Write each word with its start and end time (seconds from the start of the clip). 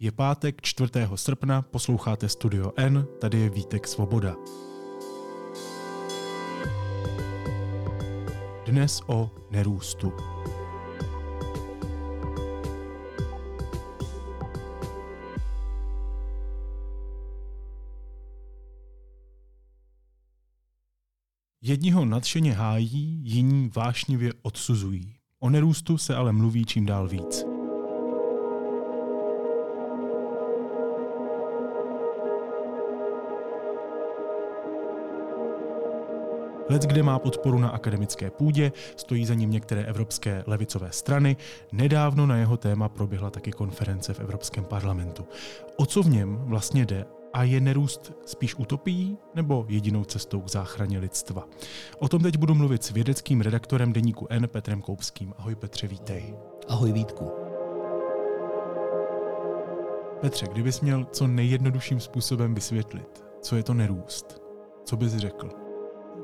Je 0.00 0.12
pátek 0.12 0.62
4. 0.62 0.90
srpna, 1.14 1.62
posloucháte 1.62 2.28
Studio 2.28 2.72
N, 2.76 3.06
tady 3.20 3.38
je 3.38 3.50
Vítek 3.50 3.88
Svoboda. 3.88 4.36
Dnes 8.66 9.00
o 9.06 9.30
nerůstu. 9.50 10.12
Jedni 21.62 21.90
ho 21.90 22.04
nadšeně 22.04 22.52
hájí, 22.52 23.20
jiní 23.22 23.70
vášnivě 23.76 24.32
odsuzují. 24.42 25.14
O 25.38 25.50
nerůstu 25.50 25.98
se 25.98 26.16
ale 26.16 26.32
mluví 26.32 26.64
čím 26.64 26.86
dál 26.86 27.08
víc. 27.08 27.47
Let, 36.70 36.82
kde 36.82 37.02
má 37.02 37.18
podporu 37.18 37.58
na 37.58 37.68
akademické 37.68 38.30
půdě, 38.30 38.72
stojí 38.96 39.26
za 39.26 39.34
ním 39.34 39.50
některé 39.50 39.84
evropské 39.84 40.44
levicové 40.46 40.92
strany. 40.92 41.36
Nedávno 41.72 42.26
na 42.26 42.36
jeho 42.36 42.56
téma 42.56 42.88
proběhla 42.88 43.30
taky 43.30 43.52
konference 43.52 44.14
v 44.14 44.20
Evropském 44.20 44.64
parlamentu. 44.64 45.26
O 45.76 45.86
co 45.86 46.02
v 46.02 46.08
něm 46.08 46.36
vlastně 46.36 46.86
jde 46.86 47.04
a 47.32 47.42
je 47.42 47.60
nerůst 47.60 48.12
spíš 48.26 48.54
utopií 48.54 49.18
nebo 49.34 49.66
jedinou 49.68 50.04
cestou 50.04 50.40
k 50.40 50.50
záchraně 50.50 50.98
lidstva? 50.98 51.48
O 51.98 52.08
tom 52.08 52.22
teď 52.22 52.36
budu 52.36 52.54
mluvit 52.54 52.84
s 52.84 52.90
vědeckým 52.90 53.40
redaktorem 53.40 53.92
deníku 53.92 54.26
N 54.30 54.48
Petrem 54.48 54.82
Koupským. 54.82 55.34
Ahoj 55.38 55.54
Petře, 55.54 55.86
vítej. 55.86 56.34
Ahoj 56.68 56.92
Vítku. 56.92 57.30
Petře, 60.20 60.46
kdybys 60.52 60.80
měl 60.80 61.06
co 61.12 61.26
nejjednodušším 61.26 62.00
způsobem 62.00 62.54
vysvětlit, 62.54 63.24
co 63.42 63.56
je 63.56 63.62
to 63.62 63.74
nerůst, 63.74 64.42
co 64.84 64.96
bys 64.96 65.16
řekl? 65.16 65.67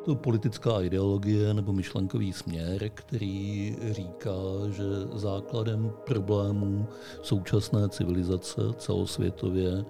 To 0.04 0.14
politická 0.14 0.80
ideologie 0.80 1.54
nebo 1.54 1.72
myšlenkový 1.72 2.32
směr, 2.32 2.88
který 2.88 3.76
říká, 3.90 4.30
že 4.70 4.84
základem 5.14 5.92
problémů 6.06 6.88
současné 7.22 7.88
civilizace 7.88 8.60
celosvětově 8.76 9.84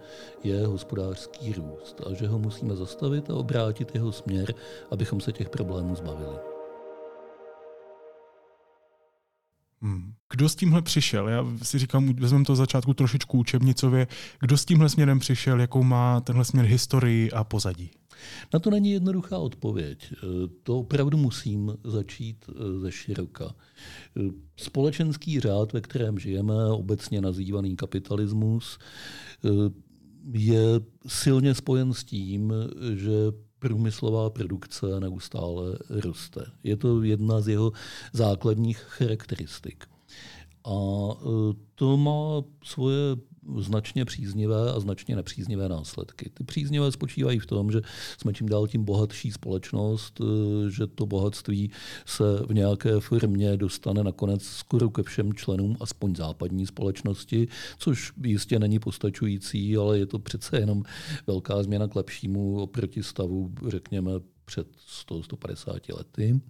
je 0.45 0.67
hospodářský 0.67 1.53
růst 1.53 2.01
a 2.07 2.15
že 2.15 2.27
ho 2.27 2.39
musíme 2.39 2.77
zastavit 2.77 3.31
a 3.31 3.35
obrátit 3.35 3.95
jeho 3.95 4.13
směr, 4.13 4.55
abychom 4.91 5.21
se 5.21 5.33
těch 5.33 5.49
problémů 5.49 5.95
zbavili. 5.95 6.37
Hmm. 9.83 10.14
Kdo 10.35 10.49
s 10.49 10.57
tímhle 10.57 10.83
přišel? 10.83 11.29
Já 11.29 11.47
si 11.63 11.79
říkám, 11.79 12.15
vezmeme 12.15 12.45
to 12.45 12.57
začátku 12.57 12.95
trošičku 12.95 13.39
učebnicově. 13.39 14.07
Kdo 14.41 14.57
s 14.57 14.65
tímhle 14.65 14.89
směrem 14.89 15.19
přišel, 15.19 15.61
jakou 15.61 15.83
má 15.83 16.21
tenhle 16.21 16.45
směr 16.45 16.67
historii 16.67 17.31
a 17.31 17.45
pozadí? 17.45 17.91
Na 18.55 18.61
to 18.61 18.71
není 18.71 18.91
jednoduchá 18.91 19.39
odpověď. 19.39 20.13
E, 20.13 20.17
to 20.63 20.79
opravdu 20.79 21.17
musím 21.17 21.77
začít 21.85 22.45
e, 22.49 22.81
ze 22.81 22.93
široka. 22.93 23.45
E, 23.45 24.21
společenský 24.57 25.41
řád, 25.41 25.73
ve 25.73 25.81
kterém 25.81 26.19
žijeme, 26.19 26.65
obecně 26.71 27.21
nazývaný 27.21 27.77
kapitalismus, 27.77 28.79
je 30.33 30.65
silně 31.07 31.55
spojen 31.55 31.93
s 31.95 32.05
tím, 32.05 32.53
že 32.95 33.13
průmyslová 33.59 34.31
produkce 34.31 34.87
neustále 35.01 35.79
roste. 35.91 36.47
Je 36.63 36.77
to 36.77 37.03
jedna 37.03 37.41
z 37.41 37.49
jeho 37.49 37.73
základních 38.13 38.79
charakteristik. 38.79 39.85
A 40.65 40.75
to 41.75 41.97
má 41.97 42.43
svoje 42.65 43.17
značně 43.59 44.05
příznivé 44.05 44.73
a 44.73 44.81
značně 44.81 45.17
nepříznivé 45.17 45.69
následky. 45.69 46.31
Ty 46.35 46.45
příznivé 46.45 46.93
spočívají 46.93 47.39
v 47.39 47.47
tom, 47.47 47.73
že 47.73 47.81
jsme 48.19 48.33
čím 48.33 48.49
dál 48.49 48.67
tím 48.67 48.85
bohatší 48.85 49.31
společnost, 49.31 50.21
eh, 50.21 50.71
že 50.71 50.87
to 50.87 51.07
bohatství 51.07 51.71
se 52.07 52.25
v 52.49 52.55
nějaké 52.55 53.01
firmě 53.01 53.57
dostane 53.57 54.05
nakonec 54.05 54.43
skoro 54.43 54.91
ke 54.91 55.03
všem 55.03 55.33
členům 55.33 55.77
aspoň 55.81 56.17
západní 56.17 56.67
společnosti, 56.67 57.49
což 57.79 58.13
jistě 58.25 58.59
není 58.59 58.79
postačující, 58.79 59.77
ale 59.77 59.99
je 59.99 60.07
to 60.07 60.19
přece 60.19 60.59
jenom 60.59 60.83
velká 61.27 61.63
změna 61.63 61.89
k 61.89 61.97
lepšímu 61.97 62.61
oproti 62.61 63.03
stavu, 63.03 63.53
řekněme, 63.69 64.13
před 64.45 64.69
100-150 65.09 65.97
lety. 65.97 66.41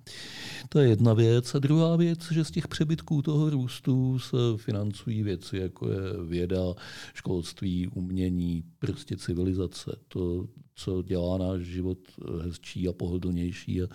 To 0.68 0.78
je 0.78 0.88
jedna 0.88 1.14
věc. 1.14 1.54
A 1.54 1.58
druhá 1.58 1.96
věc, 1.96 2.32
že 2.32 2.44
z 2.44 2.50
těch 2.50 2.68
přebytků 2.68 3.22
toho 3.22 3.50
růstu 3.50 4.18
se 4.18 4.36
financují 4.56 5.22
věci, 5.22 5.56
jako 5.56 5.90
je 5.90 6.00
věda, 6.26 6.74
školství, 7.14 7.88
umění, 7.88 8.64
prostě 8.78 9.16
civilizace. 9.16 9.96
To, 10.08 10.48
co 10.74 11.02
dělá 11.02 11.38
náš 11.38 11.60
život 11.60 11.98
hezčí 12.42 12.88
a 12.88 12.92
pohodlnější 12.92 13.82
a 13.82 13.86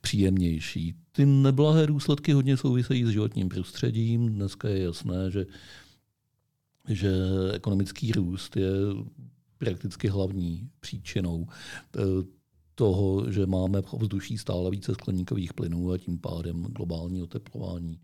příjemnější. 0.00 0.94
Ty 1.12 1.26
neblahé 1.26 1.86
důsledky 1.86 2.32
hodně 2.32 2.56
souvisejí 2.56 3.04
s 3.04 3.08
životním 3.08 3.48
prostředím. 3.48 4.28
Dneska 4.28 4.68
je 4.68 4.82
jasné, 4.82 5.30
že, 5.30 5.46
že 6.88 7.12
ekonomický 7.52 8.12
růst 8.12 8.56
je 8.56 8.70
prakticky 9.58 10.08
hlavní 10.08 10.68
příčinou 10.80 11.46
toho, 12.74 13.30
že 13.32 13.46
máme 13.46 13.82
v 13.82 13.94
ovzduší 13.94 14.38
stále 14.38 14.70
více 14.70 14.92
skleníkových 14.92 15.54
plynů 15.54 15.92
a 15.92 15.98
tím 15.98 16.18
pádem 16.18 16.62
globální 16.62 17.22
oteplování. 17.22 17.98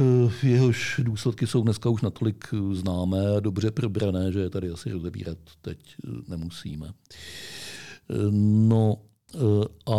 Eh, 0.00 0.46
jehož 0.46 1.00
důsledky 1.04 1.46
jsou 1.46 1.62
dneska 1.62 1.90
už 1.90 2.02
natolik 2.02 2.48
známé 2.72 3.36
a 3.36 3.40
dobře 3.40 3.70
probrané, 3.70 4.32
že 4.32 4.40
je 4.40 4.50
tady 4.50 4.70
asi 4.70 4.92
rozebírat 4.92 5.38
teď 5.60 5.78
eh, 6.04 6.08
nemusíme. 6.28 6.88
Eh, 6.90 8.14
no 8.68 8.96
a 9.86 9.96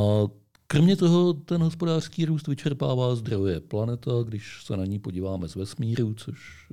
kromě 0.67 0.95
toho 0.95 1.33
ten 1.33 1.61
hospodářský 1.61 2.25
růst 2.25 2.47
vyčerpává 2.47 3.15
zdroje. 3.15 3.59
Planeta, 3.59 4.11
když 4.25 4.63
se 4.65 4.77
na 4.77 4.85
ní 4.85 4.99
podíváme 4.99 5.47
z 5.47 5.55
vesmíru, 5.55 6.13
což 6.13 6.67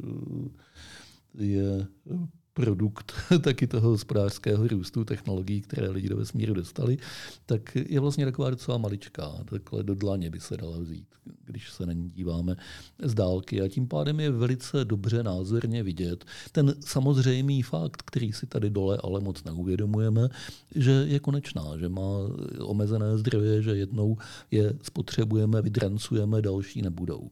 je 1.39 1.87
produkt 2.56 3.12
taky 3.41 3.67
toho 3.67 3.89
hospodářského 3.89 4.69
růstu 4.69 5.05
technologií, 5.05 5.61
které 5.61 5.89
lidi 5.89 6.09
do 6.09 6.17
vesmíru 6.17 6.55
dostali, 6.55 6.99
tak 7.47 7.77
je 7.77 8.00
vlastně 8.00 8.25
taková 8.25 8.50
docela 8.50 8.78
maličká. 8.78 9.33
Takhle 9.44 9.83
do 9.83 9.94
dlaně 9.94 10.31
by 10.31 10.41
se 10.41 10.56
dala 10.56 10.78
vzít, 10.78 11.06
když 11.45 11.72
se 11.72 11.87
na 11.87 11.93
ní 11.93 12.11
díváme 12.11 12.56
z 13.03 13.15
dálky. 13.15 13.61
A 13.61 13.69
tím 13.69 13.89
pádem 13.89 14.21
je 14.21 14.31
velice 14.31 14.84
dobře 14.84 15.22
názorně 15.22 15.83
vidět 15.83 16.25
ten 16.53 16.75
samozřejmý 16.81 17.62
fakt, 17.62 18.03
který 18.03 18.33
si 18.33 18.47
tady 18.47 18.71
dole 18.71 18.99
ale 19.03 19.21
moc 19.21 19.45
neuvědomujeme, 19.45 20.28
že 20.75 20.91
je 20.91 21.21
konečná, 21.21 21.78
že 21.78 21.89
má 21.89 22.19
omezené 22.59 23.19
zdroje, 23.19 23.62
že 23.62 23.77
jednou 23.77 24.16
je 24.50 24.75
spotřebujeme, 24.83 25.62
vydrancujeme, 25.62 26.43
další 26.43 26.83
nebudou. 26.83 27.31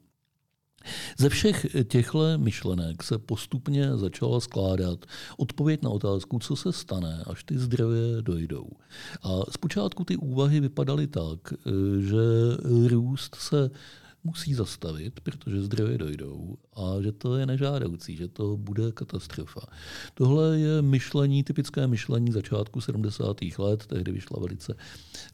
Ze 1.18 1.28
všech 1.28 1.66
těchto 1.88 2.38
myšlenek 2.38 3.02
se 3.02 3.18
postupně 3.18 3.96
začala 3.96 4.40
skládat 4.40 5.06
odpověď 5.36 5.82
na 5.82 5.90
otázku, 5.90 6.38
co 6.38 6.56
se 6.56 6.72
stane, 6.72 7.24
až 7.26 7.44
ty 7.44 7.58
zdroje 7.58 8.22
dojdou. 8.22 8.68
A 9.22 9.28
zpočátku 9.50 10.04
ty 10.04 10.16
úvahy 10.16 10.60
vypadaly 10.60 11.06
tak, 11.06 11.38
že 12.00 12.24
růst 12.88 13.34
se 13.34 13.70
musí 14.24 14.54
zastavit, 14.54 15.20
protože 15.20 15.62
zdroje 15.62 15.98
dojdou 15.98 16.56
a 16.76 17.02
že 17.02 17.12
to 17.12 17.36
je 17.36 17.46
nežádoucí, 17.46 18.16
že 18.16 18.28
to 18.28 18.56
bude 18.56 18.92
katastrofa. 18.92 19.60
Tohle 20.14 20.58
je 20.58 20.82
myšlení, 20.82 21.44
typické 21.44 21.86
myšlení 21.86 22.32
začátku 22.32 22.80
70. 22.80 23.36
let, 23.58 23.86
tehdy 23.86 24.12
vyšla 24.12 24.40
velice 24.40 24.76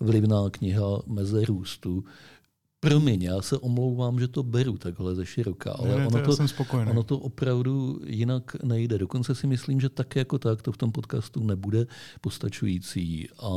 vlivná 0.01 0.51
kniha 0.51 1.03
Meze 1.07 1.45
růstu, 1.45 2.05
Promiň, 2.83 3.23
já 3.23 3.43
se 3.43 3.59
omlouvám, 3.59 4.21
že 4.21 4.29
to 4.29 4.43
beru 4.43 4.79
takhle 4.79 5.15
ze 5.15 5.27
široka, 5.27 5.73
ale 5.73 5.89
ne, 5.89 5.97
ne, 5.97 6.07
ono, 6.07 6.21
to, 6.21 6.37
to, 6.37 6.65
ono 6.91 7.03
to 7.03 7.19
opravdu 7.19 8.01
jinak 8.07 8.63
nejde. 8.63 8.99
Dokonce 8.99 9.35
si 9.35 9.47
myslím, 9.47 9.81
že 9.81 9.89
tak 9.89 10.17
jako 10.17 10.39
tak 10.39 10.63
to 10.63 10.73
v 10.73 10.77
tom 10.77 10.93
podcastu 10.93 11.45
nebude 11.45 11.87
postačující. 12.21 13.29
A 13.39 13.51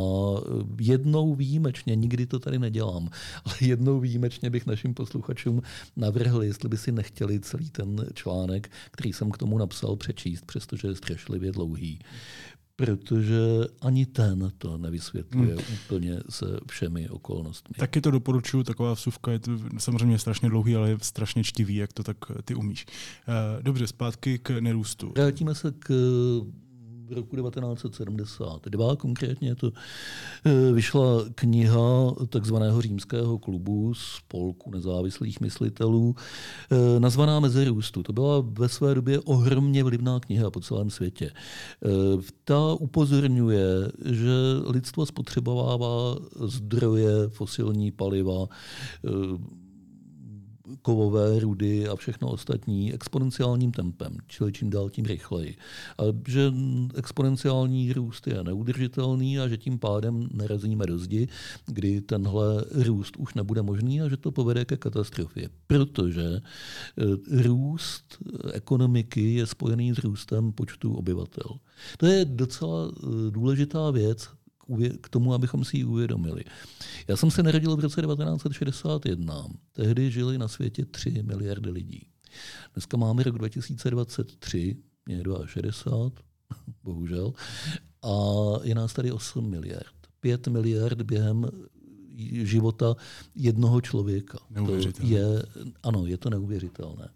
jednou 0.80 1.36
výjimečně, 1.36 1.96
nikdy 1.96 2.26
to 2.26 2.40
tady 2.40 2.60
nedělám, 2.60 3.10
ale 3.46 3.56
jednou 3.62 4.00
výjimečně 4.00 4.50
bych 4.50 4.66
našim 4.66 4.94
posluchačům 4.94 5.62
navrhl, 5.96 6.44
jestli 6.44 6.70
by 6.70 6.78
si 6.78 6.92
nechtěli 6.92 7.40
celý 7.40 7.70
ten 7.70 8.06
článek, 8.14 8.72
který 8.92 9.14
jsem 9.14 9.32
k 9.32 9.38
tomu 9.38 9.58
napsal, 9.58 9.96
přečíst, 9.96 10.46
přestože 10.46 10.88
je 10.88 10.96
strašlivě 10.96 11.52
dlouhý 11.52 12.00
protože 12.76 13.40
ani 13.82 14.06
ten 14.06 14.52
to 14.58 14.78
nevysvětluje 14.78 15.56
hmm. 15.56 15.66
úplně 15.74 16.20
se 16.30 16.46
všemi 16.72 17.10
okolnostmi. 17.10 17.76
Taky 17.78 18.02
to 18.02 18.12
doporučuju, 18.12 18.64
taková 18.64 18.94
vsuvka 18.94 19.32
je 19.32 19.40
to 19.40 19.52
samozřejmě 19.78 20.20
strašně 20.20 20.50
dlouhý, 20.50 20.76
ale 20.76 20.90
je 20.90 20.98
strašně 21.02 21.44
čtivý, 21.44 21.76
jak 21.76 21.94
to 21.94 22.04
tak 22.04 22.18
ty 22.46 22.56
umíš. 22.56 22.86
Eh, 22.88 23.64
dobře, 23.64 23.88
zpátky 23.88 24.40
k 24.40 24.50
nerůstu. 24.50 25.14
Vrátíme 25.16 25.56
se 25.56 25.74
k 25.80 25.92
roku 27.10 27.36
1972 27.36 28.96
konkrétně 28.96 29.56
to 29.56 29.72
eh, 30.46 30.72
vyšla 30.72 31.26
kniha 31.36 32.14
takzvaného 32.30 32.82
římského 32.82 33.40
klubu 33.40 33.94
z 33.94 34.22
polku 34.28 34.72
nezávislých 34.72 35.42
myslitelů, 35.42 36.16
eh, 36.72 37.00
nazvaná 37.00 37.40
Meze 37.40 37.66
růstu. 37.66 38.04
To 38.04 38.14
byla 38.14 38.44
ve 38.60 38.70
své 38.70 38.96
době 38.96 39.20
ohromně 39.20 39.84
vlivná 39.84 40.20
kniha 40.20 40.52
po 40.52 40.60
celém 40.60 40.90
světě. 40.90 41.32
Eh, 41.32 41.90
ta 42.44 42.74
upozorňuje, 42.74 43.68
že 44.06 44.32
lidstvo 44.68 45.06
spotřebovává 45.06 46.16
zdroje, 46.40 47.30
fosilní 47.30 47.92
paliva, 47.92 48.48
kovové 50.82 51.40
rudy 51.40 51.88
a 51.88 51.96
všechno 51.96 52.28
ostatní 52.28 52.94
exponenciálním 52.94 53.72
tempem, 53.72 54.18
čili 54.28 54.54
čím 54.54 54.70
dál 54.70 54.90
tím 54.90 55.06
rychleji. 55.06 55.56
A 55.98 56.04
že 56.28 56.54
exponenciální 56.96 57.94
růst 57.94 58.28
je 58.28 58.44
neudržitelný 58.44 59.40
a 59.40 59.48
že 59.48 59.58
tím 59.58 59.80
pádem 59.80 60.28
nerazíme 60.34 60.86
do 60.86 61.00
zdi, 61.00 61.28
kdy 61.66 62.02
tenhle 62.02 62.66
růst 62.72 63.18
už 63.18 63.34
nebude 63.34 63.62
možný 63.62 64.02
a 64.02 64.10
že 64.10 64.18
to 64.18 64.32
povede 64.32 64.66
ke 64.66 64.78
katastrofě. 64.78 65.50
Protože 65.68 66.24
e, 66.24 66.42
růst 67.44 68.18
ekonomiky 68.54 69.34
je 69.34 69.48
spojený 69.48 69.94
s 69.94 69.98
růstem 69.98 70.52
počtu 70.52 70.94
obyvatel. 70.94 71.58
To 71.98 72.06
je 72.06 72.26
docela 72.26 72.88
e, 72.88 73.32
důležitá 73.32 73.92
věc, 73.92 74.30
k 75.02 75.10
tomu, 75.10 75.34
abychom 75.34 75.66
si 75.66 75.78
ji 75.78 75.84
uvědomili. 75.84 76.44
Já 77.08 77.18
jsem 77.18 77.32
se 77.32 77.44
narodil 77.44 77.76
v 77.76 77.80
roce 77.80 78.02
1961. 78.02 79.48
Tehdy 79.72 80.12
žili 80.12 80.38
na 80.38 80.48
světě 80.48 80.86
3 80.86 81.24
miliardy 81.24 81.70
lidí. 81.70 82.08
Dneska 82.74 82.98
máme 82.98 83.24
rok 83.24 83.38
2023, 83.38 84.78
mě 85.06 85.16
je 85.16 85.24
62, 85.46 86.12
bohužel, 86.84 87.34
a 88.02 88.16
je 88.64 88.76
nás 88.76 88.94
tady 88.94 89.12
8 89.12 89.50
miliard. 89.50 89.94
5 90.20 90.48
miliard 90.48 91.02
během 91.02 91.46
života 92.32 92.96
jednoho 93.36 93.82
člověka. 93.82 94.38
To 94.66 95.06
je, 95.06 95.24
ano, 95.84 96.06
je 96.06 96.18
to 96.18 96.30
neuvěřitelné. 96.30 97.10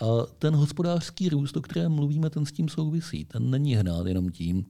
A 0.00 0.26
ten 0.38 0.54
hospodářský 0.54 1.28
růst, 1.28 1.56
o 1.56 1.60
kterém 1.60 1.92
mluvíme, 1.92 2.30
ten 2.30 2.46
s 2.46 2.52
tím 2.52 2.68
souvisí. 2.68 3.24
Ten 3.24 3.50
není 3.50 3.76
hnát 3.76 4.06
jenom 4.06 4.30
tím, 4.30 4.66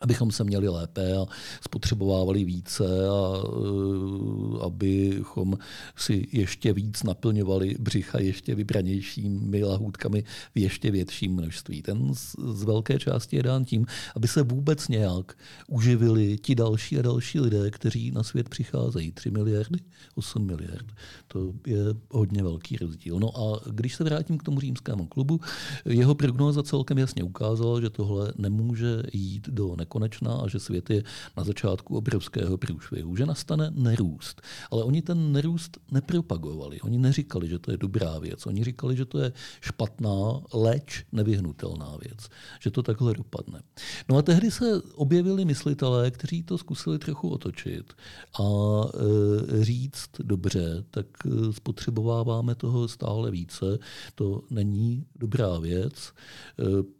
abychom 0.00 0.30
se 0.30 0.44
měli 0.44 0.68
lépe 0.68 1.16
a 1.16 1.26
spotřebovávali 1.60 2.44
více 2.44 3.08
a 3.08 3.44
uh, 3.44 4.62
abychom 4.62 5.58
si 5.96 6.26
ještě 6.32 6.72
víc 6.72 7.02
naplňovali 7.02 7.76
břicha 7.80 8.20
ještě 8.20 8.54
vybranějšími 8.54 9.64
lahůdkami 9.64 10.24
v 10.54 10.58
ještě 10.58 10.90
větším 10.90 11.32
množství. 11.32 11.82
Ten 11.82 12.14
z, 12.14 12.36
z 12.52 12.62
velké 12.62 12.98
části 12.98 13.36
je 13.36 13.42
dán 13.42 13.64
tím, 13.64 13.86
aby 14.16 14.28
se 14.28 14.42
vůbec 14.42 14.88
nějak 14.88 15.36
uživili 15.68 16.38
ti 16.38 16.54
další 16.54 16.98
a 16.98 17.02
další 17.02 17.40
lidé, 17.40 17.70
kteří 17.70 18.10
na 18.10 18.22
svět 18.22 18.48
přicházejí. 18.48 19.12
3 19.12 19.30
miliardy, 19.30 19.78
8 20.14 20.46
miliard. 20.46 20.86
To 21.28 21.52
je 21.66 21.78
hodně 22.10 22.42
velký 22.42 22.76
rozdíl. 22.76 23.18
No 23.20 23.38
a 23.38 23.60
když 23.70 23.94
se 23.94 24.04
vrátím 24.04 24.38
k 24.38 24.42
tomu 24.42 24.60
římskému 24.60 25.06
klubu, 25.06 25.40
jeho 25.84 26.14
prognóza 26.14 26.62
celkem 26.62 26.98
jasně 26.98 27.22
ukázala, 27.22 27.80
že 27.80 27.90
tohle 27.90 28.32
nemůže 28.38 29.02
jít 29.12 29.48
do 29.48 29.76
nekonečná 29.88 30.32
a 30.32 30.48
že 30.48 30.58
svět 30.58 30.90
je 30.90 31.02
na 31.36 31.44
začátku 31.44 31.96
obrovského 31.96 32.58
průšvihu, 32.58 33.16
že 33.16 33.26
nastane 33.26 33.70
nerůst. 33.74 34.42
Ale 34.70 34.84
oni 34.84 35.02
ten 35.02 35.32
nerůst 35.32 35.78
nepropagovali. 35.90 36.80
Oni 36.80 36.98
neříkali, 36.98 37.48
že 37.48 37.58
to 37.58 37.70
je 37.70 37.76
dobrá 37.76 38.18
věc. 38.18 38.46
Oni 38.46 38.64
říkali, 38.64 38.96
že 38.96 39.04
to 39.04 39.18
je 39.18 39.32
špatná, 39.60 40.40
leč 40.54 41.04
nevyhnutelná 41.12 41.96
věc. 42.04 42.28
Že 42.60 42.70
to 42.70 42.82
takhle 42.82 43.14
dopadne. 43.14 43.62
No 44.08 44.16
a 44.16 44.22
tehdy 44.22 44.50
se 44.50 44.82
objevili 44.94 45.44
myslitelé, 45.44 46.10
kteří 46.10 46.42
to 46.42 46.58
zkusili 46.58 46.98
trochu 46.98 47.28
otočit 47.28 47.92
a 48.40 48.44
e, 48.44 49.64
říct, 49.64 50.10
dobře, 50.22 50.84
tak 50.90 51.06
e, 51.26 51.52
spotřebováváme 51.52 52.54
toho 52.54 52.88
stále 52.88 53.30
více, 53.30 53.78
to 54.14 54.42
není 54.50 55.06
dobrá 55.16 55.58
věc. 55.58 56.12
E, 56.58 56.97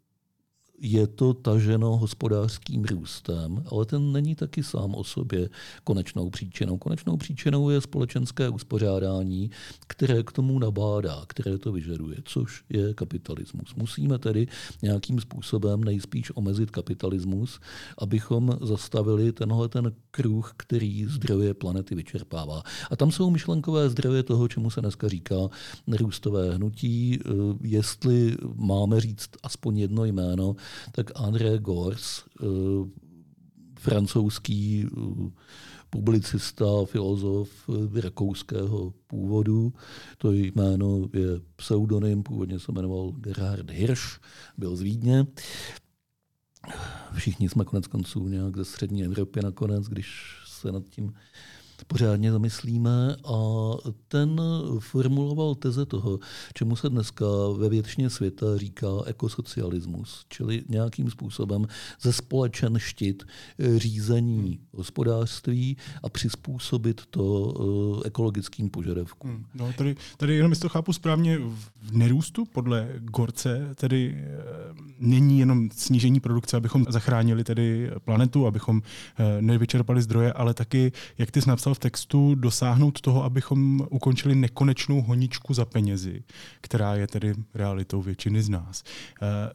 je 0.80 1.06
to 1.06 1.34
taženo 1.34 1.96
hospodářským 1.96 2.84
růstem, 2.84 3.64
ale 3.70 3.86
ten 3.86 4.12
není 4.12 4.34
taky 4.34 4.62
sám 4.62 4.94
o 4.94 5.04
sobě 5.04 5.48
konečnou 5.84 6.30
příčinou. 6.30 6.78
Konečnou 6.78 7.16
příčinou 7.16 7.70
je 7.70 7.80
společenské 7.80 8.48
uspořádání, 8.48 9.50
které 9.86 10.22
k 10.22 10.32
tomu 10.32 10.58
nabádá, 10.58 11.22
které 11.26 11.58
to 11.58 11.72
vyžaduje, 11.72 12.16
což 12.24 12.64
je 12.68 12.94
kapitalismus. 12.94 13.74
Musíme 13.74 14.18
tedy 14.18 14.46
nějakým 14.82 15.20
způsobem 15.20 15.84
nejspíš 15.84 16.32
omezit 16.34 16.70
kapitalismus, 16.70 17.60
abychom 17.98 18.58
zastavili 18.62 19.32
tenhle 19.32 19.68
ten 19.68 19.92
kruh, 20.10 20.52
který 20.56 21.04
zdroje 21.04 21.54
planety 21.54 21.94
vyčerpává. 21.94 22.62
A 22.90 22.96
tam 22.96 23.10
jsou 23.10 23.30
myšlenkové 23.30 23.90
zdroje 23.90 24.22
toho, 24.22 24.48
čemu 24.48 24.70
se 24.70 24.80
dneska 24.80 25.08
říká 25.08 25.48
růstové 25.98 26.54
hnutí. 26.54 27.18
Jestli 27.62 28.36
máme 28.54 29.00
říct 29.00 29.30
aspoň 29.42 29.78
jedno 29.78 30.04
jméno, 30.04 30.56
tak 30.92 31.10
André 31.14 31.58
Gors, 31.58 32.24
eh, 32.42 32.46
francouzský 33.78 34.86
eh, 34.86 35.30
publicista, 35.90 36.64
filozof 36.84 37.50
eh, 37.68 38.00
rakouského 38.00 38.94
původu. 39.06 39.72
To 40.18 40.32
jméno 40.32 41.08
je 41.12 41.40
pseudonym, 41.56 42.22
původně 42.22 42.58
se 42.58 42.72
jmenoval 42.72 43.12
Gerhard 43.12 43.70
Hirsch, 43.70 44.20
byl 44.58 44.76
z 44.76 44.80
Vídně. 44.80 45.26
Všichni 47.14 47.48
jsme 47.48 47.64
konec 47.64 47.86
konců 47.86 48.28
nějak 48.28 48.56
ze 48.56 48.64
střední 48.64 49.04
Evropy 49.04 49.40
nakonec, 49.42 49.86
když 49.86 50.36
se 50.46 50.72
nad 50.72 50.88
tím 50.88 51.14
pořádně 51.84 52.32
zamyslíme 52.32 53.16
a 53.24 53.38
ten 54.08 54.40
formuloval 54.78 55.54
teze 55.54 55.86
toho, 55.86 56.18
čemu 56.54 56.76
se 56.76 56.88
dneska 56.88 57.26
ve 57.56 57.68
většině 57.68 58.10
světa 58.10 58.46
říká 58.56 58.88
ekosocialismus, 59.06 60.24
čili 60.28 60.64
nějakým 60.68 61.10
způsobem 61.10 61.66
ze 62.00 62.12
společenštit 62.12 63.22
řízení 63.76 64.60
hospodářství 64.72 65.76
a 66.02 66.08
přizpůsobit 66.08 67.02
to 67.10 67.54
eh, 68.04 68.06
ekologickým 68.06 68.70
požadavkům. 68.70 69.30
Hmm, 69.30 69.44
no, 69.54 69.72
tady, 69.72 69.96
tady 70.16 70.34
jenom 70.36 70.52
jestli 70.52 70.62
to 70.62 70.68
chápu 70.68 70.92
správně, 70.92 71.38
v 71.82 71.92
nerůstu 71.92 72.44
podle 72.44 72.88
Gorce 72.98 73.74
tedy 73.74 74.14
eh, 74.16 74.38
není 74.98 75.38
jenom 75.38 75.68
snížení 75.70 76.20
produkce, 76.20 76.56
abychom 76.56 76.84
zachránili 76.88 77.44
tedy 77.44 77.90
planetu, 78.04 78.46
abychom 78.46 78.82
eh, 79.18 79.42
nevyčerpali 79.42 80.02
zdroje, 80.02 80.32
ale 80.32 80.54
taky, 80.54 80.92
jak 81.18 81.30
ty 81.30 81.42
jsi 81.42 81.48
napsal 81.48 81.67
v 81.74 81.78
textu, 81.78 82.34
dosáhnout 82.34 83.00
toho, 83.00 83.24
abychom 83.24 83.86
ukončili 83.90 84.34
nekonečnou 84.34 85.02
honičku 85.02 85.54
za 85.54 85.64
penězi, 85.64 86.22
která 86.60 86.94
je 86.94 87.06
tedy 87.06 87.34
realitou 87.54 88.02
většiny 88.02 88.42
z 88.42 88.48
nás. 88.48 88.82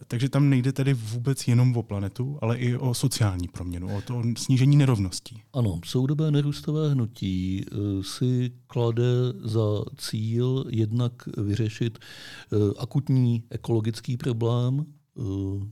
Takže 0.08 0.30
tam 0.30 0.50
nejde 0.50 0.72
tedy 0.72 0.94
vůbec 0.94 1.48
jenom 1.48 1.78
o 1.78 1.84
planetu, 1.84 2.38
ale 2.42 2.58
i 2.58 2.78
o 2.78 2.94
sociální 2.94 3.48
proměnu, 3.48 3.98
o 3.98 4.02
to 4.02 4.24
snížení 4.38 4.78
nerovností. 4.78 5.42
Ano, 5.54 5.80
soudobé 5.86 6.32
nerůstové 6.32 6.90
hnutí 6.90 7.66
eh, 7.66 7.76
si 8.04 8.52
klade 8.68 9.04
za 9.44 9.84
cíl 9.98 10.66
jednak 10.70 11.14
vyřešit 11.38 12.00
eh, 12.00 12.56
akutní 12.80 13.44
ekologický 13.50 14.18
problém, 14.18 14.86
Eh, 14.86 15.03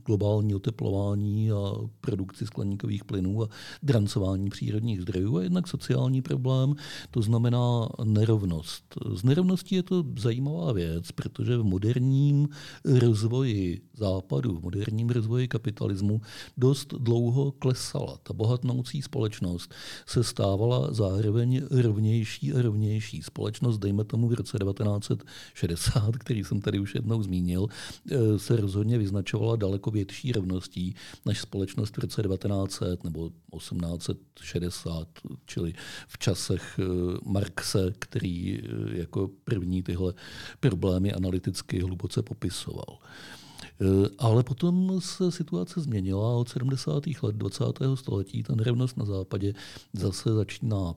globální 0.06 0.54
oteplování 0.54 1.50
a 1.50 1.72
produkci 2.00 2.46
skleníkových 2.46 3.04
plynů 3.04 3.42
a 3.42 3.48
drancování 3.82 4.50
přírodních 4.50 5.02
zdrojů 5.02 5.36
a 5.36 5.42
jednak 5.42 5.68
sociální 5.68 6.22
problém, 6.22 6.74
to 7.10 7.22
znamená 7.22 7.88
nerovnost. 8.04 8.84
Z 9.14 9.24
nerovností 9.24 9.74
je 9.74 9.82
to 9.82 10.04
zajímavá 10.18 10.72
věc, 10.72 11.12
protože 11.12 11.56
v 11.56 11.64
moderním 11.64 12.48
rozvoji 12.84 13.80
západu, 13.96 14.56
v 14.56 14.62
moderním 14.62 15.08
rozvoji 15.08 15.48
kapitalismu 15.48 16.20
dost 16.56 16.94
dlouho 16.98 17.52
klesala. 17.52 18.18
Ta 18.22 18.32
bohatnoucí 18.34 19.02
společnost 19.02 19.74
se 20.06 20.24
stávala 20.24 20.92
zároveň 20.92 21.62
rovnější 21.70 22.52
a 22.52 22.62
rovnější. 22.62 23.22
Společnost, 23.22 23.78
dejme 23.78 24.04
tomu 24.04 24.28
v 24.28 24.34
roce 24.34 24.58
1960, 24.58 26.16
který 26.16 26.44
jsem 26.44 26.60
tady 26.60 26.78
už 26.78 26.94
jednou 26.94 27.22
zmínil, 27.22 27.66
eh, 28.10 28.38
se 28.38 28.56
rozhodně 28.56 28.98
vyznačovala 28.98 29.31
pokračovala 29.32 29.56
daleko 29.56 29.90
větší 29.90 30.32
rovností 30.32 30.94
než 31.26 31.40
společnost 31.40 31.96
v 31.96 32.00
roce 32.00 32.22
1900 32.22 33.04
nebo 33.04 33.30
1860, 33.56 35.08
čili 35.46 35.72
v 36.08 36.18
časech 36.18 36.78
eh, 36.78 36.84
Marxe, 37.24 37.92
který 37.98 38.58
eh, 38.58 38.98
jako 38.98 39.30
první 39.44 39.82
tyhle 39.82 40.14
problémy 40.60 41.12
analyticky 41.12 41.80
hluboce 41.80 42.22
popisoval. 42.22 42.98
Eh, 43.00 44.08
ale 44.18 44.42
potom 44.42 45.00
se 45.00 45.32
situace 45.32 45.80
změnila 45.80 46.36
od 46.36 46.48
70. 46.48 47.04
let 47.22 47.36
20. 47.36 47.64
století. 47.94 48.42
Ta 48.42 48.54
nerovnost 48.54 48.96
na 48.96 49.04
západě 49.04 49.54
zase 49.92 50.34
začíná 50.34 50.94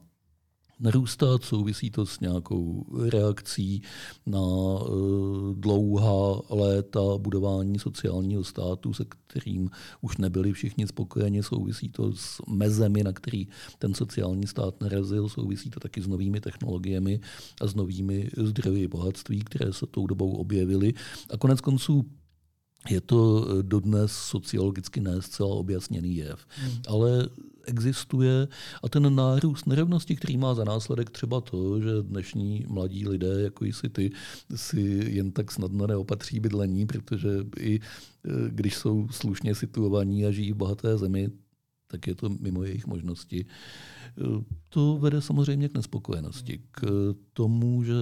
narůstat, 0.79 1.43
souvisí 1.43 1.91
to 1.91 2.05
s 2.05 2.19
nějakou 2.19 2.85
reakcí 3.09 3.81
na 4.25 4.39
uh, 4.39 5.55
dlouhá 5.55 6.41
léta 6.49 7.01
budování 7.17 7.79
sociálního 7.79 8.43
státu, 8.43 8.93
se 8.93 9.05
kterým 9.27 9.69
už 10.01 10.17
nebyli 10.17 10.53
všichni 10.53 10.87
spokojeni, 10.87 11.43
souvisí 11.43 11.89
to 11.89 12.11
s 12.15 12.41
mezemi, 12.47 13.03
na 13.03 13.13
který 13.13 13.47
ten 13.79 13.93
sociální 13.93 14.47
stát 14.47 14.81
narazil, 14.81 15.29
souvisí 15.29 15.69
to 15.69 15.79
taky 15.79 16.01
s 16.01 16.07
novými 16.07 16.41
technologiemi 16.41 17.19
a 17.61 17.67
s 17.67 17.75
novými 17.75 18.29
zdroji 18.37 18.87
bohatství, 18.87 19.39
které 19.39 19.73
se 19.73 19.85
tou 19.85 20.07
dobou 20.07 20.31
objevily. 20.31 20.93
A 21.29 21.37
konec 21.37 21.61
konců 21.61 22.05
je 22.89 23.01
to 23.01 23.47
dodnes 23.61 24.11
sociologicky 24.11 25.01
ne 25.01 25.21
zcela 25.21 25.55
objasněný 25.55 26.15
jev. 26.15 26.45
Hmm. 26.49 26.71
Ale 26.87 27.29
existuje 27.67 28.47
a 28.83 28.89
ten 28.89 29.15
nárůst 29.15 29.67
nerovnosti, 29.67 30.15
který 30.15 30.37
má 30.37 30.55
za 30.55 30.63
následek 30.63 31.09
třeba 31.09 31.41
to, 31.41 31.81
že 31.81 31.91
dnešní 32.01 32.65
mladí 32.69 33.07
lidé, 33.07 33.41
jako 33.41 33.65
jsi 33.65 33.89
ty, 33.89 34.11
si 34.55 34.81
jen 35.09 35.31
tak 35.31 35.51
snadno 35.51 35.87
neopatří 35.87 36.39
bydlení, 36.39 36.85
protože 36.85 37.29
i 37.59 37.75
e, 37.75 37.79
když 38.49 38.75
jsou 38.75 39.07
slušně 39.11 39.55
situovaní 39.55 40.25
a 40.25 40.31
žijí 40.31 40.51
v 40.51 40.55
bohaté 40.55 40.97
zemi, 40.97 41.29
tak 41.87 42.07
je 42.07 42.15
to 42.15 42.29
mimo 42.29 42.63
jejich 42.63 42.87
možnosti. 42.87 43.45
E, 43.45 43.45
to 44.69 44.97
vede 44.97 45.21
samozřejmě 45.21 45.69
k 45.69 45.73
nespokojenosti, 45.73 46.61
k 46.71 46.81
tomu, 47.33 47.83
že 47.83 47.93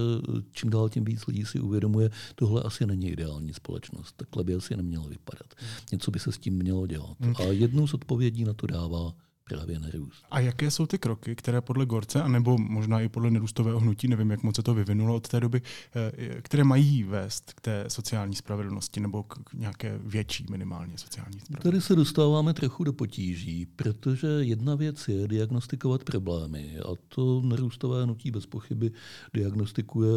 čím 0.51 0.69
dál 0.69 0.89
tím 0.89 1.05
víc 1.05 1.27
lidí 1.27 1.45
si 1.45 1.59
uvědomuje, 1.59 2.09
tohle 2.35 2.63
asi 2.63 2.85
není 2.85 3.09
ideální 3.09 3.53
společnost, 3.53 4.13
takhle 4.17 4.43
by 4.43 4.55
asi 4.55 4.77
nemělo 4.77 5.07
vypadat. 5.07 5.53
Něco 5.91 6.11
by 6.11 6.19
se 6.19 6.31
s 6.31 6.37
tím 6.37 6.53
mělo 6.53 6.87
dělat. 6.87 7.17
Hmm. 7.19 7.33
A 7.37 7.43
jednou 7.43 7.87
z 7.87 7.93
odpovědí 7.93 8.43
na 8.43 8.53
to 8.53 8.67
dává 8.67 9.13
právě 9.43 9.79
nerůst. 9.79 10.25
A 10.31 10.39
jaké 10.39 10.71
jsou 10.71 10.85
ty 10.85 10.97
kroky, 10.97 11.35
které 11.35 11.61
podle 11.61 11.85
Gorce, 11.85 12.21
anebo 12.21 12.57
možná 12.57 13.01
i 13.01 13.09
podle 13.09 13.31
nerůstového 13.31 13.79
hnutí, 13.79 14.07
nevím, 14.07 14.31
jak 14.31 14.43
moc 14.43 14.55
se 14.55 14.63
to 14.63 14.73
vyvinulo 14.73 15.15
od 15.15 15.27
té 15.27 15.39
doby, 15.39 15.61
eh, 15.95 16.41
které 16.41 16.63
mají 16.63 17.03
vést 17.03 17.53
k 17.53 17.61
té 17.61 17.85
sociální 17.87 18.35
spravedlnosti 18.35 18.99
nebo 18.99 19.23
k 19.23 19.53
nějaké 19.53 19.99
větší 20.03 20.45
minimálně 20.49 20.97
sociální 20.97 21.39
spravedlnosti? 21.39 21.69
Tady 21.69 21.81
se 21.81 21.95
dostáváme 21.95 22.53
trochu 22.53 22.83
do 22.83 22.93
potíží, 22.93 23.65
protože 23.65 24.27
jedna 24.27 24.75
věc 24.75 25.07
je 25.07 25.27
diagnostikovat 25.27 26.03
problémy 26.03 26.79
a 26.79 26.95
to 27.07 27.41
nerůstové 27.41 28.03
hnutí 28.03 28.31
bez 28.31 28.45
pochyby 28.45 28.91
diagnostikuje 29.33 30.11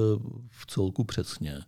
v 0.50 0.66
celku 0.66 1.04
přesně. 1.04 1.58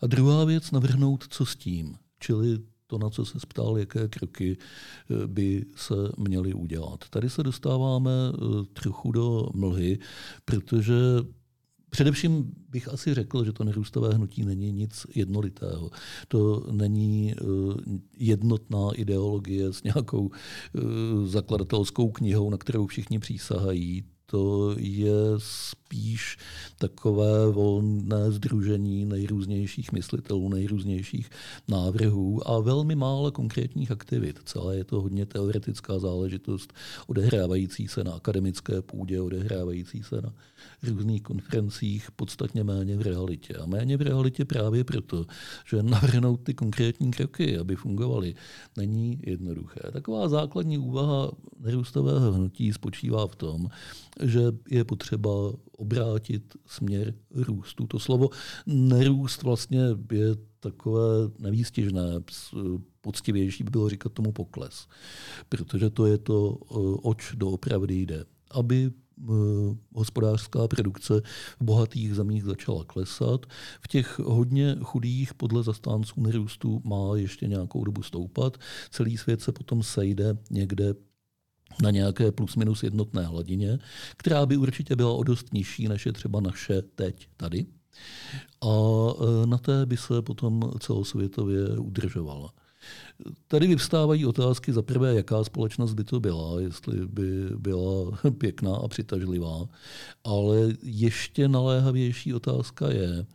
A 0.00 0.06
druhá 0.06 0.44
věc 0.44 0.70
navrhnout, 0.70 1.24
co 1.28 1.46
s 1.46 1.56
tím. 1.56 1.96
Čili 2.20 2.58
to, 2.86 2.98
na 2.98 3.10
co 3.10 3.24
se 3.24 3.38
ptal, 3.48 3.78
jaké 3.78 4.08
kroky 4.08 4.56
eh, 4.58 5.26
by 5.26 5.64
se 5.76 5.94
měly 6.18 6.54
udělat. 6.54 7.04
Tady 7.10 7.30
se 7.30 7.42
dostáváme 7.42 8.10
eh, 8.10 8.38
trochu 8.72 9.12
do 9.12 9.48
mlhy, 9.54 9.98
protože 10.44 10.94
Především 11.90 12.52
bych 12.70 12.88
asi 12.88 13.14
řekl, 13.14 13.44
že 13.44 13.52
to 13.52 13.64
nerůstové 13.64 14.14
hnutí 14.14 14.44
není 14.44 14.72
nic 14.72 15.06
jednolitého. 15.14 15.90
To 16.28 16.66
není 16.70 17.32
eh, 17.32 17.44
jednotná 18.18 18.90
ideologie 18.94 19.72
s 19.72 19.82
nějakou 19.82 20.30
zakladatelskou 21.24 22.10
knihou, 22.10 22.50
na 22.50 22.58
kterou 22.58 22.86
všichni 22.86 23.18
přísahají 23.18 24.04
to 24.26 24.74
je 24.78 25.12
spíš 25.94 26.38
takové 26.78 27.50
volné 27.50 28.30
združení 28.30 29.04
nejrůznějších 29.04 29.92
myslitelů, 29.92 30.48
nejrůznějších 30.48 31.30
návrhů 31.68 32.50
a 32.50 32.60
velmi 32.60 32.94
málo 32.94 33.32
konkrétních 33.32 33.90
aktivit. 33.90 34.40
Celé 34.44 34.76
je 34.76 34.84
to 34.84 35.00
hodně 35.00 35.26
teoretická 35.26 35.98
záležitost, 35.98 36.72
odehrávající 37.06 37.88
se 37.88 38.04
na 38.04 38.12
akademické 38.12 38.82
půdě, 38.82 39.20
odehrávající 39.20 40.02
se 40.02 40.20
na 40.22 40.34
různých 40.82 41.22
konferencích, 41.22 42.10
podstatně 42.16 42.64
méně 42.64 42.96
v 42.96 43.02
realitě. 43.02 43.54
A 43.54 43.66
méně 43.66 43.96
v 43.96 44.02
realitě 44.02 44.44
právě 44.44 44.84
proto, 44.84 45.26
že 45.66 45.82
navrhnout 45.82 46.40
ty 46.42 46.54
konkrétní 46.54 47.10
kroky, 47.10 47.58
aby 47.58 47.76
fungovaly, 47.76 48.34
není 48.76 49.20
jednoduché. 49.26 49.80
Taková 49.92 50.28
základní 50.28 50.78
úvaha 50.78 51.30
nerůstového 51.60 52.32
hnutí 52.32 52.72
spočívá 52.72 53.26
v 53.26 53.36
tom, 53.36 53.68
že 54.22 54.40
je 54.70 54.84
potřeba 54.84 55.30
obrátit 55.84 56.56
směr 56.66 57.14
růstu. 57.30 57.86
To 57.86 57.98
slovo 57.98 58.28
nerůst 58.66 59.42
vlastně 59.42 59.80
je 60.12 60.36
takové 60.60 61.04
nevýstěžné, 61.38 62.20
poctivější 63.00 63.64
by 63.64 63.70
bylo 63.70 63.88
říkat 63.88 64.12
tomu 64.12 64.32
pokles, 64.32 64.88
protože 65.48 65.90
to 65.90 66.06
je 66.06 66.18
to, 66.18 66.50
oč 67.02 67.34
doopravdy 67.36 67.94
jde. 68.02 68.24
Aby 68.50 68.90
hospodářská 69.94 70.68
produkce 70.68 71.20
v 71.60 71.64
bohatých 71.64 72.14
zemích 72.14 72.44
začala 72.44 72.84
klesat. 72.84 73.46
V 73.80 73.88
těch 73.88 74.18
hodně 74.18 74.76
chudých 74.82 75.34
podle 75.34 75.62
zastánců 75.62 76.20
nerůstu 76.20 76.82
má 76.84 77.16
ještě 77.16 77.46
nějakou 77.46 77.84
dobu 77.84 78.02
stoupat. 78.02 78.58
Celý 78.90 79.16
svět 79.16 79.40
se 79.40 79.52
potom 79.52 79.82
sejde 79.82 80.38
někde 80.50 80.94
na 81.82 81.90
nějaké 81.90 82.32
plus 82.32 82.56
minus 82.56 82.82
jednotné 82.82 83.26
hladině, 83.26 83.78
která 84.16 84.46
by 84.46 84.56
určitě 84.56 84.96
byla 84.96 85.12
o 85.12 85.22
dost 85.22 85.52
nižší, 85.52 85.88
než 85.88 86.06
je 86.06 86.12
třeba 86.12 86.40
naše 86.40 86.82
teď 86.82 87.28
tady. 87.36 87.66
A 88.62 88.68
e, 88.68 89.46
na 89.46 89.58
té 89.58 89.86
by 89.86 89.96
se 89.96 90.22
potom 90.22 90.72
celosvětově 90.80 91.78
udržovala. 91.78 92.52
Tady 93.48 93.66
vyvstávají 93.66 94.26
otázky 94.26 94.72
za 94.72 94.82
prvé, 94.82 95.14
jaká 95.14 95.44
společnost 95.44 95.94
by 95.94 96.04
to 96.04 96.20
byla, 96.20 96.60
jestli 96.60 97.06
by 97.06 97.48
byla 97.56 98.18
pěkná 98.38 98.76
a 98.76 98.88
přitažlivá, 98.88 99.68
ale 100.24 100.72
ještě 100.82 101.48
naléhavější 101.48 102.34
otázka 102.34 102.90
je, 102.90 103.26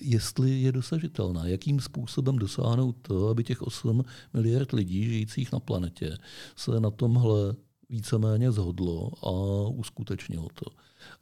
jestli 0.00 0.60
je 0.60 0.72
dosažitelná, 0.72 1.46
jakým 1.46 1.80
způsobem 1.80 2.36
dosáhnout 2.36 2.96
to, 3.02 3.28
aby 3.28 3.44
těch 3.44 3.62
8 3.62 4.04
miliard 4.34 4.72
lidí 4.72 5.04
žijících 5.04 5.52
na 5.52 5.60
planetě 5.60 6.18
se 6.56 6.80
na 6.80 6.90
tomhle 6.90 7.54
víceméně 7.90 8.52
zhodlo 8.52 9.10
a 9.22 9.30
uskutečnilo 9.68 10.48
to. 10.54 10.66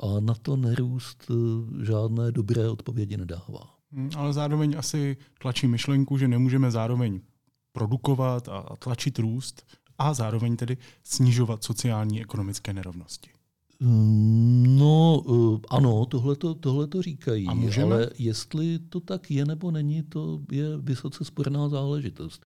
A 0.01 0.21
na 0.21 0.35
to 0.35 0.57
nerůst 0.57 1.31
eh, 1.31 1.85
žádné 1.85 2.33
dobré 2.33 2.69
odpovědi 2.69 3.17
nedává. 3.17 3.75
Hmm, 3.93 4.11
ale 4.17 4.33
zároveň 4.33 4.75
asi 4.79 5.17
tlačí 5.39 5.67
myšlenku, 5.67 6.19
že 6.19 6.29
nemůžeme 6.29 6.71
zároveň 6.71 7.21
produkovat 7.75 8.49
a 8.49 8.77
tlačit 8.79 9.19
růst 9.19 9.67
a 9.99 10.15
zároveň 10.15 10.57
tedy 10.57 10.79
snižovat 11.05 11.65
sociální 11.65 12.21
ekonomické 12.21 12.73
nerovnosti. 12.73 13.31
Mm, 13.81 14.79
no 14.79 15.23
eh, 15.29 15.61
ano, 15.71 16.07
tohle 16.61 16.87
to 16.87 17.03
říkají, 17.03 17.47
ale 17.47 18.11
jestli 18.19 18.79
to 18.79 19.01
tak 19.01 19.31
je 19.31 19.45
nebo 19.45 19.71
není, 19.71 20.03
to 20.03 20.41
je 20.53 20.77
vysoce 20.77 21.25
sporná 21.25 21.69
záležitost. 21.69 22.43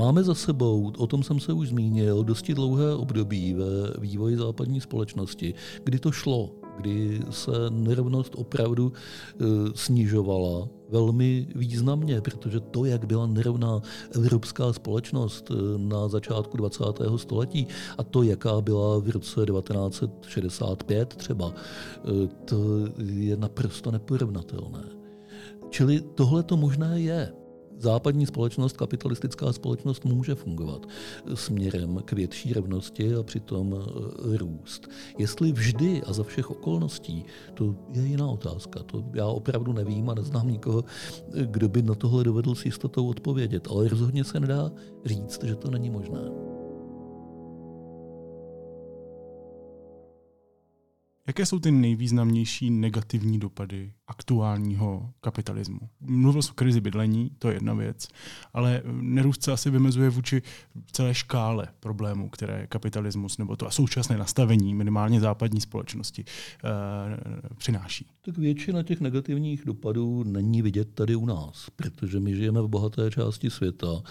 Máme 0.00 0.24
za 0.24 0.34
sebou, 0.34 0.92
o 0.98 1.06
tom 1.06 1.22
jsem 1.22 1.40
se 1.40 1.52
už 1.52 1.68
zmínil, 1.68 2.24
dosti 2.24 2.54
dlouhé 2.54 2.94
období 2.94 3.54
ve 3.54 4.00
vývoji 4.00 4.36
západní 4.36 4.80
společnosti, 4.80 5.54
kdy 5.84 5.98
to 5.98 6.12
šlo, 6.12 6.50
kdy 6.76 7.20
se 7.30 7.50
nerovnost 7.70 8.34
opravdu 8.36 8.92
e, 8.92 9.44
snižovala 9.74 10.68
velmi 10.88 11.46
významně, 11.54 12.20
protože 12.20 12.60
to, 12.60 12.84
jak 12.84 13.04
byla 13.04 13.26
nerovná 13.26 13.80
evropská 14.14 14.72
společnost 14.72 15.50
e, 15.50 15.54
na 15.78 16.08
začátku 16.08 16.56
20. 16.56 16.84
století 17.16 17.66
a 17.98 18.02
to, 18.02 18.22
jaká 18.22 18.60
byla 18.60 18.98
v 18.98 19.08
roce 19.08 19.46
1965 19.46 21.14
třeba, 21.14 21.52
e, 21.54 22.26
to 22.44 22.56
je 22.98 23.36
naprosto 23.36 23.90
neporovnatelné. 23.90 24.84
Čili 25.70 26.00
tohle 26.14 26.42
to 26.42 26.56
možné 26.56 27.00
je 27.00 27.39
západní 27.80 28.26
společnost, 28.26 28.76
kapitalistická 28.76 29.52
společnost 29.52 30.04
může 30.04 30.34
fungovat 30.34 30.86
směrem 31.34 32.02
k 32.04 32.12
větší 32.12 32.52
rovnosti 32.52 33.14
a 33.14 33.22
přitom 33.22 33.74
e, 33.74 34.38
růst. 34.38 34.88
Jestli 35.18 35.52
vždy 35.52 36.02
a 36.02 36.12
za 36.12 36.22
všech 36.22 36.50
okolností, 36.50 37.24
to 37.54 37.76
je 37.92 38.02
jiná 38.02 38.26
otázka. 38.26 38.82
To 38.82 39.04
já 39.14 39.26
opravdu 39.26 39.72
nevím 39.72 40.10
a 40.10 40.14
neznám 40.14 40.48
nikoho, 40.48 40.84
kdo 41.44 41.68
by 41.68 41.82
na 41.82 41.94
tohle 41.94 42.24
dovedl 42.24 42.54
s 42.54 42.64
jistotou 42.64 43.08
odpovědět. 43.08 43.68
Ale 43.70 43.88
rozhodně 43.88 44.24
se 44.24 44.40
nedá 44.40 44.70
říct, 45.04 45.44
že 45.44 45.56
to 45.56 45.70
není 45.70 45.90
možné. 45.90 46.20
Jaké 51.26 51.46
jsou 51.46 51.58
ty 51.58 51.70
nejvýznamnější 51.70 52.70
negativní 52.70 53.38
dopady 53.38 53.92
aktuálního 54.10 55.10
kapitalismu. 55.20 55.80
Mluvil 56.00 56.42
jsem 56.42 56.52
o 56.52 56.54
krizi 56.54 56.80
bydlení, 56.80 57.30
to 57.38 57.48
je 57.48 57.54
jedna 57.54 57.74
věc, 57.74 58.08
ale 58.54 58.82
nerůst 58.84 59.42
se 59.42 59.52
asi 59.52 59.70
vymezuje 59.70 60.10
vůči 60.10 60.42
celé 60.92 61.14
škále 61.14 61.68
problémů, 61.80 62.28
které 62.28 62.66
kapitalismus 62.66 63.38
nebo 63.38 63.56
to 63.56 63.66
a 63.66 63.70
současné 63.70 64.18
nastavení 64.18 64.74
minimálně 64.74 65.20
západní 65.20 65.60
společnosti 65.60 66.24
uh, 66.24 66.70
přináší. 67.56 68.06
Tak 68.24 68.38
většina 68.38 68.82
těch 68.82 69.00
negativních 69.00 69.64
dopadů 69.64 70.24
není 70.24 70.62
vidět 70.62 70.88
tady 70.94 71.16
u 71.16 71.26
nás, 71.26 71.66
protože 71.76 72.20
my 72.20 72.36
žijeme 72.36 72.62
v 72.62 72.68
bohaté 72.68 73.10
části 73.10 73.50
světa 73.50 74.02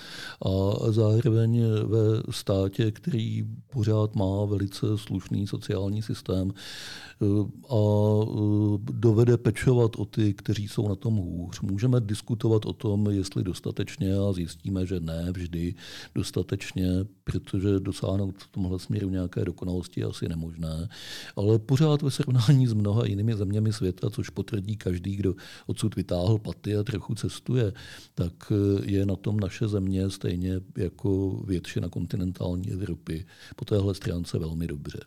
a 0.45 0.49
zároveň 0.91 1.61
ve 1.85 2.33
státě, 2.33 2.91
který 2.91 3.43
pořád 3.73 4.15
má 4.15 4.45
velice 4.45 4.97
slušný 4.97 5.47
sociální 5.47 6.01
systém 6.01 6.51
eh, 6.51 7.25
a 7.69 7.81
eh, 8.23 8.77
dovede 8.91 9.37
pečovat 9.37 9.88
o 9.95 10.05
ty, 10.05 10.33
kteří 10.33 10.67
jsou 10.67 10.87
na 10.87 10.95
tom 10.95 11.15
hůř. 11.15 11.61
Můžeme 11.61 12.01
diskutovat 12.01 12.65
o 12.65 12.73
tom, 12.73 13.09
jestli 13.09 13.43
dostatečně 13.43 14.13
a 14.15 14.33
zjistíme, 14.33 14.85
že 14.85 14.99
ne 14.99 15.31
vždy 15.31 15.75
dostatečně, 16.15 16.87
protože 17.23 17.79
dosáhnout 17.79 18.35
v 18.37 18.47
tomhle 18.47 18.79
směru 18.79 19.09
nějaké 19.09 19.45
dokonalosti 19.45 19.99
je 19.99 20.05
asi 20.05 20.29
nemožné, 20.29 20.89
ale 21.35 21.59
pořád 21.59 22.01
ve 22.01 22.11
srovnání 22.11 22.67
s 22.67 22.73
mnoha 22.73 23.05
jinými 23.05 23.35
zeměmi 23.35 23.73
světa, 23.73 24.09
což 24.09 24.29
potvrdí 24.29 24.77
každý, 24.77 25.15
kdo 25.15 25.35
odsud 25.67 25.95
vytáhl 25.95 26.37
paty 26.37 26.75
a 26.75 26.83
trochu 26.83 27.15
cestuje, 27.15 27.73
tak 28.15 28.33
eh, 28.51 28.85
je 28.91 29.05
na 29.05 29.15
tom 29.15 29.39
naše 29.39 29.67
země 29.67 30.09
stejně 30.09 30.61
jako 30.77 31.41
většina 31.47 31.89
kontinentální 31.89 32.71
Evropy 32.71 33.25
po 33.55 33.65
téhle 33.65 33.95
stránce 33.95 34.39
velmi 34.39 34.67
dobře. 34.67 34.99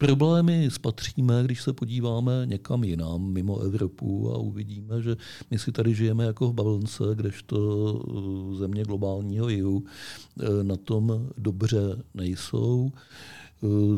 Problémy 0.00 0.70
spatříme, 0.70 1.42
když 1.44 1.62
se 1.62 1.72
podíváme 1.72 2.32
někam 2.44 2.84
jinam, 2.84 3.32
mimo 3.32 3.58
Evropu 3.58 4.32
a 4.34 4.38
uvidíme, 4.38 5.02
že 5.02 5.16
my 5.50 5.58
si 5.58 5.72
tady 5.72 5.94
žijeme 5.94 6.24
jako 6.24 6.48
v 6.48 6.52
bavlnce, 6.54 7.04
kdežto 7.14 7.56
eh, 8.52 8.56
země 8.56 8.84
globálního 8.84 9.48
jihu 9.48 9.84
eh, 9.84 10.64
na 10.64 10.76
tom 10.76 11.28
dobře 11.38 12.02
nejsou 12.14 12.92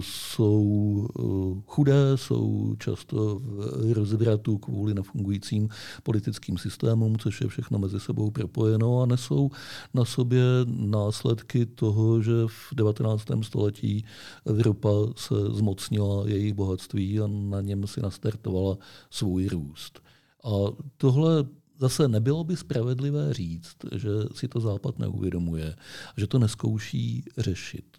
jsou 0.01 1.09
eh, 1.19 1.63
chudé, 1.67 2.17
jsou 2.17 2.75
často 2.79 3.39
v 3.39 3.93
rozvratu 3.93 4.59
kvůli 4.59 4.95
nefungujícím 4.95 5.69
politickým 6.03 6.59
systémům, 6.59 7.19
což 7.19 7.41
je 7.41 7.49
všechno 7.49 7.79
mezi 7.79 8.01
sebou 8.01 8.31
propojeno 8.31 9.03
a 9.03 9.07
nesou 9.07 9.51
na 9.95 10.05
sobě 10.05 10.43
následky 10.67 11.67
toho, 11.67 12.23
že 12.23 12.33
v 12.47 12.75
19. 12.75 13.25
století 13.43 14.05
Evropa 14.47 14.91
se 15.17 15.35
zmocnila 15.53 16.29
jejich 16.29 16.55
bohatství 16.55 17.21
a 17.21 17.27
na 17.27 17.61
něm 17.61 17.87
si 17.87 18.01
nastartovala 18.01 18.79
svůj 19.11 19.49
růst. 19.49 20.01
A 20.45 20.51
tohle 20.97 21.45
Zase 21.79 22.09
nebylo 22.09 22.45
by 22.45 22.57
spravedlivé 22.57 23.35
říct, 23.35 23.77
že 23.97 24.09
si 24.35 24.49
to 24.49 24.61
Západ 24.61 24.99
neuvědomuje, 24.99 25.77
že 26.17 26.27
to 26.27 26.39
neskouší 26.39 27.25
řešit 27.39 27.92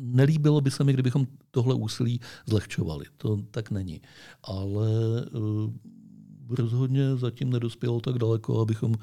nelíbilo 0.00 0.60
by 0.60 0.70
se 0.70 0.84
mi, 0.84 0.92
kdybychom 0.92 1.26
tohle 1.50 1.74
úsilí 1.74 2.20
zlehčovali. 2.46 3.04
To 3.16 3.36
tak 3.50 3.70
není. 3.70 4.00
Ale 4.42 4.90
uh, 5.26 5.70
rozhodně 6.58 7.16
zatím 7.16 7.50
nedospělo 7.50 8.00
tak 8.00 8.18
daleko, 8.18 8.60
abychom 8.60 8.94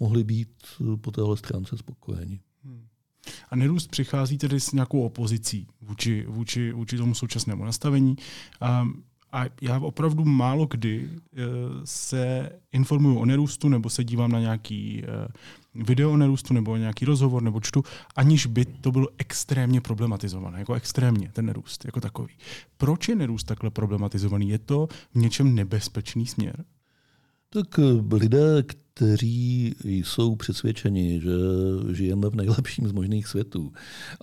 mohli 0.00 0.24
být 0.24 0.48
eh, 0.80 0.96
po 0.96 1.10
téhle 1.10 1.36
stránce 1.36 1.76
spokojeni. 1.76 2.40
Hmm. 2.64 2.86
A 3.50 3.56
nerůst 3.56 3.90
přichází 3.90 4.38
tedy 4.38 4.60
s 4.60 4.72
nějakou 4.72 5.02
opozicí 5.02 5.66
vůči, 5.80 6.26
vůči, 6.28 6.72
vůči 6.72 6.96
tomu 6.96 7.14
současnému 7.14 7.64
nastavení. 7.64 8.16
A, 8.60 8.88
a 9.32 9.44
já 9.60 9.80
opravdu 9.80 10.24
málo 10.24 10.66
kdy 10.66 11.10
eh, 11.10 11.42
se 11.84 12.50
informuju 12.72 13.18
o 13.18 13.24
nerůstu 13.24 13.68
nebo 13.68 13.90
se 13.90 14.04
dívám 14.04 14.32
na 14.32 14.40
nějaký 14.40 15.02
video 15.84 16.12
o 16.12 16.16
nerůstu 16.16 16.54
nebo 16.54 16.76
nějaký 16.76 17.04
rozhovor 17.04 17.42
nebo 17.42 17.60
čtu, 17.60 17.84
aniž 18.16 18.46
by 18.46 18.64
to 18.64 18.92
bylo 18.92 19.08
extrémně 19.18 19.80
problematizované, 19.80 20.58
jako 20.58 20.74
extrémně 20.74 21.30
ten 21.32 21.46
nerůst 21.46 21.84
jako 21.84 22.00
takový. 22.00 22.34
Proč 22.76 23.08
je 23.08 23.14
nerůst 23.14 23.46
takhle 23.46 23.70
problematizovaný? 23.70 24.48
Je 24.48 24.58
to 24.58 24.88
v 25.14 25.18
něčem 25.18 25.54
nebezpečný 25.54 26.26
směr? 26.26 26.64
Tak 27.48 27.78
eh, 27.78 28.14
lidé, 28.14 28.62
kteří 28.96 29.74
jsou 29.84 30.36
přesvědčeni, 30.36 31.20
že 31.20 31.30
žijeme 31.92 32.30
v 32.30 32.34
nejlepším 32.34 32.88
z 32.88 32.92
možných 32.92 33.26
světů 33.26 33.72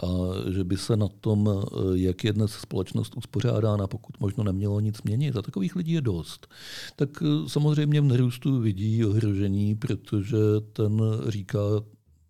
a 0.03 0.07
že 0.51 0.63
by 0.63 0.77
se 0.77 0.97
na 0.97 1.07
tom, 1.07 1.49
jak 1.93 2.23
je 2.23 2.33
dnes 2.33 2.51
společnost 2.51 3.17
uspořádána, 3.17 3.87
pokud 3.87 4.19
možno 4.19 4.43
nemělo 4.43 4.79
nic 4.79 5.01
měnit. 5.01 5.37
A 5.37 5.41
takových 5.41 5.75
lidí 5.75 5.91
je 5.91 6.01
dost. 6.01 6.47
Tak 6.95 7.09
samozřejmě 7.47 8.01
v 8.01 8.05
nerůstu 8.05 8.59
vidí 8.59 9.05
ohrožení, 9.05 9.75
protože 9.75 10.37
ten 10.73 11.01
říká 11.27 11.59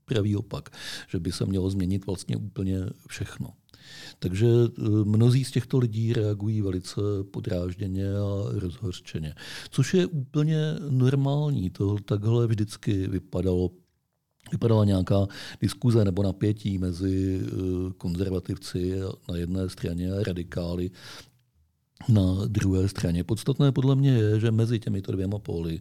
pravý 0.05 0.35
opak, 0.35 0.69
že 1.09 1.19
by 1.19 1.31
se 1.31 1.45
mělo 1.45 1.69
změnit 1.69 2.05
vlastně 2.05 2.38
úplně 2.38 2.77
všechno. 3.07 3.50
Takže 4.20 4.48
eh, 4.48 4.82
mnozí 5.04 5.44
z 5.44 5.52
těchto 5.52 5.78
lidí 5.78 6.13
reagují 6.13 6.62
velice 6.62 7.02
podrážděně 7.32 8.10
a 8.10 8.60
rozhořčeně, 8.60 9.36
což 9.70 9.94
je 9.94 10.06
úplně 10.06 10.75
normální. 10.90 11.69
To 11.69 11.98
takhle 12.06 12.48
vždycky 12.48 13.08
vypadalo 13.08 13.72
vypadala 14.52 14.86
nějaká 14.86 15.28
diskuze 15.62 16.06
nebo 16.06 16.24
napětí 16.24 16.78
mezi 16.78 17.41
eh, 17.43 17.50
konzervativci 17.98 19.00
na 19.30 19.38
jedné 19.38 19.69
straně 19.69 20.12
a 20.12 20.24
radikály 20.24 20.91
na 22.10 22.46
druhé 22.48 22.88
straně. 22.88 23.24
Podstatné 23.24 23.72
podle 23.72 23.96
mě 23.96 24.12
je, 24.12 24.39
že 24.39 24.52
mezi 24.52 24.80
těmito 24.80 25.12
dvěma 25.12 25.39
póly 25.39 25.80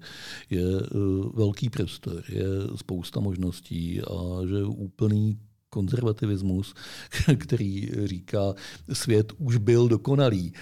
je 0.51 0.63
eh, 0.63 0.89
velký 1.35 1.71
prostor, 1.71 2.23
je 2.29 2.45
spousta 2.77 3.21
možností 3.21 4.01
a 4.01 4.47
že 4.49 4.65
úplný 4.65 5.39
konzervativismus, 5.73 6.75
který 7.39 7.91
říká, 8.05 8.55
svět 8.93 9.33
už 9.39 9.57
byl 9.57 9.89
dokonalý. 9.89 10.53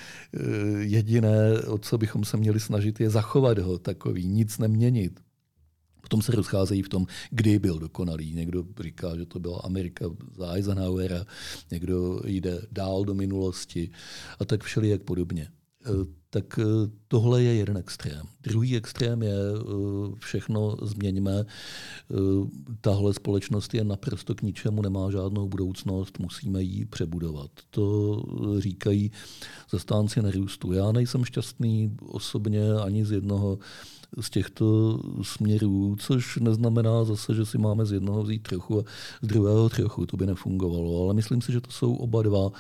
Jediné, 0.79 1.61
o 1.61 1.79
co 1.79 1.99
bychom 1.99 2.25
se 2.25 2.37
měli 2.37 2.61
snažit, 2.61 3.01
je 3.01 3.11
zachovat 3.11 3.59
ho 3.59 3.79
takový, 3.79 4.27
nic 4.27 4.59
neměnit. 4.59 5.21
Potom 6.03 6.23
se 6.23 6.33
rozcházejí 6.33 6.83
v 6.83 6.89
tom, 6.89 7.07
kdy 7.31 7.59
byl 7.59 7.79
dokonalý. 7.79 8.35
Někdo 8.35 8.65
říká, 8.81 9.17
že 9.17 9.27
to 9.27 9.39
byla 9.39 9.61
Amerika 9.61 10.07
za 10.37 10.53
Eisenhowera, 10.53 11.27
někdo 11.71 12.21
jde 12.25 12.63
dál 12.73 13.05
do 13.05 13.15
minulosti 13.15 13.91
a 14.39 14.45
tak 14.45 14.63
všelijak 14.63 15.03
podobně 15.03 15.51
tak 16.31 16.59
eh, 16.59 16.91
tohle 17.09 17.43
je 17.43 17.55
jeden 17.55 17.77
extrém. 17.77 18.27
Druhý 18.43 18.77
extrém 18.77 19.23
je 19.23 19.35
eh, 19.35 19.63
všechno 20.19 20.77
změňme. 20.83 21.45
Eh, 21.45 22.15
tahle 22.81 23.15
společnost 23.15 23.75
je 23.75 23.85
naprosto 23.85 24.35
k 24.35 24.43
ničemu, 24.43 24.83
nemá 24.83 25.11
žádnou 25.11 25.49
budoucnost, 25.49 26.19
musíme 26.19 26.63
ji 26.63 26.85
přebudovat. 26.85 27.51
To 27.71 28.17
říkají 28.59 29.13
zastánci 29.71 30.23
nerůstu. 30.23 30.73
Já 30.73 30.93
nejsem 30.93 31.25
šťastný 31.25 31.97
osobně 32.07 32.73
ani 32.85 33.05
z 33.05 33.13
jednoho 33.13 33.59
z 34.21 34.31
těchto 34.31 34.99
směrů, 35.23 35.97
což 35.99 36.37
neznamená 36.37 37.05
zase, 37.05 37.35
že 37.35 37.47
si 37.47 37.59
máme 37.59 37.87
z 37.87 37.93
jednoho 37.93 38.23
vzít 38.23 38.43
trochu 38.43 38.81
a 38.81 38.85
z 39.23 39.27
druhého 39.27 39.69
trochu. 39.69 40.07
To 40.07 40.17
by 40.17 40.27
nefungovalo. 40.27 41.05
Ale 41.05 41.15
myslím 41.15 41.43
si, 41.43 41.53
že 41.53 41.61
to 41.61 41.71
jsou 41.71 41.95
oba 41.95 42.23
dva 42.23 42.51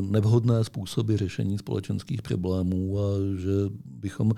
nevhodné 0.00 0.64
způsoby 0.64 1.14
řešení 1.16 1.58
společenských 1.58 2.22
problémů 2.22 2.83
a 2.98 3.02
že 3.36 3.50
bychom 3.84 4.32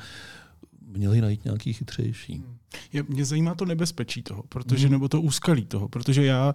měli 0.87 1.21
najít 1.21 1.45
nějaký 1.45 1.73
chytřejší. 1.73 2.43
Je, 2.93 3.03
mě 3.03 3.25
zajímá 3.25 3.55
to 3.55 3.65
nebezpečí 3.65 4.23
toho, 4.23 4.43
protože, 4.49 4.87
hmm. 4.87 4.93
nebo 4.93 5.09
to 5.09 5.21
úskalí 5.21 5.65
toho, 5.65 5.89
protože 5.89 6.25
já 6.25 6.55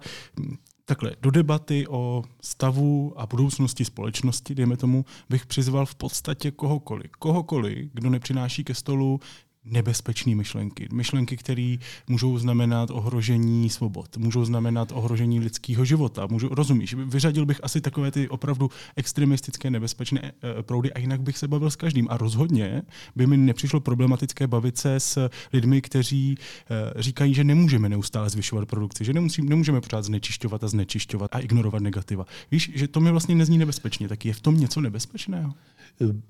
takhle, 0.84 1.16
do 1.22 1.30
debaty 1.30 1.86
o 1.88 2.24
stavu 2.40 3.12
a 3.16 3.26
budoucnosti 3.26 3.84
společnosti, 3.84 4.54
dejme 4.54 4.76
tomu, 4.76 5.04
bych 5.30 5.46
přizval 5.46 5.86
v 5.86 5.94
podstatě 5.94 6.50
kohokoliv. 6.50 7.10
Kohokoliv, 7.18 7.90
kdo 7.92 8.10
nepřináší 8.10 8.64
ke 8.64 8.74
stolu 8.74 9.20
nebezpečné 9.64 10.34
myšlenky. 10.34 10.88
Myšlenky, 10.92 11.36
které 11.36 11.76
můžou 12.08 12.38
znamenat 12.38 12.90
ohrožení 12.90 13.70
svobod, 13.70 14.16
můžou 14.16 14.44
znamenat 14.44 14.92
ohrožení 14.92 15.40
lidského 15.40 15.84
života. 15.84 16.26
Můžu, 16.26 16.48
rozumíš, 16.48 16.94
vyřadil 16.94 17.46
bych 17.46 17.64
asi 17.64 17.80
takové 17.80 18.10
ty 18.10 18.28
opravdu 18.28 18.70
extremistické 18.96 19.70
nebezpečné 19.70 20.20
e, 20.22 20.62
proudy 20.62 20.92
a 20.92 20.98
jinak 20.98 21.22
bych 21.22 21.38
se 21.38 21.48
bavil 21.48 21.70
s 21.70 21.76
každým. 21.76 22.06
A 22.10 22.16
rozhodně 22.16 22.82
by 23.16 23.26
mi 23.26 23.36
nepřišlo 23.36 23.80
problematické 23.80 24.46
bavit 24.46 24.78
se 24.78 25.00
s 25.00 25.28
lidmi, 25.52 25.82
kteří 25.82 26.34
e, 26.34 27.02
říkají, 27.02 27.34
že 27.34 27.44
nemůžeme 27.44 27.88
neustále 27.88 28.30
zvyšovat 28.30 28.68
produkci, 28.68 29.04
že 29.04 29.12
nemusí, 29.12 29.42
nemůžeme 29.42 29.80
pořád 29.80 30.02
znečišťovat 30.02 30.64
a 30.64 30.68
znečišťovat 30.68 31.34
a 31.34 31.38
ignorovat 31.38 31.82
negativa. 31.82 32.26
Víš, 32.50 32.70
že 32.74 32.88
to 32.88 33.00
mi 33.00 33.10
vlastně 33.10 33.34
nezní 33.34 33.58
nebezpečně, 33.58 34.08
tak 34.08 34.24
je 34.24 34.34
v 34.34 34.40
tom 34.40 34.56
něco 34.56 34.80
nebezpečného? 34.80 35.54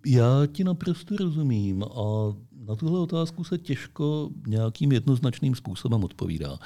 Já 0.07 0.47
ti 0.53 0.65
naprosto 0.65 1.17
rozumím 1.17 1.83
a 1.83 2.35
Na 2.69 2.77
tuhle 2.77 3.01
otázku 3.01 3.45
se 3.45 3.59
těžko 3.59 4.31
nějakým 4.47 4.93
jednoznačným 4.93 5.55
způsobem 5.55 6.05
odpovídá. 6.05 6.59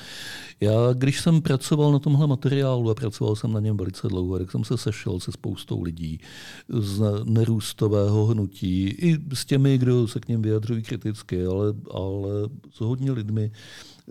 Já, 0.61 0.73
když 0.93 1.21
jsem 1.21 1.43
pracoval 1.43 1.93
na 1.93 1.99
tomhle 1.99 2.27
materiálu 2.27 2.91
a 2.91 2.95
pracoval 2.95 3.37
jsem 3.37 3.53
na 3.53 3.61
něm 3.61 3.77
velice 3.77 4.09
dlouho, 4.09 4.39
tak 4.39 4.51
jsem 4.51 4.65
se 4.65 4.77
sešel 4.77 5.21
se 5.21 5.33
spoustou 5.33 5.83
lidí 5.83 6.21
z 6.69 7.03
nerůstového 7.25 8.27
hnutí, 8.27 8.85
i 8.85 9.19
s 9.35 9.45
těmi, 9.45 9.79
kdo 9.79 10.09
se 10.09 10.21
k 10.21 10.29
něm 10.29 10.43
vyjadřují 10.43 10.83
kriticky, 10.83 11.47
ale, 11.47 11.75
ale 11.91 12.31
s 12.71 12.81
hodně 12.81 13.13
lidmi, 13.13 13.51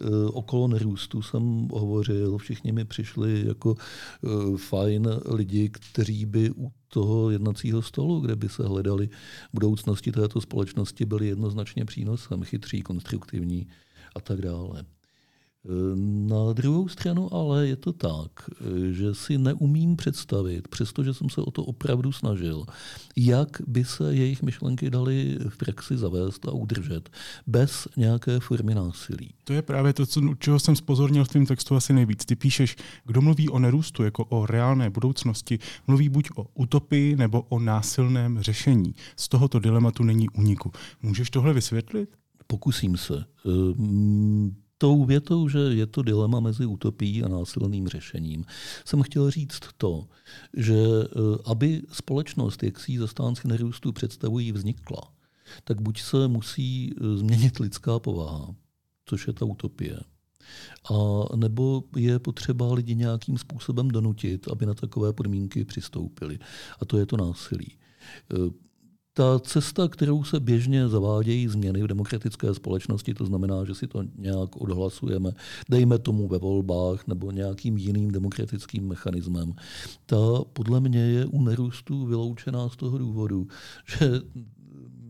Eh, 0.01 0.25
okolo 0.33 0.67
nerůstu 0.67 1.21
jsem 1.21 1.67
hovořil, 1.71 2.37
všichni 2.37 2.71
mi 2.71 2.85
přišli 2.85 3.43
jako 3.47 3.75
eh, 3.77 4.57
fajn 4.57 5.09
lidi, 5.29 5.69
kteří 5.69 6.25
by 6.25 6.51
u 6.51 6.71
toho 6.95 7.29
jednacího 7.31 7.81
stolu, 7.81 8.19
kde 8.19 8.35
by 8.35 8.49
se 8.49 8.63
hledali 8.63 9.09
budoucnosti 9.53 10.11
této 10.11 10.41
společnosti, 10.41 11.05
byli 11.05 11.27
jednoznačně 11.27 11.85
přínosem, 11.85 12.43
chytří, 12.43 12.81
konstruktivní 12.81 13.67
a 14.15 14.19
tak 14.21 14.41
dále. 14.41 14.85
Na 16.27 16.53
druhou 16.53 16.87
stranu 16.87 17.33
ale 17.33 17.67
je 17.67 17.75
to 17.75 17.93
tak, 17.93 18.31
že 18.91 19.13
si 19.13 19.37
neumím 19.37 19.95
představit, 19.95 20.67
přestože 20.67 21.13
jsem 21.13 21.29
se 21.29 21.41
o 21.41 21.51
to 21.51 21.63
opravdu 21.63 22.11
snažil, 22.11 22.65
jak 23.15 23.61
by 23.67 23.85
se 23.85 24.15
jejich 24.15 24.43
myšlenky 24.43 24.89
daly 24.89 25.37
v 25.49 25.57
praxi 25.57 25.97
zavést 25.97 26.47
a 26.47 26.51
udržet 26.51 27.09
bez 27.47 27.87
nějaké 27.97 28.39
formy 28.39 28.75
násilí. 28.75 29.33
To 29.43 29.53
je 29.53 29.61
právě 29.61 29.93
to, 29.93 30.05
co, 30.05 30.21
čeho 30.39 30.59
jsem 30.59 30.75
spozornil 30.75 31.25
v 31.25 31.29
tom 31.29 31.45
textu 31.45 31.75
asi 31.75 31.93
nejvíc. 31.93 32.25
Ty 32.25 32.35
píšeš, 32.35 32.75
kdo 33.05 33.21
mluví 33.21 33.49
o 33.49 33.59
nerůstu 33.59 34.03
jako 34.03 34.25
o 34.25 34.45
reálné 34.45 34.89
budoucnosti, 34.89 35.59
mluví 35.87 36.09
buď 36.09 36.29
o 36.35 36.45
utopii 36.53 37.15
nebo 37.15 37.41
o 37.41 37.59
násilném 37.59 38.41
řešení. 38.41 38.95
Z 39.15 39.29
tohoto 39.29 39.59
dilematu 39.59 40.03
není 40.03 40.29
úniku. 40.29 40.71
Můžeš 41.01 41.29
tohle 41.29 41.53
vysvětlit? 41.53 42.09
Pokusím 42.47 42.97
se. 42.97 43.25
Ehm, 43.45 44.55
tou 44.77 45.05
větou, 45.05 45.49
že 45.49 45.59
je 45.59 45.85
to 45.85 46.01
dilema 46.01 46.39
mezi 46.39 46.65
utopií 46.65 47.23
a 47.23 47.27
násilným 47.27 47.87
řešením, 47.87 48.45
jsem 48.85 49.01
chtěl 49.01 49.31
říct 49.31 49.59
to, 49.77 50.07
že 50.57 50.75
eh, 50.75 51.07
aby 51.45 51.81
společnost, 51.91 52.63
jak 52.63 52.79
si 52.79 52.97
zastánci 52.97 53.47
nerůstu 53.47 53.91
představují, 53.91 54.51
vznikla, 54.51 55.01
tak 55.63 55.81
buď 55.81 56.01
se 56.01 56.27
musí 56.27 56.93
eh, 56.93 57.17
změnit 57.17 57.59
lidská 57.59 57.99
povaha, 57.99 58.55
což 59.05 59.27
je 59.27 59.33
ta 59.33 59.45
utopie, 59.45 59.99
a 60.91 60.95
nebo 61.35 61.83
je 61.95 62.19
potřeba 62.19 62.73
lidi 62.73 62.95
nějakým 62.95 63.37
způsobem 63.37 63.87
donutit, 63.87 64.47
aby 64.51 64.65
na 64.65 64.73
takové 64.73 65.13
podmínky 65.13 65.65
přistoupili. 65.65 66.39
A 66.79 66.85
to 66.85 66.97
je 66.97 67.05
to 67.05 67.17
násilí. 67.17 67.77
Ta 69.17 69.39
cesta, 69.39 69.87
kterou 69.87 70.23
se 70.23 70.39
běžně 70.39 70.87
zavádějí 70.87 71.47
změny 71.47 71.83
v 71.83 71.87
demokratické 71.87 72.53
společnosti, 72.53 73.13
to 73.13 73.25
znamená, 73.25 73.65
že 73.65 73.75
si 73.75 73.87
to 73.87 74.03
nějak 74.17 74.61
odhlasujeme, 74.61 75.31
dejme 75.69 75.99
tomu 75.99 76.27
ve 76.27 76.37
volbách 76.37 77.07
nebo 77.07 77.31
nějakým 77.31 77.77
jiným 77.77 78.11
demokratickým 78.11 78.87
mechanismem, 78.87 79.53
ta 80.05 80.17
podle 80.53 80.79
mě 80.79 80.99
je 80.99 81.25
u 81.25 81.41
nerůstu 81.41 82.05
vyloučená 82.05 82.69
z 82.69 82.75
toho 82.75 82.97
důvodu, 82.97 83.47
že 83.85 84.11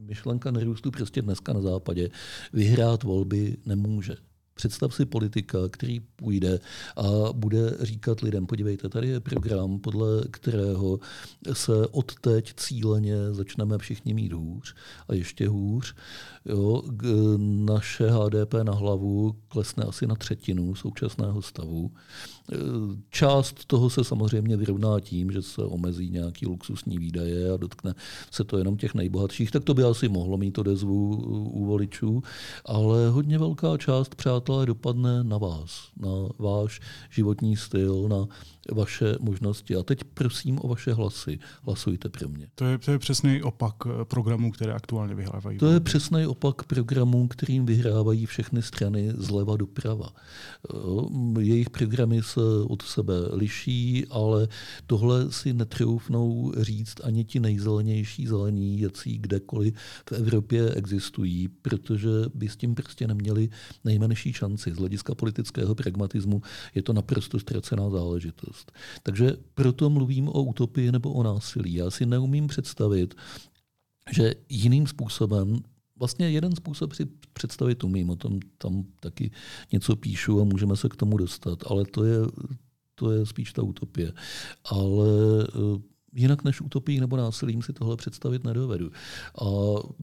myšlenka 0.06 0.52
nerůstu 0.52 0.92
prostě 0.92 1.22
dneska 1.22 1.54
na 1.54 1.62
západě 1.62 2.10
vyhrát 2.54 3.04
volby 3.04 3.58
nemůže. 3.66 4.16
Představ 4.58 4.96
si 4.96 5.06
politika, 5.06 5.58
který 5.72 6.00
půjde 6.00 6.60
a 6.96 7.34
bude 7.34 7.78
říkat 7.82 8.22
lidem, 8.22 8.46
podívejte, 8.48 8.90
tady 8.90 9.08
je 9.08 9.20
program, 9.20 9.80
podle 9.80 10.08
kterého 10.32 11.00
se 11.54 11.88
odteď 11.92 12.54
cíleně 12.58 13.16
začneme 13.32 13.78
všichni 13.78 14.14
mít 14.14 14.34
hůř 14.34 14.76
a 15.08 15.14
ještě 15.14 15.48
hůř. 15.48 15.96
Jo, 16.46 16.82
naše 17.66 18.10
HDP 18.10 18.54
na 18.64 18.74
hlavu 18.74 19.36
klesne 19.48 19.84
asi 19.84 20.08
na 20.08 20.16
třetinu 20.16 20.76
současného 20.76 21.42
stavu. 21.42 21.92
Část 23.10 23.66
toho 23.66 23.90
se 23.90 24.04
samozřejmě 24.04 24.58
vyrovná 24.58 25.00
tím, 25.00 25.32
že 25.32 25.42
se 25.42 25.62
omezí 25.62 26.10
nějaký 26.10 26.46
luxusní 26.46 26.98
výdaje 26.98 27.52
a 27.54 27.58
dotkne 27.58 27.96
se 28.32 28.44
to 28.44 28.58
jenom 28.58 28.78
těch 28.78 28.94
nejbohatších, 28.94 29.52
tak 29.52 29.64
to 29.64 29.74
by 29.74 29.84
asi 29.84 30.10
mohlo 30.10 30.38
mít 30.38 30.58
odezvu 30.58 31.16
u 31.52 31.66
voličů, 31.66 32.24
ale 32.66 33.10
hodně 33.10 33.38
velká 33.38 33.78
část, 33.78 34.16
přátelé, 34.16 34.66
dopadne 34.66 35.24
na 35.24 35.38
vás, 35.38 35.90
na 35.98 36.10
váš 36.40 36.80
životní 37.10 37.58
styl, 37.58 38.08
na 38.10 38.28
vaše 38.72 39.16
možnosti. 39.20 39.76
A 39.76 39.84
teď 39.84 40.04
prosím 40.04 40.60
o 40.62 40.68
vaše 40.68 40.94
hlasy. 40.94 41.40
Hlasujte 41.64 42.10
pro 42.10 42.30
mě. 42.30 42.48
To 42.56 42.66
je, 42.66 42.78
to 42.78 42.92
je 42.92 43.00
přesný 43.00 43.44
opak 43.44 43.76
eh, 43.86 44.06
programů, 44.06 44.52
které 44.52 44.74
aktuálně 44.74 45.16
vyhrávají. 45.16 45.58
To 45.58 45.68
je 45.68 45.80
přesný 45.80 46.28
opak 46.28 46.64
programů, 46.64 47.28
kterým 47.28 47.66
vyhrávají 47.66 48.26
všechny 48.26 48.62
strany 48.62 49.14
zleva 49.18 49.58
doprava. 49.58 50.10
Eh, 50.10 51.42
jejich 51.42 51.70
programy 51.70 52.22
se 52.36 52.42
od 52.68 52.82
sebe 52.82 53.14
liší, 53.32 54.06
ale 54.10 54.48
tohle 54.88 55.32
si 55.32 55.54
netroufnou 55.54 56.54
říct 56.58 56.96
ani 57.04 57.24
ti 57.24 57.40
nejzelenější 57.40 58.28
zelení, 58.28 58.80
jací 58.80 59.18
kdekoliv 59.18 59.76
v 60.10 60.12
Evropě 60.12 60.72
existují, 60.72 61.48
protože 61.48 62.10
by 62.34 62.50
s 62.50 62.56
tím 62.56 62.76
prostě 62.76 63.08
neměli 63.08 63.50
nejmenší 63.84 64.34
šanci. 64.34 64.72
Z 64.72 64.78
hlediska 64.78 65.16
politického 65.16 65.76
pragmatismu 65.76 66.42
je 66.76 66.82
to 66.82 66.94
naprosto 66.94 67.40
ztracená 67.40 67.90
záležitost. 67.90 68.72
Takže 69.04 69.38
proto 69.54 69.90
mluvím 69.90 70.28
o 70.30 70.44
utopii 70.44 70.92
nebo 70.92 71.14
o 71.14 71.24
násilí. 71.24 71.74
Já 71.74 71.92
si 71.92 72.06
neumím 72.06 72.48
představit, 72.48 73.16
že 74.12 74.36
jiným 74.50 74.88
způsobem 74.88 75.60
Vlastně 76.00 76.30
jeden 76.30 76.56
způsob 76.56 76.94
si 76.94 77.06
představit 77.34 77.84
umím, 77.84 78.10
o 78.10 78.16
tom 78.16 78.40
tam 78.58 78.84
taky 79.00 79.32
něco 79.72 79.96
píšu 79.96 80.42
a 80.42 80.44
můžeme 80.44 80.76
se 80.76 80.90
k 80.90 80.96
tomu 80.96 81.18
dostat, 81.18 81.64
ale 81.68 81.86
to 81.86 82.04
je, 82.04 82.18
to 82.96 83.12
je 83.12 83.26
spíš 83.26 83.54
ta 83.54 83.64
utopie. 83.64 84.14
Ale 84.64 85.08
eh, 85.50 85.82
jinak 86.14 86.44
než 86.44 86.62
utopii 86.62 87.00
nebo 87.00 87.18
násilím 87.18 87.62
si 87.62 87.74
tohle 87.74 87.98
představit 87.98 88.44
nedovedu. 88.44 88.92
A 89.42 89.46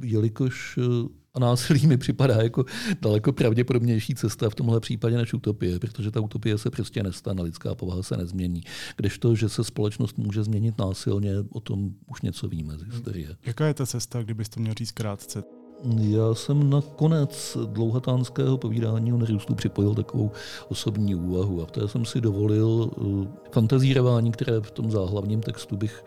jelikož 0.02 0.78
eh, 0.78 1.08
a 1.34 1.38
násilí 1.40 1.86
mi 1.86 1.96
připadá 1.96 2.34
jako 2.42 2.64
daleko 3.00 3.32
pravděpodobnější 3.32 4.14
cesta 4.14 4.50
v 4.50 4.54
tomhle 4.54 4.80
případě 4.80 5.16
než 5.16 5.34
utopie, 5.34 5.78
protože 5.78 6.10
ta 6.10 6.20
utopie 6.20 6.58
se 6.58 6.70
prostě 6.70 7.02
nestane, 7.02 7.42
lidská 7.42 7.74
povaha 7.74 8.02
se 8.02 8.16
nezmění. 8.16 8.62
Kdežto, 8.96 9.34
že 9.34 9.48
se 9.48 9.64
společnost 9.64 10.18
může 10.18 10.44
změnit 10.44 10.78
násilně, 10.78 11.32
o 11.50 11.60
tom 11.60 11.90
už 12.06 12.22
něco 12.22 12.48
víme 12.48 12.78
z 12.78 12.82
historie. 12.82 13.36
Jaká 13.46 13.66
je 13.66 13.74
ta 13.74 13.86
cesta, 13.86 14.22
kdybys 14.22 14.48
to 14.48 14.60
měl 14.60 14.74
říct 14.74 14.92
krátce? 14.92 15.42
Já 15.84 16.34
jsem 16.34 16.70
na 16.70 16.80
konec 16.80 17.56
dlouhatánského 17.66 18.58
povídání 18.58 19.12
o 19.12 19.16
nerůstu 19.16 19.54
připojil 19.54 19.94
takovou 19.94 20.30
osobní 20.68 21.14
úvahu 21.14 21.62
a 21.62 21.66
v 21.66 21.70
té 21.70 21.88
jsem 21.88 22.04
si 22.04 22.20
dovolil 22.20 22.90
uh, 22.96 23.26
fantazírování, 23.52 24.32
které 24.32 24.60
v 24.60 24.70
tom 24.70 24.90
záhlavním 24.90 25.40
textu 25.40 25.76
bych 25.76 26.04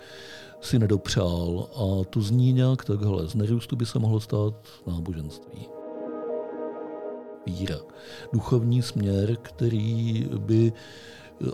si 0.62 0.80
nedopřál 0.80 1.68
a 1.76 2.04
to 2.10 2.22
zní 2.22 2.54
nějak 2.54 2.86
takhle. 2.86 3.28
Z 3.28 3.36
nerůstu 3.36 3.76
by 3.76 3.86
se 3.86 4.00
mohlo 4.00 4.20
stát 4.20 4.54
náboženství. 4.88 5.68
Víra. 7.46 7.78
Duchovní 8.34 8.82
směr, 8.82 9.36
který 9.42 10.28
by 10.38 10.74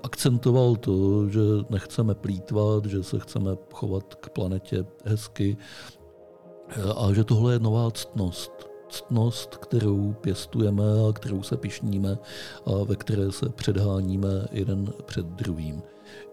akcentoval 0.03 0.75
to, 0.75 1.29
že 1.29 1.39
nechceme 1.69 2.15
plítvat, 2.15 2.85
že 2.85 3.03
se 3.03 3.19
chceme 3.19 3.51
chovat 3.73 4.15
k 4.15 4.29
planetě 4.29 4.85
hezky 5.05 5.57
a 6.95 7.13
že 7.13 7.23
tohle 7.23 7.53
je 7.53 7.59
nová 7.59 7.91
ctnost. 7.91 8.51
Ctnost, 8.89 9.57
kterou 9.57 10.13
pěstujeme 10.13 10.83
a 11.09 11.13
kterou 11.13 11.43
se 11.43 11.57
pišníme 11.57 12.17
a 12.65 12.83
ve 12.83 12.95
které 12.95 13.31
se 13.31 13.49
předháníme 13.49 14.27
jeden 14.51 14.93
před 15.05 15.25
druhým. 15.25 15.81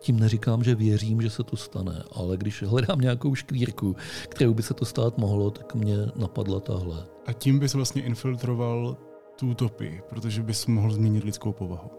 Tím 0.01 0.20
neříkám, 0.20 0.64
že 0.64 0.74
věřím, 0.74 1.22
že 1.22 1.31
se 1.31 1.42
to 1.42 1.57
stane, 1.57 2.03
ale 2.12 2.37
když 2.37 2.62
hledám 2.62 3.01
nějakou 3.01 3.35
škvírku, 3.35 3.96
kterou 4.29 4.55
by 4.55 4.62
se 4.62 4.74
to 4.74 4.85
stát 4.85 5.18
mohlo, 5.18 5.51
tak 5.51 5.74
mě 5.74 5.96
napadla 6.16 6.61
tahle. 6.61 7.05
A 7.27 7.33
tím 7.33 7.59
bys 7.59 7.74
vlastně 7.74 8.03
infiltroval 8.03 8.96
tu 9.38 9.51
utopii, 9.51 10.03
protože 10.09 10.42
bys 10.42 10.66
mohl 10.66 10.90
změnit 10.90 11.24
lidskou 11.24 11.53
povahu. 11.53 11.90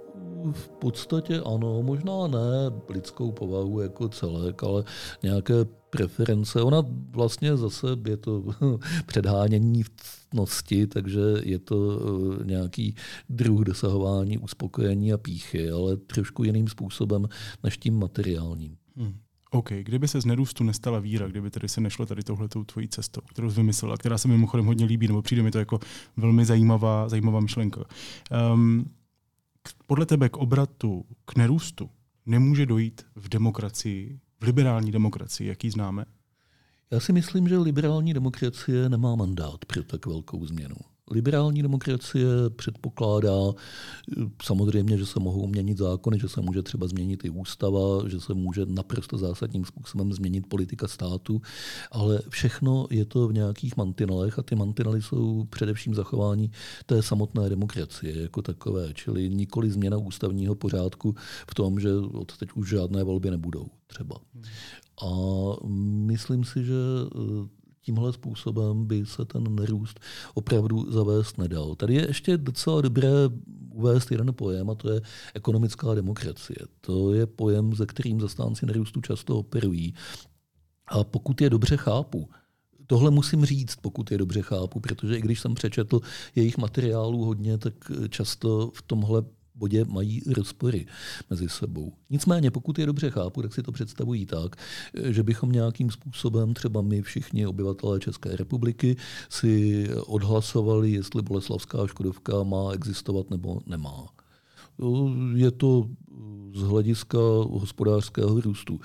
V 0.51 0.69
podstatě 0.69 1.41
ano, 1.41 1.83
možná 1.83 2.27
ne 2.27 2.71
lidskou 2.89 3.31
povahu 3.31 3.81
jako 3.81 4.09
celek, 4.09 4.63
ale 4.63 4.83
nějaké 5.23 5.53
preference. 5.89 6.61
Ona 6.61 6.83
vlastně 7.11 7.57
zase 7.57 7.87
je 8.07 8.17
to 8.17 8.43
předhánění 9.05 9.83
ctnosti, 10.29 10.87
takže 10.87 11.21
je 11.43 11.59
to 11.59 11.99
eh, 12.41 12.45
nějaký 12.45 12.95
druh 13.29 13.61
dosahování 13.61 14.37
uspokojení 14.37 15.13
a 15.13 15.17
píchy, 15.17 15.71
ale 15.71 15.97
trošku 15.97 16.43
jiným 16.43 16.67
způsobem 16.67 17.27
než 17.63 17.77
tím 17.77 17.99
materiálním. 17.99 18.77
Hmm. 18.95 19.13
OK, 19.51 19.69
kdyby 19.69 20.07
se 20.07 20.21
z 20.21 20.25
nerůstu 20.25 20.63
nestala 20.63 20.99
víra, 20.99 21.27
kdyby 21.27 21.49
tedy 21.51 21.69
se 21.69 21.81
nešlo 21.81 22.05
tady 22.05 22.23
touhletou 22.23 22.63
tvojí 22.63 22.87
cestou, 22.87 23.21
kterou 23.21 23.49
jsi 23.49 23.55
vymyslela, 23.55 23.97
která 23.97 24.17
se 24.17 24.27
mimochodem 24.27 24.65
hodně 24.65 24.85
líbí, 24.85 25.07
nebo 25.07 25.21
přijde 25.21 25.43
mi 25.43 25.51
to 25.51 25.59
jako 25.59 25.79
velmi 26.17 26.45
zajímavá, 26.45 27.09
zajímavá 27.09 27.39
myšlenka. 27.39 27.83
Um, 28.53 28.85
podle 29.87 30.05
tebe 30.05 30.29
k 30.29 30.37
obratu, 30.37 31.05
k 31.25 31.35
nerůstu 31.35 31.89
nemůže 32.25 32.65
dojít 32.65 33.01
v 33.15 33.29
demokracii, 33.29 34.19
v 34.39 34.43
liberální 34.43 34.91
demokracii, 34.91 35.49
jaký 35.49 35.69
známe? 35.69 36.05
Já 36.91 36.99
si 36.99 37.13
myslím, 37.13 37.47
že 37.47 37.57
liberální 37.57 38.13
demokracie 38.13 38.89
nemá 38.89 39.15
mandát 39.15 39.65
pro 39.65 39.83
tak 39.83 40.05
velkou 40.05 40.45
změnu. 40.45 40.75
Liberální 41.11 41.61
demokracie 41.61 42.27
předpokládá 42.55 43.53
samozřejmě, 44.43 44.97
že 44.97 45.05
se 45.05 45.19
mohou 45.19 45.47
měnit 45.47 45.77
zákony, 45.77 46.19
že 46.19 46.29
se 46.29 46.41
může 46.41 46.61
třeba 46.61 46.87
změnit 46.87 47.25
i 47.25 47.29
ústava, 47.29 48.09
že 48.09 48.19
se 48.19 48.33
může 48.33 48.65
naprosto 48.65 49.17
zásadním 49.17 49.65
způsobem 49.65 50.13
změnit 50.13 50.47
politika 50.47 50.87
státu, 50.87 51.41
ale 51.91 52.19
všechno 52.29 52.87
je 52.89 53.05
to 53.05 53.27
v 53.27 53.33
nějakých 53.33 53.77
mantinelech 53.77 54.39
a 54.39 54.43
ty 54.43 54.55
mantinely 54.55 55.01
jsou 55.01 55.43
především 55.49 55.95
zachování 55.95 56.51
té 56.85 57.01
samotné 57.01 57.49
demokracie 57.49 58.21
jako 58.21 58.41
takové, 58.41 58.93
čili 58.93 59.29
nikoli 59.29 59.71
změna 59.71 59.97
ústavního 59.97 60.55
pořádku 60.55 61.15
v 61.51 61.55
tom, 61.55 61.79
že 61.79 61.93
od 61.93 62.37
teď 62.37 62.49
už 62.55 62.69
žádné 62.69 63.03
volby 63.03 63.31
nebudou 63.31 63.65
třeba. 63.87 64.15
A 65.01 65.09
myslím 66.05 66.43
si, 66.43 66.63
že 66.63 66.73
tímhle 67.81 68.13
způsobem 68.13 68.85
by 68.85 69.05
se 69.05 69.25
ten 69.25 69.55
nerůst 69.55 69.99
opravdu 70.33 70.91
zavést 70.91 71.37
nedal. 71.37 71.75
Tady 71.75 71.93
je 71.93 72.07
ještě 72.07 72.37
docela 72.37 72.81
dobré 72.81 73.09
uvést 73.73 74.11
jeden 74.11 74.33
pojem, 74.33 74.69
a 74.69 74.75
to 74.75 74.91
je 74.91 75.01
ekonomická 75.33 75.93
demokracie. 75.93 76.57
To 76.81 77.13
je 77.13 77.25
pojem, 77.25 77.73
ze 77.73 77.85
kterým 77.85 78.21
zastánci 78.21 78.65
nerůstu 78.65 79.01
často 79.01 79.37
operují. 79.37 79.93
A 80.87 81.03
pokud 81.03 81.41
je 81.41 81.49
dobře 81.49 81.77
chápu, 81.77 82.29
Tohle 82.91 83.11
musím 83.11 83.45
říct, 83.45 83.75
pokud 83.75 84.11
je 84.11 84.17
dobře 84.17 84.41
chápu, 84.41 84.79
protože 84.79 85.17
i 85.17 85.21
když 85.21 85.39
jsem 85.39 85.53
přečetl 85.53 85.99
jejich 86.35 86.57
materiálů 86.57 87.25
hodně, 87.25 87.57
tak 87.57 87.73
často 88.09 88.71
v 88.73 88.81
tomhle 88.81 89.23
bodě 89.59 89.85
mají 89.85 90.21
rozpory 90.35 90.85
mezi 91.29 91.49
sebou. 91.49 91.93
Nicméně, 92.09 92.51
pokud 92.51 92.79
je 92.79 92.85
dobře 92.85 93.09
chápu, 93.09 93.41
tak 93.41 93.53
si 93.53 93.63
to 93.63 93.71
představují 93.71 94.25
tak, 94.25 94.55
že 95.09 95.23
bychom 95.23 95.51
nějakým 95.51 95.91
způsobem, 95.91 96.53
třeba 96.53 96.81
my 96.81 97.01
všichni 97.01 97.47
obyvatelé 97.47 97.99
České 97.99 98.35
republiky, 98.35 98.95
si 99.29 99.85
odhlasovali, 100.05 100.91
jestli 100.91 101.21
Boleslavská 101.21 101.87
Škodovka 101.87 102.43
má 102.43 102.71
existovat 102.71 103.29
nebo 103.29 103.61
nemá. 103.65 104.07
Je 105.35 105.51
to 105.51 105.89
z 106.55 106.61
hlediska 106.61 107.17
hospodářského 107.49 108.41
růstu 108.41 108.79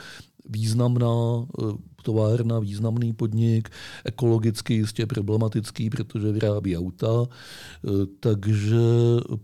významná 0.44 1.46
eh, 1.46 1.62
továrna, 2.02 2.58
významný 2.58 3.12
podnik, 3.12 3.68
ekologicky 4.04 4.74
jistě 4.74 5.06
problematický, 5.06 5.90
protože 5.90 6.32
vyrábí 6.32 6.76
auta, 6.76 7.26
eh, 7.26 7.88
takže 8.20 8.76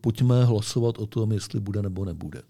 pojďme 0.00 0.44
hlasovat 0.44 0.98
o 0.98 1.06
tom, 1.06 1.32
jestli 1.32 1.60
bude 1.60 1.82
nebo 1.82 2.04
nebude. 2.04 2.42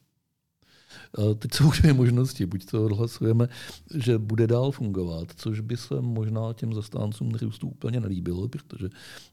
Teď 1.38 1.54
jsou 1.54 1.70
dvě 1.70 1.92
možnosti. 1.92 2.46
Buď 2.46 2.64
to 2.64 2.84
odhlasujeme, 2.84 3.48
že 3.94 4.18
bude 4.18 4.46
dál 4.46 4.70
fungovat, 4.70 5.28
což 5.36 5.60
by 5.60 5.76
se 5.76 6.00
možná 6.00 6.52
těm 6.52 6.74
zastáncům 6.74 7.30
růstu 7.30 7.68
úplně 7.68 8.00
nelíbilo, 8.00 8.48
protože 8.48 8.88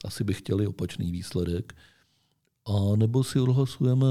asi 0.05 0.23
by 0.23 0.33
chtěli 0.33 0.67
opačný 0.67 1.11
výsledek. 1.11 1.75
A 2.65 2.95
nebo 2.95 3.23
si 3.23 3.39
odhlasujeme, 3.39 4.07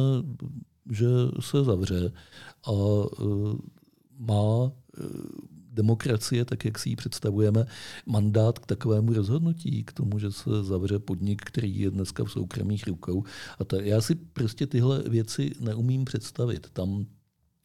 že 0.90 1.06
se 1.40 1.64
zavře 1.64 2.12
a 2.66 2.72
eh, 2.72 3.56
má 4.18 4.72
eh, 4.98 5.02
demokracie, 5.76 6.44
tak 6.44 6.64
jak 6.64 6.78
si 6.78 6.88
ji 6.88 6.96
představujeme, 6.96 7.66
mandát 8.06 8.58
k 8.58 8.66
takovému 8.66 9.12
rozhodnutí, 9.12 9.84
k 9.84 9.92
tomu, 9.92 10.18
že 10.18 10.32
se 10.32 10.62
zavře 10.62 10.98
podnik, 10.98 11.42
který 11.42 11.80
je 11.80 11.90
dneska 11.90 12.24
v 12.24 12.30
soukromých 12.30 12.86
rukou. 12.86 13.24
A 13.58 13.64
ta, 13.64 13.76
já 13.80 14.00
si 14.00 14.14
prostě 14.14 14.66
tyhle 14.66 15.02
věci 15.02 15.52
neumím 15.60 16.04
představit. 16.04 16.66
Tam 16.72 17.06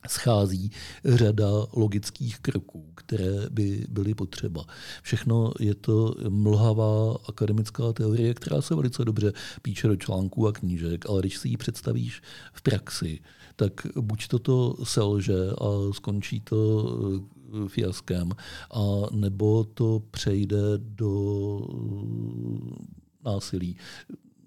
schází 0.09 0.71
řada 1.05 1.47
logických 1.73 2.39
kroků, 2.39 2.91
které 2.95 3.49
by 3.49 3.85
byly 3.89 4.13
potřeba. 4.13 4.65
Všechno 5.01 5.53
je 5.59 5.75
to 5.75 6.15
mlhavá 6.29 7.17
akademická 7.29 7.93
teorie, 7.93 8.33
která 8.33 8.61
se 8.61 8.75
velice 8.75 9.05
dobře 9.05 9.33
píše 9.61 9.87
do 9.87 9.95
článků 9.95 10.47
a 10.47 10.51
knížek, 10.51 11.09
ale 11.09 11.21
když 11.21 11.37
si 11.37 11.49
ji 11.49 11.57
představíš 11.57 12.21
v 12.53 12.61
praxi, 12.61 13.19
tak 13.55 13.87
buď 14.01 14.27
toto 14.27 14.75
selže 14.83 15.51
a 15.51 15.91
skončí 15.91 16.39
to 16.39 16.59
eh, 17.65 17.69
fiaskem, 17.69 18.31
a 18.71 18.81
nebo 19.11 19.63
to 19.63 20.01
přejde 20.11 20.77
do 20.77 21.13
eh, 21.61 23.29
násilí. 23.29 23.77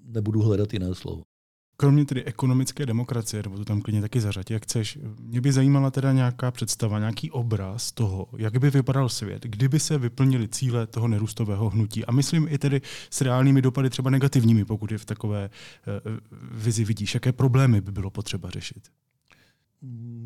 Nebudu 0.05 0.43
hledat 0.43 0.73
jiné 0.73 0.95
slovo. 0.95 1.34
Kromě 1.77 2.05
tedy 2.05 2.25
ekonomické 2.25 2.87
demokracie, 2.87 3.43
nebo 3.43 3.57
to 3.57 3.65
tam 3.65 3.81
klidně 3.81 4.01
taky 4.01 4.21
zařadit, 4.21 4.51
jak 4.51 4.63
chceš, 4.63 4.99
mě 5.21 5.41
by 5.41 5.53
zajímala 5.53 5.91
teda 5.91 6.13
nějaká 6.13 6.51
představa, 6.51 6.99
nějaký 6.99 7.31
obraz 7.31 7.93
toho, 7.93 8.27
jak 8.37 8.59
by 8.59 8.71
vypadal 8.71 9.09
svět, 9.09 9.43
kdyby 9.43 9.81
se 9.81 9.99
vyplnili 9.99 10.49
cíle 10.49 10.87
toho 10.87 11.09
nerůstového 11.09 11.71
hnutí. 11.71 12.05
A 12.05 12.13
myslím 12.13 12.49
i 12.49 12.59
tedy 12.59 12.81
s 13.11 13.21
reálnými 13.21 13.63
dopady, 13.63 13.91
třeba 13.91 14.11
negativními, 14.11 14.65
pokud 14.65 14.93
je 14.93 14.99
v 14.99 15.05
takové 15.05 15.51
uh, 15.51 16.19
vizi 16.53 16.85
vidíš, 16.85 17.15
jaké 17.15 17.33
problémy 17.33 17.81
by 17.81 17.93
bylo 17.93 18.11
potřeba 18.11 18.51
řešit. 18.51 18.89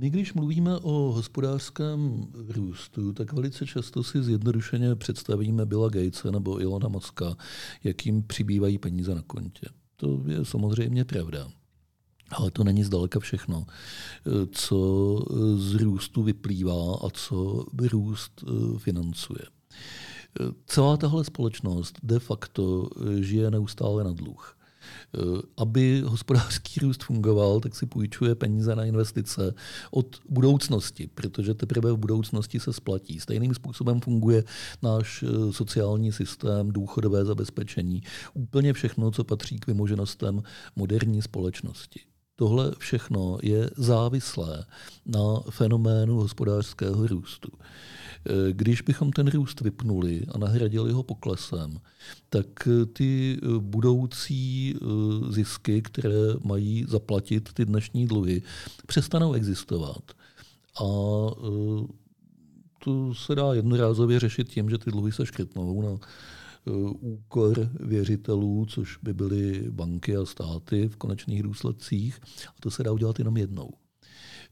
My, 0.00 0.10
když 0.10 0.34
mluvíme 0.34 0.76
o 0.76 0.92
hospodářském 0.92 2.26
růstu, 2.48 3.12
tak 3.12 3.32
velice 3.32 3.66
často 3.66 4.04
si 4.04 4.22
zjednodušeně 4.22 4.94
představíme 4.94 5.66
Billa 5.66 5.88
Gatese 5.88 6.30
nebo 6.30 6.60
Ilona 6.60 6.88
Moska, 6.88 7.36
jakým 7.84 8.22
přibývají 8.22 8.78
peníze 8.78 9.14
na 9.14 9.22
kontě. 9.22 9.66
To 10.00 10.22
je 10.26 10.44
samozřejmě 10.44 11.04
pravda. 11.04 11.48
Ale 12.30 12.50
to 12.50 12.64
není 12.64 12.84
zdaleka 12.84 13.20
všechno, 13.20 13.66
co 14.52 15.18
z 15.56 15.74
růstu 15.74 16.22
vyplývá 16.22 16.94
a 16.94 17.10
co 17.10 17.66
růst 17.92 18.44
eh, 18.44 18.78
financuje. 18.78 19.40
Celá 20.66 20.96
tahle 20.96 21.24
společnost 21.24 21.98
de 22.02 22.18
facto 22.18 22.88
žije 23.20 23.50
neustále 23.50 24.04
na 24.04 24.12
dluh. 24.12 24.57
Eh, 25.14 25.42
aby 25.56 26.02
hospodářský 26.06 26.80
růst 26.80 27.04
fungoval, 27.04 27.60
tak 27.60 27.76
si 27.76 27.86
půjčuje 27.86 28.34
peníze 28.34 28.76
na 28.76 28.84
investice 28.84 29.54
od 29.90 30.16
budoucnosti, 30.28 31.10
protože 31.14 31.54
teprve 31.54 31.92
v 31.92 31.96
budoucnosti 31.96 32.60
se 32.60 32.72
splatí. 32.72 33.20
Stejným 33.20 33.54
způsobem 33.54 34.00
funguje 34.00 34.44
náš 34.82 35.22
eh, 35.22 35.52
sociální 35.52 36.12
systém, 36.12 36.72
důchodové 36.72 37.24
zabezpečení, 37.24 38.02
úplně 38.34 38.72
všechno, 38.72 39.10
co 39.10 39.24
patří 39.24 39.58
k 39.58 39.66
vymoženostem 39.66 40.42
moderní 40.76 41.22
společnosti. 41.22 42.00
Tohle 42.36 42.72
všechno 42.78 43.38
je 43.42 43.70
závislé 43.76 44.64
na 45.06 45.40
fenoménu 45.50 46.16
hospodářského 46.16 47.06
růstu. 47.06 47.48
Eh, 48.26 48.52
když 48.52 48.82
bychom 48.82 49.12
ten 49.12 49.26
růst 49.26 49.60
vypnuli 49.60 50.22
a 50.34 50.38
nahradili 50.38 50.92
ho 50.92 51.02
poklesem, 51.02 51.80
tak 52.28 52.46
eh, 52.66 52.86
ty 52.86 53.38
eh, 53.42 53.46
budoucí 53.58 54.74
zisky, 55.30 55.82
které 55.82 56.34
mají 56.44 56.84
zaplatit 56.88 57.52
ty 57.52 57.64
dnešní 57.64 58.06
dluhy, 58.06 58.42
přestanou 58.86 59.32
existovat. 59.32 60.02
A 60.80 60.84
to 62.84 63.14
se 63.14 63.34
dá 63.34 63.54
jednorázově 63.54 64.20
řešit 64.20 64.48
tím, 64.48 64.70
že 64.70 64.78
ty 64.78 64.90
dluhy 64.90 65.12
se 65.12 65.26
škrtnou 65.26 65.82
na 65.82 65.98
úkor 67.00 67.70
věřitelů, 67.80 68.66
což 68.68 68.98
by 69.02 69.14
byly 69.14 69.64
banky 69.70 70.16
a 70.16 70.24
státy 70.26 70.88
v 70.88 70.96
konečných 70.96 71.42
důsledcích. 71.42 72.20
A 72.48 72.54
to 72.60 72.70
se 72.70 72.82
dá 72.82 72.92
udělat 72.92 73.18
jenom 73.18 73.36
jednou. 73.36 73.70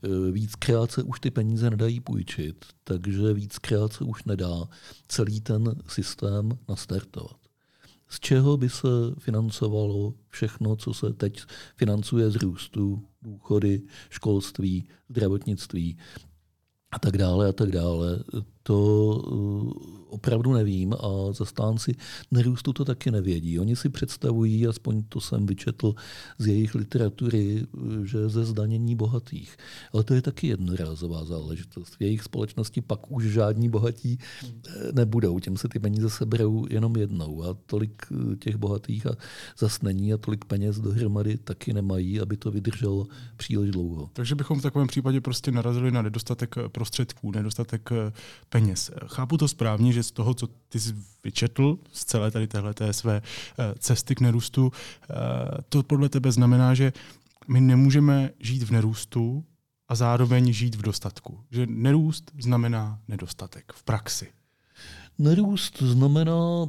Eh, 0.03 0.33
víckrát 0.33 0.91
se 0.91 1.03
už 1.03 1.21
ty 1.21 1.31
peníze 1.31 1.71
nedají 1.71 2.01
půjčit, 2.01 2.65
takže 2.85 3.33
víckrát 3.33 3.93
se 3.93 4.05
už 4.05 4.25
nedá 4.25 4.69
celý 5.09 5.41
ten 5.41 5.75
systém 5.89 6.59
nastartovat. 6.69 7.37
Z 8.09 8.21
čeho 8.21 8.57
by 8.57 8.69
se 8.69 8.89
financovalo 9.19 10.15
všechno, 10.29 10.77
co 10.77 10.95
se 10.95 11.13
teď 11.13 11.43
financuje 11.77 12.31
z 12.31 12.37
růstu, 12.37 13.03
důchody, 13.23 13.83
školství, 14.11 14.89
zdravotnictví 15.09 15.99
a 16.91 16.99
tak 16.99 17.19
dále 17.19 17.49
a 17.49 17.53
tak 17.53 17.71
dále. 17.71 18.25
To 18.67 19.23
eh, 19.27 19.97
opravdu 20.09 20.53
nevím 20.53 20.93
a 20.93 21.33
zastánci 21.33 21.95
nerůstu 22.31 22.73
to 22.73 22.85
taky 22.85 23.11
nevědí. 23.11 23.59
Oni 23.59 23.77
si 23.77 23.89
představují, 23.89 24.67
aspoň 24.67 25.03
to 25.09 25.21
jsem 25.21 25.47
vyčetl 25.47 25.95
z 26.39 26.47
jejich 26.47 26.75
literatury, 26.75 27.67
že 28.05 28.29
ze 28.29 28.45
zdanění 28.45 28.97
bohatých. 28.97 29.57
Ale 29.93 30.05
to 30.05 30.15
je 30.15 30.23
taky 30.23 30.47
jednorázová 30.47 31.25
záležitost. 31.25 31.97
V 31.97 32.03
jejich 32.03 32.23
společnosti 32.23 32.81
pak 32.81 33.11
už 33.11 33.25
žádní 33.25 33.69
bohatí 33.69 34.19
eh, 34.19 34.93
nebudou. 34.93 35.39
Těm 35.39 35.57
se 35.57 35.69
ty 35.69 35.79
peníze 35.79 36.11
seberou 36.11 36.67
jenom 36.71 36.97
jednou 36.97 37.43
a 37.43 37.57
tolik 37.67 38.07
těch 38.39 38.57
bohatých 38.57 39.07
a 39.07 39.11
zas 39.59 39.83
není 39.83 40.13
a 40.13 40.17
tolik 40.17 40.45
peněz 40.45 40.81
dohromady 40.81 41.37
taky 41.37 41.73
nemají, 41.73 42.21
aby 42.21 42.37
to 42.37 42.51
vydrželo 42.51 43.07
příliš 43.37 43.71
dlouho. 43.71 44.11
Takže 44.13 44.35
bychom 44.35 44.59
v 44.59 44.63
takovém 44.63 44.89
případě 44.89 45.21
prostě 45.21 45.53
narazili 45.53 45.91
na 45.91 46.03
nedostatek 46.03 46.55
prostředků, 46.73 47.31
nedostatek 47.31 47.93
eh, 47.93 48.13
peněz. 48.57 48.91
Chápu 49.07 49.37
to 49.37 49.49
správně, 49.49 49.93
že 49.93 50.03
z 50.03 50.11
toho, 50.11 50.35
co 50.35 50.47
ty 50.69 50.81
jsi 50.81 50.95
vyčetl 51.25 51.79
z 51.93 52.05
celé 52.05 52.31
tady 52.31 52.47
téhle 52.49 52.75
své 52.91 53.23
eh, 53.23 53.75
cesty 53.79 54.15
k 54.15 54.21
nerůstu, 54.21 54.73
eh, 54.73 55.15
to 55.69 55.83
podle 55.83 56.09
tebe 56.09 56.33
znamená, 56.33 56.75
že 56.75 56.93
my 57.49 57.61
nemůžeme 57.61 58.31
žít 58.41 58.63
v 58.63 58.71
nerůstu 58.71 59.45
a 59.89 59.95
zároveň 59.95 60.53
žít 60.53 60.75
v 60.75 60.83
dostatku. 60.83 61.41
Že 61.51 61.67
nerůst 61.67 62.33
znamená 62.41 62.99
nedostatek 63.09 63.73
v 63.73 63.83
praxi. 63.83 64.33
Nerůst 65.19 65.83
znamená 65.83 66.67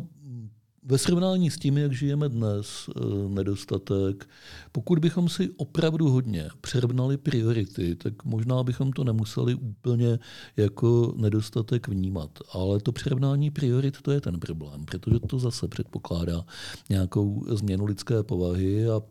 ve 0.90 0.98
srovnání 0.98 1.52
s 1.52 1.58
tím, 1.58 1.78
jak 1.78 1.94
žijeme 1.94 2.30
dnes, 2.30 2.68
eh, 2.90 3.00
nedostatek. 3.30 4.30
Pokud 4.72 5.00
bychom 5.00 5.30
si 5.30 5.50
opravdu 5.58 6.10
hodně 6.10 6.50
přerovnali 6.62 7.18
priority, 7.18 7.96
tak 7.96 8.26
možná 8.26 8.64
bychom 8.64 8.92
to 8.92 9.04
nemuseli 9.04 9.56
úplně 9.56 10.20
jako 10.58 11.14
nedostatek 11.18 11.88
vnímat. 11.88 12.40
Ale 12.52 12.80
to 12.80 12.92
přerovnání 12.92 13.52
priorit, 13.52 14.02
to 14.02 14.12
je 14.12 14.22
ten 14.22 14.40
problém, 14.40 14.86
protože 14.86 15.20
to 15.20 15.40
zase 15.40 15.68
předpokládá 15.68 16.46
nějakou 16.90 17.46
změnu 17.50 17.86
lidské 17.86 18.24
povahy 18.24 18.90
a 18.90 19.02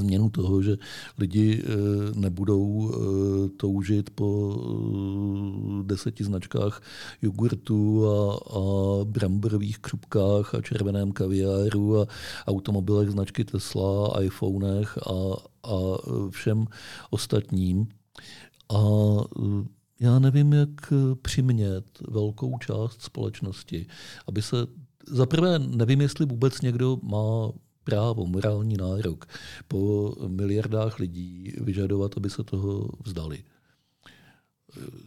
změnu 0.00 0.30
toho, 0.30 0.62
že 0.62 0.76
lidi 1.18 1.62
eh, 1.62 1.68
nebudou 2.14 2.90
eh, 2.90 3.48
toužit 3.56 4.10
po 4.10 4.56
eh, 4.56 5.82
deseti 5.84 6.24
značkách 6.24 6.82
jogurtu 7.22 8.06
a, 8.08 8.34
a 8.34 8.60
bramborových 9.04 9.78
křupkách 9.78 10.54
a 10.54 10.62
červeném 10.62 11.12
kaviáru 11.12 12.00
a 12.00 12.06
automobilech 12.46 13.10
značky 13.10 13.44
Tesla, 13.44 14.22
iPhonech 14.22 14.98
a, 14.98 15.36
a 15.62 15.78
všem 16.30 16.66
ostatním. 17.10 17.88
A 18.74 18.80
já 20.00 20.18
nevím, 20.18 20.52
jak 20.52 20.92
přimět 21.22 21.84
velkou 22.08 22.58
část 22.58 23.02
společnosti, 23.02 23.86
aby 24.26 24.42
se 24.42 24.56
Zaprvé 25.08 25.58
nevím, 25.58 26.00
jestli 26.00 26.26
vůbec 26.26 26.60
někdo 26.60 26.98
má 27.02 27.52
právo, 27.84 28.26
morální 28.26 28.76
nárok 28.76 29.26
po 29.68 30.12
miliardách 30.28 30.98
lidí 30.98 31.52
vyžadovat, 31.60 32.16
aby 32.16 32.30
se 32.30 32.44
toho 32.44 32.88
vzdali. 33.04 33.44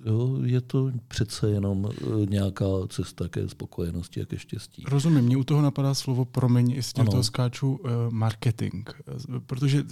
Jo, 0.06 0.38
je 0.44 0.62
to 0.62 0.92
přece 1.08 1.50
jenom 1.50 1.90
eh, 1.92 2.26
nějaká 2.26 2.66
cesta 2.90 3.28
ke 3.28 3.50
spokojenosti 3.50 4.22
a 4.22 4.26
ke 4.26 4.40
štěstí. 4.40 4.84
Rozumím, 4.88 5.26
mě 5.26 5.38
u 5.38 5.44
toho 5.44 5.62
napadá 5.62 5.94
slovo, 5.94 6.26
promiň, 6.26 6.72
jestli 6.72 7.06
toho 7.06 7.24
skáču, 7.24 7.72
uh, 7.72 7.90
marketing. 8.10 8.90
Protože 9.46 9.84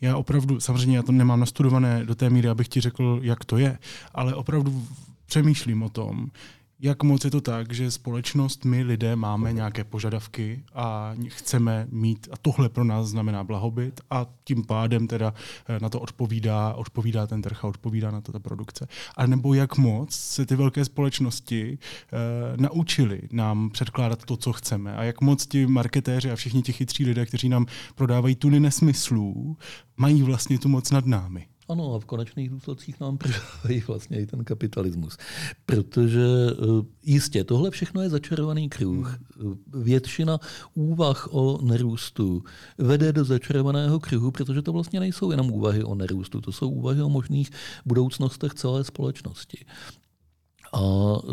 já 0.00 0.16
opravdu, 0.16 0.60
samozřejmě 0.60 0.96
já 0.96 1.02
to 1.02 1.12
nemám 1.12 1.40
nastudované 1.40 2.04
do 2.04 2.14
té 2.14 2.30
míry, 2.30 2.48
abych 2.48 2.68
ti 2.68 2.80
řekl, 2.80 3.20
jak 3.22 3.44
to 3.44 3.58
je, 3.58 3.78
ale 4.14 4.34
opravdu 4.34 4.86
přemýšlím 5.26 5.82
o 5.82 5.88
tom, 5.88 6.30
jak 6.82 7.02
moc 7.02 7.24
je 7.24 7.30
to 7.30 7.40
tak, 7.40 7.72
že 7.72 7.90
společnost, 7.90 8.64
my 8.64 8.82
lidé 8.82 9.16
máme 9.16 9.52
nějaké 9.52 9.84
požadavky 9.84 10.64
a 10.74 11.14
chceme 11.28 11.86
mít, 11.90 12.28
a 12.32 12.36
tohle 12.42 12.68
pro 12.68 12.84
nás 12.84 13.08
znamená 13.08 13.44
blahobyt 13.44 14.00
a 14.10 14.26
tím 14.44 14.64
pádem 14.64 15.06
teda 15.06 15.34
eh, 15.68 15.78
na 15.80 15.88
to 15.88 16.00
odpovídá, 16.00 16.74
odpovídá 16.74 17.26
ten 17.26 17.42
trh 17.42 17.64
a 17.64 17.68
odpovídá 17.68 18.10
na 18.10 18.20
to 18.20 18.32
ta 18.32 18.38
produkce. 18.38 18.88
A 19.16 19.26
nebo 19.26 19.54
jak 19.54 19.78
moc 19.78 20.14
se 20.14 20.46
ty 20.46 20.56
velké 20.56 20.84
společnosti 20.84 21.78
uh, 21.78 22.18
naučili 22.60 23.22
nám 23.32 23.70
předkládat 23.70 24.24
to, 24.24 24.36
co 24.36 24.52
chceme 24.52 24.96
a 24.96 25.02
jak 25.02 25.20
moc 25.20 25.46
ti 25.46 25.66
marketéři 25.66 26.30
a 26.30 26.36
všichni 26.36 26.62
ti 26.62 26.72
chytří 26.72 27.04
lidé, 27.04 27.26
kteří 27.26 27.48
nám 27.48 27.66
prodávají 27.94 28.34
tuny 28.36 28.60
nesmyslů, 28.60 29.56
mají 29.96 30.22
vlastně 30.22 30.58
tu 30.58 30.68
moc 30.68 30.90
nad 30.90 31.06
námi. 31.06 31.46
Ano, 31.68 31.94
a 31.94 31.98
v 31.98 32.04
konečných 32.04 32.50
důsledcích 32.50 33.00
nám 33.00 33.18
prodávají 33.18 33.80
vlastně 33.86 34.20
i 34.20 34.26
ten 34.26 34.44
kapitalismus. 34.44 35.16
Protože 35.66 36.26
eh, 36.50 36.54
jistě, 37.02 37.44
tohle 37.44 37.70
všechno 37.70 38.02
je 38.02 38.08
začarovaný 38.08 38.68
kruh. 38.68 39.18
Většina 39.66 40.38
úvah 40.74 41.28
o 41.30 41.58
nerůstu 41.62 42.42
vede 42.78 43.12
do 43.12 43.24
začarovaného 43.24 44.00
kruhu, 44.00 44.30
protože 44.30 44.62
to 44.62 44.72
vlastně 44.72 45.00
nejsou 45.00 45.30
jenom 45.30 45.50
úvahy 45.50 45.84
o 45.84 45.94
nerůstu, 45.94 46.40
to 46.40 46.52
jsou 46.52 46.70
úvahy 46.70 47.02
o 47.02 47.08
možných 47.08 47.50
budoucnostech 47.86 48.54
celé 48.54 48.84
společnosti. 48.84 49.64
A 50.72 50.80
eh, 51.18 51.32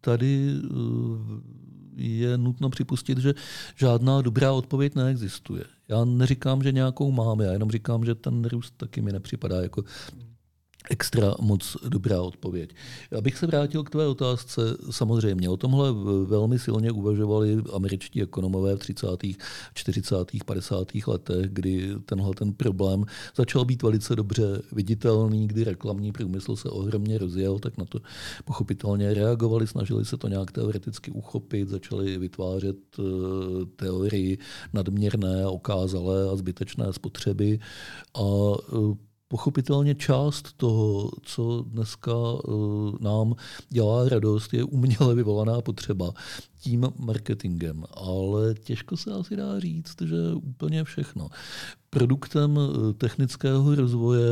tady 0.00 0.50
eh, 0.54 1.53
je 1.96 2.38
nutno 2.38 2.70
připustit, 2.70 3.18
že 3.18 3.34
žádná 3.76 4.22
dobrá 4.22 4.52
odpověď 4.52 4.94
neexistuje. 4.94 5.64
Já 5.88 6.04
neříkám, 6.04 6.62
že 6.62 6.72
nějakou 6.72 7.12
máme, 7.12 7.44
já 7.44 7.52
jenom 7.52 7.70
říkám, 7.70 8.04
že 8.04 8.14
ten 8.14 8.44
růst 8.44 8.74
taky 8.76 9.02
mi 9.02 9.12
nepřipadá 9.12 9.62
jako 9.62 9.84
extra 10.90 11.34
moc 11.40 11.76
dobrá 11.88 12.22
odpověď. 12.22 12.74
Abych 13.18 13.38
se 13.38 13.46
vrátil 13.46 13.82
k 13.82 13.90
tvé 13.90 14.06
otázce, 14.06 14.60
samozřejmě 14.90 15.48
o 15.48 15.56
tomhle 15.56 15.92
velmi 16.24 16.58
silně 16.58 16.92
uvažovali 16.92 17.62
američtí 17.72 18.22
ekonomové 18.22 18.76
v 18.76 18.78
30., 18.78 19.08
40., 19.74 20.16
50. 20.46 20.88
letech, 21.06 21.46
kdy 21.48 21.90
tenhle 22.06 22.34
ten 22.34 22.52
problém 22.52 23.04
začal 23.36 23.64
být 23.64 23.82
velice 23.82 24.16
dobře 24.16 24.62
viditelný, 24.72 25.48
kdy 25.48 25.64
reklamní 25.64 26.12
průmysl 26.12 26.56
se 26.56 26.68
ohromně 26.68 27.18
rozjel, 27.18 27.58
tak 27.58 27.78
na 27.78 27.84
to 27.84 27.98
pochopitelně 28.44 29.14
reagovali, 29.14 29.66
snažili 29.66 30.04
se 30.04 30.16
to 30.16 30.28
nějak 30.28 30.52
teoreticky 30.52 31.10
uchopit, 31.10 31.68
začali 31.68 32.18
vytvářet 32.18 32.76
eh, 32.98 33.02
teorii 33.76 34.38
nadměrné, 34.72 35.46
okázalé 35.46 36.30
a 36.30 36.36
zbytečné 36.36 36.92
spotřeby 36.92 37.58
a 38.14 38.20
eh, 38.72 39.13
Pochopitelně 39.28 39.94
část 39.94 40.52
toho, 40.56 41.10
co 41.22 41.62
dneska 41.62 42.12
eh, 42.12 42.50
nám 43.00 43.34
dělá 43.68 44.08
radost, 44.08 44.54
je 44.54 44.64
uměle 44.64 45.14
vyvolaná 45.14 45.60
potřeba 45.60 46.12
tím 46.60 46.88
marketingem, 46.98 47.84
ale 47.94 48.54
těžko 48.54 48.96
se 48.96 49.12
asi 49.12 49.36
dá 49.36 49.60
říct, 49.60 50.02
že 50.02 50.16
úplně 50.34 50.84
všechno. 50.84 51.28
Produktem 51.94 52.58
eh, 52.58 52.92
technického 52.92 53.74
rozvoje 53.74 54.30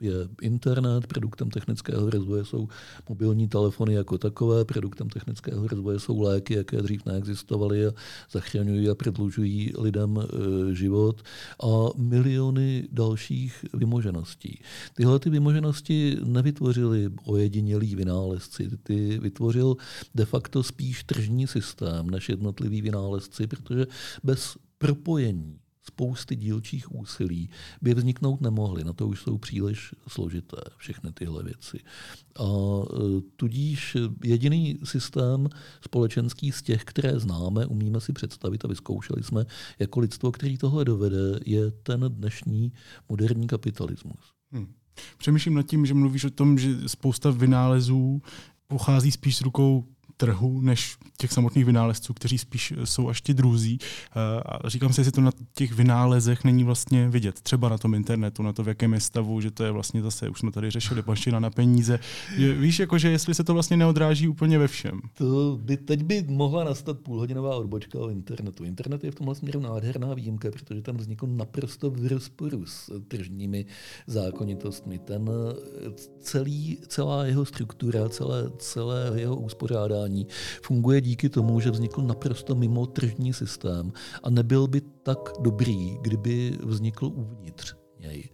je 0.00 0.14
internet, 0.42 1.06
produktem 1.06 1.50
technického 1.50 2.10
rozvoje 2.10 2.44
jsou 2.44 2.68
mobilní 3.08 3.48
telefony 3.48 3.94
jako 3.94 4.18
takové, 4.18 4.64
produktem 4.64 5.08
technického 5.08 5.68
rozvoje 5.68 5.98
jsou 5.98 6.20
léky, 6.20 6.54
jaké 6.54 6.82
dřív 6.82 7.06
neexistovaly 7.06 7.86
a 7.86 7.92
zachraňují 8.30 8.88
a 8.88 8.94
prodlužují 8.94 9.72
lidem 9.78 10.18
eh, 10.18 10.74
život 10.74 11.22
a 11.62 11.98
miliony 11.98 12.88
dalších 12.92 13.64
vymožeností. 13.74 14.62
Tyhle 14.94 15.18
ty 15.18 15.30
vymoženosti 15.30 16.18
nevytvořili 16.24 17.10
ojedinělí 17.24 17.94
vynálezci, 17.94 18.70
ty 18.82 19.18
vytvořil 19.18 19.76
de 20.14 20.24
facto 20.24 20.62
spíš 20.62 21.04
tržní 21.04 21.46
systém 21.46 22.10
než 22.10 22.28
jednotliví 22.28 22.82
vynálezci, 22.82 23.46
protože 23.46 23.86
bez 24.22 24.56
propojení 24.78 25.63
spousty 25.86 26.36
dílčích 26.36 26.94
úsilí 26.94 27.50
by 27.82 27.94
vzniknout 27.94 28.40
nemohly. 28.40 28.84
Na 28.84 28.92
to 28.92 29.08
už 29.08 29.20
jsou 29.20 29.38
příliš 29.38 29.94
složité 30.08 30.56
všechny 30.76 31.12
tyhle 31.12 31.42
věci. 31.42 31.78
A 32.38 32.44
e, 32.44 33.20
tudíž 33.36 33.96
jediný 34.24 34.78
systém 34.84 35.48
společenský 35.80 36.52
z 36.52 36.62
těch, 36.62 36.84
které 36.84 37.20
známe, 37.20 37.66
umíme 37.66 38.00
si 38.00 38.12
představit 38.12 38.64
a 38.64 38.68
vyzkoušeli 38.68 39.22
jsme 39.22 39.44
jako 39.78 40.00
lidstvo, 40.00 40.32
který 40.32 40.58
tohle 40.58 40.84
dovede, 40.84 41.40
je 41.46 41.70
ten 41.70 42.04
dnešní 42.08 42.72
moderní 43.08 43.46
kapitalismus. 43.46 44.32
Hmm. 44.52 44.74
Přemýšlím 45.18 45.54
nad 45.54 45.66
tím, 45.66 45.86
že 45.86 45.94
mluvíš 45.94 46.24
o 46.24 46.30
tom, 46.30 46.58
že 46.58 46.88
spousta 46.88 47.30
vynálezů 47.30 48.22
pochází 48.66 49.10
spíš 49.10 49.36
z 49.36 49.40
rukou 49.40 49.84
trhu 50.16 50.60
než 50.60 50.96
těch 51.16 51.32
samotných 51.32 51.64
vynálezců, 51.64 52.14
kteří 52.14 52.38
spíš 52.38 52.72
jsou 52.84 53.08
až 53.08 53.20
ti 53.20 53.34
druzí. 53.34 53.78
Eh, 53.80 54.42
a 54.46 54.68
říkám 54.68 54.92
si, 54.92 55.00
jestli 55.00 55.12
to 55.12 55.20
na 55.20 55.32
těch 55.54 55.72
vynálezech 55.72 56.44
není 56.44 56.64
vlastně 56.64 57.08
vidět. 57.08 57.40
Třeba 57.40 57.68
na 57.68 57.78
tom 57.78 57.94
internetu, 57.94 58.42
na 58.42 58.52
to, 58.52 58.64
v 58.64 58.68
jakém 58.68 58.94
je 58.94 59.00
stavu, 59.00 59.40
že 59.40 59.50
to 59.50 59.64
je 59.64 59.70
vlastně 59.70 60.02
zase, 60.02 60.28
už 60.28 60.38
jsme 60.38 60.52
tady 60.52 60.70
řešili, 60.70 61.02
panština 61.02 61.40
na 61.40 61.50
peníze. 61.50 61.98
Víš, 62.36 62.78
jakože 62.78 63.10
jestli 63.10 63.34
se 63.34 63.44
to 63.44 63.52
vlastně 63.52 63.76
neodráží 63.76 64.28
úplně 64.28 64.58
ve 64.58 64.68
všem. 64.68 65.00
To 65.14 65.58
by, 65.62 65.76
teď 65.76 66.02
by 66.02 66.24
mohla 66.28 66.64
nastat 66.64 67.00
půlhodinová 67.00 67.56
odbočka 67.56 67.98
o 67.98 68.10
internetu. 68.10 68.64
Internet 68.64 69.04
je 69.04 69.10
v 69.10 69.14
tomhle 69.14 69.34
směru 69.34 69.60
nádherná 69.60 70.14
výjimka, 70.14 70.50
protože 70.50 70.82
tam 70.82 70.96
vznikl 70.96 71.26
naprosto 71.26 71.90
v 71.90 72.06
rozporu 72.06 72.66
s 72.66 73.00
tržními 73.08 73.66
zákonitostmi. 74.06 74.98
Ten 74.98 75.30
eh, 75.86 75.90
celý, 76.20 76.78
celá 76.86 77.26
jeho 77.26 77.44
struktura, 77.44 78.08
celé, 78.08 78.50
celé 78.58 79.12
jeho 79.14 79.36
uspořádání 79.36 80.03
vzdělávání 80.04 80.26
funguje 80.62 81.00
díky 81.00 81.28
tomu, 81.28 81.60
že 81.60 81.70
vznikl 81.70 82.02
naprosto 82.02 82.54
mimo 82.54 82.86
tržní 82.86 83.32
systém 83.32 83.92
a 84.22 84.30
nebyl 84.30 84.66
by 84.66 84.80
tak 85.02 85.18
dobrý, 85.40 85.98
kdyby 86.02 86.58
vznikl 86.62 87.06
uvnitř 87.06 87.74
něj. 88.00 88.30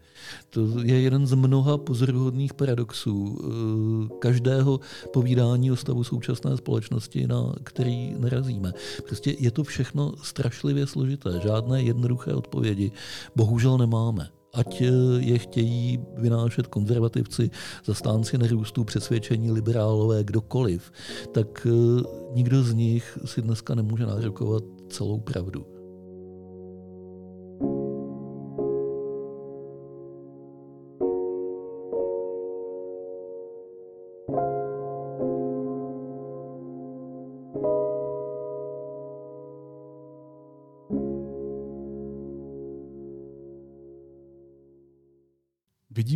To 0.50 0.60
je 0.82 1.00
jeden 1.00 1.26
z 1.26 1.34
mnoha 1.34 1.78
pozoruhodných 1.78 2.54
paradoxů 2.54 3.38
eh, 3.38 4.18
každého 4.18 4.80
povídání 5.12 5.70
o 5.72 5.76
stavu 5.76 6.04
současné 6.04 6.56
společnosti, 6.56 7.26
na 7.26 7.54
který 7.64 8.14
narazíme. 8.18 8.72
Prostě 9.06 9.36
je 9.38 9.50
to 9.50 9.64
všechno 9.64 10.14
strašlivě 10.22 10.86
složité. 10.86 11.40
Žádné 11.42 11.82
jednoduché 11.82 12.34
odpovědi 12.34 12.92
bohužel 13.36 13.78
nemáme 13.78 14.39
ať 14.54 14.82
eh, 14.82 14.90
je 15.18 15.38
chtějí 15.38 16.00
vynášet 16.16 16.66
konzervativci, 16.66 17.50
zastánci 17.84 18.38
nerůstu, 18.38 18.84
přesvědčení 18.84 19.50
liberálové, 19.52 20.24
kdokoliv, 20.24 20.92
tak 21.32 21.66
eh, 21.66 22.02
nikdo 22.34 22.62
z 22.62 22.74
nich 22.74 23.18
si 23.24 23.42
dneska 23.42 23.74
nemůže 23.74 24.06
nárokovat 24.06 24.62
celou 24.88 25.20
pravdu. 25.20 25.79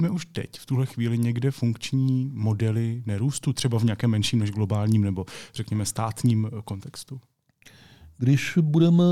Vidíme 0.04 0.16
už 0.16 0.26
teď, 0.26 0.58
v 0.58 0.66
tuhle 0.66 0.86
chvíli 0.86 1.18
někde 1.18 1.50
funkční 1.50 2.30
modely 2.34 3.02
nerůstu, 3.06 3.52
třeba 3.52 3.78
v 3.78 3.84
nějakém 3.84 4.10
menším 4.10 4.38
než 4.38 4.50
globálním 4.50 5.02
nebo 5.02 5.24
řekněme 5.54 5.84
státním 5.84 6.50
kontextu? 6.64 7.20
Když 8.18 8.58
budeme 8.60 9.04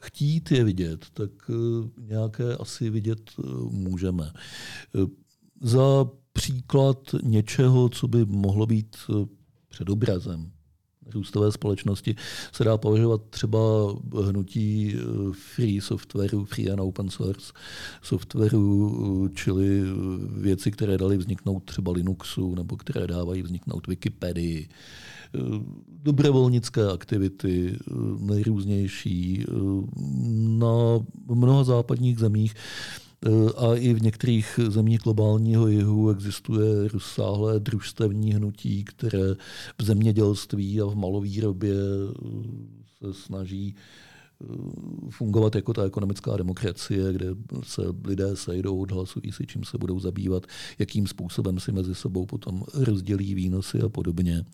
chtít 0.00 0.50
je 0.50 0.64
vidět, 0.64 1.06
tak 1.14 1.30
eh, 1.50 1.54
nějaké 1.98 2.56
asi 2.56 2.90
vidět 2.90 3.30
eh, 3.38 3.42
můžeme. 3.70 4.32
Eh, 4.34 5.06
za 5.60 6.10
příklad 6.32 6.98
něčeho, 7.22 7.88
co 7.88 8.08
by 8.08 8.24
mohlo 8.24 8.66
být 8.66 8.96
předobrazem 9.68 10.51
růstové 11.14 11.52
společnosti 11.52 12.16
se 12.52 12.64
dá 12.64 12.78
považovat 12.78 13.22
třeba 13.30 13.58
hnutí 14.26 14.96
free 15.32 15.80
softwareu, 15.80 16.44
free 16.44 16.70
and 16.70 16.80
open 16.80 17.10
source 17.10 17.52
softwareu, 18.02 19.28
čili 19.34 19.82
věci, 20.28 20.70
které 20.70 20.98
dali 20.98 21.16
vzniknout 21.16 21.64
třeba 21.64 21.92
Linuxu 21.92 22.54
nebo 22.54 22.76
které 22.76 23.06
dávají 23.06 23.42
vzniknout 23.42 23.86
Wikipedii, 23.86 24.68
dobrovolnické 26.02 26.90
aktivity 26.92 27.76
eh, 27.76 27.94
nejrůznější 28.20 29.44
eh, 29.48 29.52
na 30.48 30.98
mnoha 31.28 31.64
západních 31.64 32.18
zemích. 32.18 32.54
eh, 32.54 33.11
a 33.56 33.74
i 33.74 33.94
v 33.94 34.02
některých 34.02 34.60
zemích 34.68 35.00
globálního 35.00 35.68
jihu 35.68 36.10
existuje 36.10 36.88
rozsáhlé 36.88 37.60
družstevní 37.60 38.34
hnutí, 38.34 38.84
které 38.84 39.34
v 39.78 39.84
zemědělství 39.84 40.80
a 40.80 40.84
v 40.84 40.94
malovýrobě 40.94 41.74
se 42.98 43.14
snaží 43.14 43.74
fungovat 45.10 45.54
jako 45.54 45.72
ta 45.72 45.84
ekonomická 45.84 46.36
demokracie, 46.36 47.12
kde 47.12 47.26
se 47.62 47.82
lidé 48.04 48.36
sejdou, 48.36 48.78
odhlasují 48.78 49.32
si, 49.32 49.46
čím 49.46 49.64
se 49.64 49.78
budou 49.78 50.00
zabývat, 50.00 50.46
jakým 50.78 51.06
způsobem 51.06 51.60
si 51.60 51.72
mezi 51.72 51.94
sebou 51.94 52.26
potom 52.26 52.62
rozdělí 52.74 53.34
výnosy 53.34 53.80
a 53.80 53.88
podobně. 53.88 54.44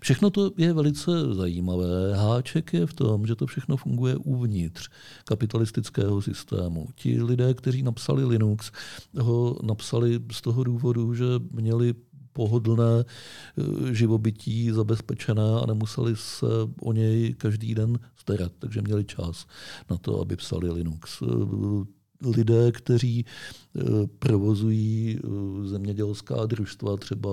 Všechno 0.00 0.30
to 0.30 0.50
je 0.56 0.72
velice 0.72 1.10
zajímavé. 1.34 2.16
Háček 2.16 2.72
je 2.72 2.86
v 2.86 2.92
tom, 2.92 3.26
že 3.26 3.34
to 3.34 3.46
všechno 3.46 3.76
funguje 3.76 4.16
uvnitř 4.16 4.88
kapitalistického 5.24 6.22
systému. 6.22 6.88
Ti 6.94 7.22
lidé, 7.22 7.54
kteří 7.54 7.82
napsali 7.82 8.24
Linux, 8.24 8.72
ho 9.18 9.56
napsali 9.62 10.20
z 10.32 10.40
toho 10.40 10.64
důvodu, 10.64 11.14
že 11.14 11.24
měli 11.52 11.94
pohodlné 12.32 13.04
eh, 13.04 13.94
živobytí 13.94 14.70
zabezpečené 14.70 15.60
a 15.62 15.66
nemuseli 15.66 16.16
se 16.16 16.46
o 16.80 16.92
něj 16.92 17.34
každý 17.38 17.74
den 17.74 17.98
starat, 18.16 18.52
takže 18.58 18.82
měli 18.82 19.04
čas 19.04 19.46
na 19.90 19.96
to, 19.96 20.20
aby 20.20 20.36
psali 20.36 20.70
Linux. 20.70 21.22
Eh, 21.22 22.02
lidé, 22.36 22.72
kteří 22.72 23.24
eh, 23.24 23.80
provozují 24.18 25.18
zemědělská 25.64 26.46
družstva 26.46 26.96
třeba 26.96 27.30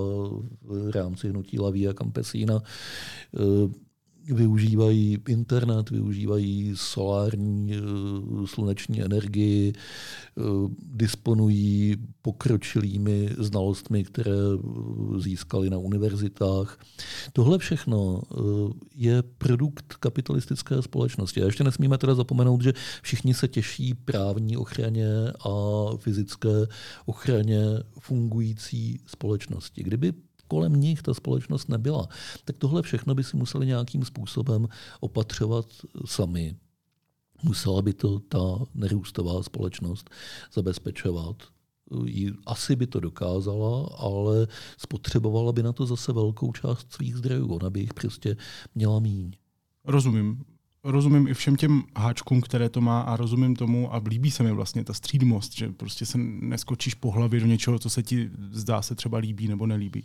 v 0.62 0.90
rámci 0.90 1.28
hnutí 1.28 1.58
Laví 1.58 1.88
a 1.88 1.92
Campesina, 1.92 2.62
využívají 4.28 5.18
internet, 5.28 5.90
využívají 5.90 6.72
solární 6.74 7.74
eh, 7.74 7.80
sluneční 8.46 9.02
energii, 9.02 9.72
eh, 9.72 10.42
disponují 10.82 11.96
pokročilými 12.22 13.30
znalostmi, 13.38 14.04
které 14.04 14.30
eh, 14.30 15.20
získali 15.20 15.70
na 15.70 15.78
univerzitách. 15.78 16.78
Tohle 17.32 17.58
všechno 17.58 18.22
je 18.94 19.22
produkt 19.22 19.94
kapitalistické 20.00 20.82
společnosti. 20.82 21.42
A 21.42 21.44
ještě 21.44 21.64
nesmíme 21.64 21.98
teda 21.98 22.14
zapomenout, 22.14 22.62
že 22.62 22.72
všichni 23.02 23.34
se 23.34 23.48
těší 23.48 23.94
právní 23.94 24.56
ochraně 24.56 25.08
a 25.48 25.50
fyzické 25.96 26.66
ochraně 27.06 27.60
fungující 28.00 29.00
společnosti. 29.06 29.82
Kdyby 29.82 30.12
kolem 30.50 30.72
nich 30.72 31.02
ta 31.02 31.14
společnost 31.14 31.68
nebyla, 31.68 32.08
tak 32.44 32.56
tohle 32.58 32.82
všechno 32.82 33.14
by 33.14 33.24
si 33.24 33.36
museli 33.36 33.66
nějakým 33.66 34.04
způsobem 34.04 34.68
opatřovat 35.00 35.66
sami. 36.04 36.56
Musela 37.42 37.82
by 37.82 37.92
to 37.92 38.18
ta 38.18 38.58
nerůstová 38.74 39.42
společnost 39.42 40.10
zabezpečovat. 40.52 41.36
Asi 42.46 42.76
by 42.76 42.86
to 42.86 43.00
dokázala, 43.00 43.96
ale 43.98 44.46
spotřebovala 44.78 45.52
by 45.52 45.62
na 45.62 45.72
to 45.72 45.86
zase 45.86 46.12
velkou 46.12 46.52
část 46.52 46.92
svých 46.92 47.16
zdrojů. 47.16 47.54
Ona 47.54 47.70
by 47.70 47.80
jich 47.80 47.94
prostě 47.94 48.36
měla 48.74 49.00
míň. 49.00 49.32
Rozumím 49.84 50.44
rozumím 50.84 51.28
i 51.28 51.34
všem 51.34 51.56
těm 51.56 51.82
háčkům, 51.96 52.40
které 52.40 52.68
to 52.68 52.80
má 52.80 53.00
a 53.00 53.16
rozumím 53.16 53.56
tomu 53.56 53.94
a 53.94 54.02
líbí 54.06 54.30
se 54.30 54.42
mi 54.42 54.52
vlastně 54.52 54.84
ta 54.84 54.94
střídmost, 54.94 55.56
že 55.56 55.68
prostě 55.68 56.06
se 56.06 56.18
neskočíš 56.18 56.94
po 56.94 57.10
hlavě 57.10 57.40
do 57.40 57.46
něčeho, 57.46 57.78
co 57.78 57.90
se 57.90 58.02
ti 58.02 58.30
zdá 58.50 58.82
se 58.82 58.94
třeba 58.94 59.18
líbí 59.18 59.48
nebo 59.48 59.66
nelíbí. 59.66 60.04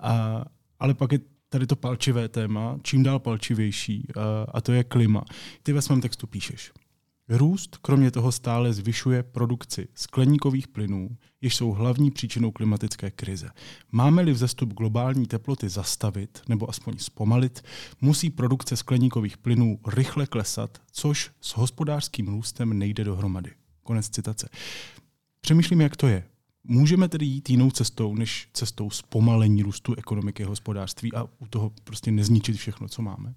A, 0.00 0.44
ale 0.80 0.94
pak 0.94 1.12
je 1.12 1.20
tady 1.48 1.66
to 1.66 1.76
palčivé 1.76 2.28
téma, 2.28 2.78
čím 2.82 3.02
dál 3.02 3.18
palčivější, 3.18 4.08
a, 4.16 4.50
a 4.52 4.60
to 4.60 4.72
je 4.72 4.84
klima. 4.84 5.24
Ty 5.62 5.72
ve 5.72 5.82
svém 5.82 6.00
textu 6.00 6.26
píšeš. 6.26 6.72
Růst 7.34 7.76
kromě 7.76 8.10
toho 8.10 8.32
stále 8.32 8.72
zvyšuje 8.72 9.22
produkci 9.22 9.88
skleníkových 9.94 10.68
plynů, 10.68 11.16
jež 11.40 11.56
jsou 11.56 11.70
hlavní 11.70 12.10
příčinou 12.10 12.50
klimatické 12.50 13.10
krize. 13.10 13.50
Máme-li 13.92 14.32
vzestup 14.32 14.72
globální 14.72 15.26
teploty 15.26 15.68
zastavit 15.68 16.42
nebo 16.48 16.70
aspoň 16.70 16.98
zpomalit, 16.98 17.62
musí 18.00 18.30
produkce 18.30 18.76
skleníkových 18.76 19.38
plynů 19.38 19.78
rychle 19.86 20.26
klesat, 20.26 20.78
což 20.92 21.30
s 21.40 21.56
hospodářským 21.56 22.28
růstem 22.28 22.78
nejde 22.78 23.04
dohromady. 23.04 23.50
Konec 23.82 24.08
citace. 24.08 24.48
Přemýšlím, 25.40 25.80
jak 25.80 25.96
to 25.96 26.08
je. 26.08 26.24
Můžeme 26.64 27.08
tedy 27.08 27.26
jít 27.26 27.50
jinou 27.50 27.70
cestou, 27.70 28.14
než 28.14 28.48
cestou 28.52 28.90
zpomalení 28.90 29.62
růstu 29.62 29.94
ekonomiky 29.94 30.44
a 30.44 30.48
hospodářství 30.48 31.12
a 31.14 31.24
u 31.38 31.46
toho 31.50 31.72
prostě 31.84 32.10
nezničit 32.10 32.56
všechno, 32.56 32.88
co 32.88 33.02
máme? 33.02 33.34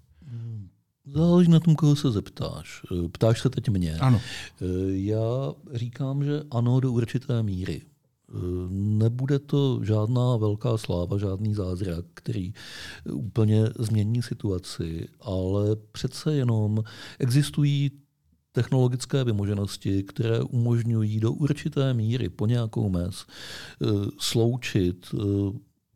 Záleží 1.06 1.50
na 1.50 1.60
tom, 1.60 1.74
koho 1.74 1.96
se 1.96 2.10
zeptáš. 2.10 2.82
Eh, 2.92 3.08
ptáš 3.08 3.40
se 3.40 3.50
teď 3.50 3.68
mě. 3.68 3.94
Ano. 3.94 4.20
Eh, 4.60 4.64
já 4.88 5.52
říkám, 5.72 6.24
že 6.24 6.42
ano 6.50 6.80
do 6.80 6.92
určité 6.92 7.42
míry. 7.42 7.82
Eh, 8.28 8.32
nebude 8.70 9.38
to 9.38 9.80
žádná 9.84 10.36
velká 10.36 10.76
sláva, 10.76 11.18
žádný 11.18 11.54
zázrak, 11.54 12.04
který 12.14 12.52
úplně 13.12 13.64
změní 13.78 14.22
situaci, 14.22 15.08
ale 15.20 15.76
přece 15.92 16.34
jenom 16.34 16.82
existují 17.18 17.90
technologické 18.52 19.24
vymoženosti, 19.24 20.02
které 20.02 20.42
umožňují 20.42 21.20
do 21.20 21.32
určité 21.32 21.94
míry 21.94 22.28
po 22.28 22.46
nějakou 22.46 22.88
mez 22.88 23.26
sloučit 24.18 25.14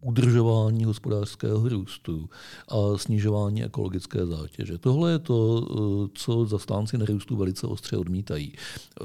udržování 0.00 0.84
hospodářského 0.84 1.68
růstu 1.68 2.30
a 2.68 2.98
snižování 2.98 3.64
ekologické 3.64 4.26
zátěže. 4.26 4.78
Tohle 4.78 5.12
je 5.12 5.18
to, 5.18 5.66
eh, 5.70 6.08
co 6.14 6.46
zastánci 6.46 6.98
nerůstu 6.98 7.36
velice 7.36 7.66
ostře 7.66 7.96
odmítají. 7.96 8.52
Eh, 8.56 9.04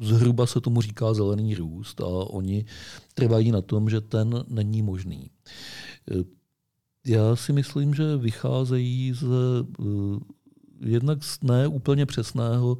zhruba 0.00 0.46
se 0.46 0.60
tomu 0.60 0.80
říká 0.80 1.14
zelený 1.14 1.54
růst 1.54 2.00
a 2.00 2.06
oni 2.06 2.64
trvají 3.14 3.52
na 3.52 3.62
tom, 3.62 3.90
že 3.90 4.00
ten 4.00 4.44
není 4.48 4.82
možný. 4.82 5.30
Eh, 6.10 6.24
já 7.06 7.36
si 7.36 7.52
myslím, 7.52 7.94
že 7.94 8.16
vycházejí 8.16 9.12
z 9.12 9.24
jednak 10.80 11.24
z 11.24 11.42
neúplně 11.42 12.06
přesného 12.06 12.78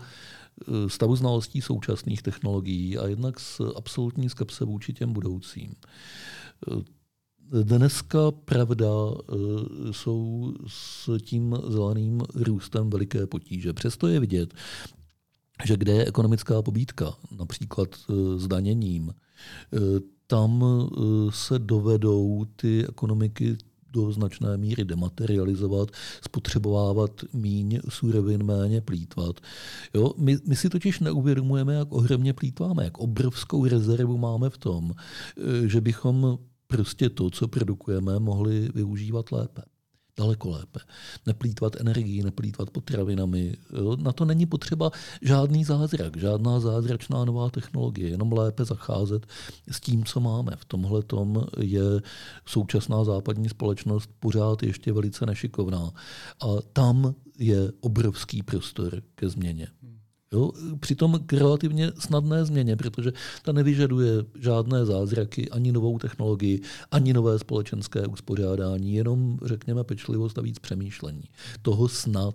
stavu 0.86 1.16
znalostí 1.16 1.60
současných 1.60 2.22
technologií 2.22 2.98
a 2.98 3.06
jednak 3.06 3.40
z 3.40 3.60
absolutní 3.76 4.28
skepse 4.28 4.64
vůči 4.64 4.92
těm 4.92 5.12
budoucím. 5.12 5.74
Dneska, 7.52 8.30
pravda, 8.30 8.86
eh, 8.88 9.34
jsou 9.92 10.52
s 10.66 11.18
tím 11.22 11.56
zeleným 11.68 12.20
růstem 12.34 12.90
veliké 12.90 13.26
potíže. 13.26 13.72
Přesto 13.72 14.06
je 14.06 14.20
vidět, 14.20 14.54
že 15.64 15.76
kde 15.76 15.92
je 15.92 16.06
ekonomická 16.06 16.62
pobídka, 16.62 17.14
například 17.38 17.88
eh, 17.94 18.38
zdaněním, 18.38 19.14
eh, 19.14 19.78
tam 20.26 20.64
se 21.30 21.58
dovedou 21.58 22.46
ty 22.56 22.86
ekonomiky 22.88 23.56
do 23.90 24.12
značné 24.12 24.56
míry 24.56 24.84
dematerializovat, 24.84 25.88
spotřebovávat 26.24 27.10
míň 27.32 27.80
surovin, 27.88 28.42
méně 28.42 28.80
plítvat. 28.80 29.40
Jo? 29.94 30.12
My, 30.18 30.36
my 30.48 30.56
si 30.56 30.68
totiž 30.68 31.00
neuvědomujeme, 31.00 31.74
jak 31.74 31.92
ohromně 31.92 32.32
plítváme, 32.32 32.84
jak 32.84 32.98
obrovskou 32.98 33.64
rezervu 33.64 34.18
máme 34.18 34.50
v 34.50 34.58
tom, 34.58 34.92
že 35.66 35.80
bychom 35.80 36.38
prostě 36.66 37.10
to, 37.10 37.30
co 37.30 37.48
produkujeme, 37.48 38.18
mohli 38.18 38.68
využívat 38.74 39.32
lépe. 39.32 39.62
Daleko 40.18 40.50
lépe. 40.50 40.80
Neplýtvat 41.26 41.80
energií, 41.80 42.22
neplýtvat 42.22 42.70
potravinami. 42.70 43.56
Jo? 43.78 43.96
Na 43.96 44.12
to 44.12 44.24
není 44.24 44.46
potřeba 44.46 44.90
žádný 45.22 45.64
zázrak, 45.64 46.16
žádná 46.16 46.60
zázračná 46.60 47.24
nová 47.24 47.50
technologie, 47.50 48.08
jenom 48.08 48.32
lépe 48.32 48.64
zacházet 48.64 49.26
s 49.70 49.80
tím, 49.80 50.04
co 50.04 50.20
máme. 50.20 50.52
V 50.56 50.64
tomhle 50.64 51.02
tom 51.02 51.46
je 51.58 51.82
současná 52.46 53.04
západní 53.04 53.48
společnost 53.48 54.10
pořád 54.18 54.62
ještě 54.62 54.92
velice 54.92 55.26
nešikovná. 55.26 55.90
A 56.40 56.46
tam 56.72 57.14
je 57.38 57.72
obrovský 57.80 58.42
prostor 58.42 59.02
ke 59.14 59.28
změně. 59.28 59.68
Jo? 60.34 60.52
Přitom 60.80 61.20
k 61.26 61.32
relativně 61.32 61.92
snadné 61.98 62.44
změně, 62.44 62.76
protože 62.76 63.12
ta 63.42 63.52
nevyžaduje 63.52 64.10
žádné 64.40 64.86
zázraky, 64.86 65.50
ani 65.50 65.72
novou 65.72 65.98
technologii, 65.98 66.60
ani 66.90 67.12
nové 67.12 67.38
společenské 67.38 68.06
uspořádání, 68.06 68.94
jenom 68.94 69.38
řekněme 69.44 69.84
pečlivost 69.84 70.38
a 70.38 70.42
víc 70.42 70.58
přemýšlení. 70.58 71.22
Toho 71.62 71.88
snad 71.88 72.34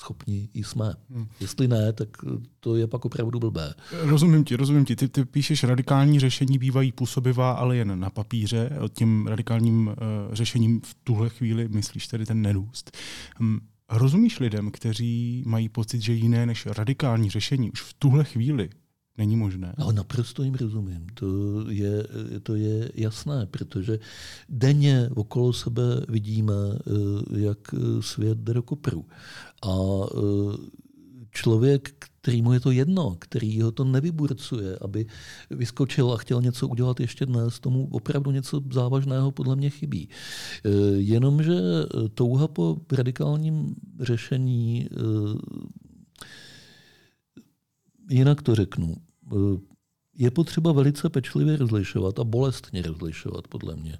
schopni 0.00 0.48
jsme. 0.54 0.94
Hmm. 1.10 1.26
Jestli 1.40 1.68
ne, 1.68 1.92
tak 1.92 2.08
to 2.60 2.76
je 2.76 2.86
pak 2.86 3.04
opravdu 3.04 3.38
blbé. 3.38 3.74
Rozumím 3.92 4.44
ti, 4.44 4.56
rozumím 4.56 4.84
ti. 4.84 4.96
Ty, 4.96 5.08
ty 5.08 5.24
píšeš, 5.24 5.64
radikální 5.64 6.20
řešení 6.20 6.58
bývají 6.58 6.92
působivá, 6.92 7.52
ale 7.52 7.76
jen 7.76 8.00
na 8.00 8.10
papíře. 8.10 8.70
O 8.80 8.88
tím 8.88 9.26
radikálním 9.26 9.86
uh, 9.86 9.94
řešením 10.32 10.80
v 10.80 10.96
tuhle 11.04 11.28
chvíli 11.28 11.68
myslíš 11.68 12.06
tedy 12.06 12.26
ten 12.26 12.42
nerůst. 12.42 12.96
Um, 13.40 13.60
rozumíš 13.90 14.40
lidem, 14.40 14.70
kteří 14.70 15.42
mají 15.46 15.68
pocit, 15.68 16.00
že 16.00 16.12
jiné 16.12 16.46
než 16.46 16.66
radikální 16.66 17.30
řešení 17.30 17.70
už 17.70 17.82
v 17.82 17.94
tuhle 17.94 18.24
chvíli 18.24 18.70
není 19.18 19.36
možné. 19.36 19.74
Ale 19.78 19.92
naprosto 19.92 20.42
jim 20.42 20.54
rozumím. 20.54 21.06
To 21.14 21.26
je, 21.68 22.06
to 22.42 22.54
je 22.54 22.92
jasné, 22.94 23.46
protože 23.46 23.98
denně 24.48 25.10
okolo 25.14 25.52
sebe 25.52 25.82
vidíme, 26.08 26.54
eh, 26.54 27.40
jak 27.40 27.74
svět 28.00 28.38
jde 28.38 28.54
do 28.54 28.62
kopru. 28.62 29.04
A 29.62 29.70
eh, 29.70 30.56
člověk, 31.30 32.09
který 32.20 32.42
mu 32.42 32.52
je 32.52 32.60
to 32.60 32.70
jedno, 32.70 33.16
který 33.18 33.60
ho 33.62 33.72
to 33.72 33.84
nevyburcuje, 33.84 34.78
aby 34.80 35.06
vyskočil 35.50 36.12
a 36.12 36.16
chtěl 36.16 36.42
něco 36.42 36.68
udělat 36.68 37.00
ještě 37.00 37.26
dnes, 37.26 37.60
tomu 37.60 37.88
opravdu 37.90 38.30
něco 38.30 38.60
závažného 38.72 39.30
podle 39.30 39.56
mě 39.56 39.70
chybí. 39.70 40.08
Eh, 40.08 40.70
jenomže 40.96 41.54
touha 42.14 42.48
po 42.48 42.76
radikálním 42.92 43.74
řešení 44.00 44.88
jinak 48.10 48.42
to 48.42 48.54
řeknu, 48.54 48.94
je 50.20 50.30
potřeba 50.30 50.72
velice 50.72 51.08
pečlivě 51.08 51.56
rozlišovat 51.56 52.18
a 52.18 52.24
bolestně 52.24 52.82
rozlišovat, 52.82 53.48
podle 53.48 53.76
mě. 53.76 53.98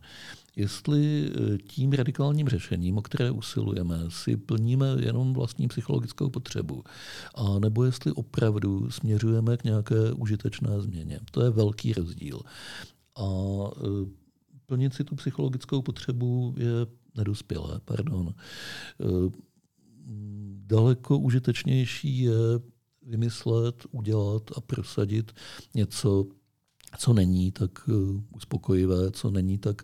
Jestli 0.56 1.30
eh, 1.30 1.58
tím 1.58 1.92
radikálním 1.92 2.48
řešením, 2.48 2.98
o 2.98 3.02
které 3.02 3.30
usilujeme, 3.30 3.98
si 4.08 4.36
plníme 4.36 4.86
jenom 4.98 5.32
vlastní 5.32 5.68
psychologickou 5.68 6.30
potřebu, 6.30 6.84
a 7.34 7.58
nebo 7.58 7.84
jestli 7.84 8.12
opravdu 8.12 8.90
směřujeme 8.90 9.56
k 9.56 9.64
nějaké 9.64 10.12
užitečné 10.12 10.80
změně. 10.80 11.20
To 11.30 11.42
je 11.42 11.50
velký 11.50 11.92
rozdíl. 11.92 12.40
A 13.16 13.24
eh, 13.76 14.10
plnit 14.66 14.94
si 14.94 15.04
tu 15.04 15.14
psychologickou 15.14 15.82
potřebu 15.82 16.54
je 16.58 16.86
nedospělé, 17.16 17.80
pardon. 17.84 18.34
Eh, 19.00 19.04
daleko 20.66 21.18
užitečnější 21.18 22.18
je 22.18 22.32
vymyslet, 23.02 23.86
udělat 23.90 24.42
a 24.56 24.60
prosadit 24.60 25.32
něco, 25.74 26.26
co 26.98 27.12
není 27.12 27.52
tak 27.52 27.70
eh, 27.88 27.92
uspokojivé, 28.36 29.10
co 29.10 29.30
není 29.30 29.58
tak 29.58 29.82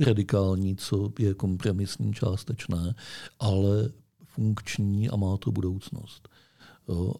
radikální, 0.00 0.76
co 0.76 1.12
je 1.18 1.34
kompromisní, 1.34 2.12
částečné, 2.12 2.94
ale 3.40 3.90
funkční 4.24 5.10
a 5.10 5.16
má 5.16 5.36
to 5.36 5.52
budoucnost. 5.52 6.28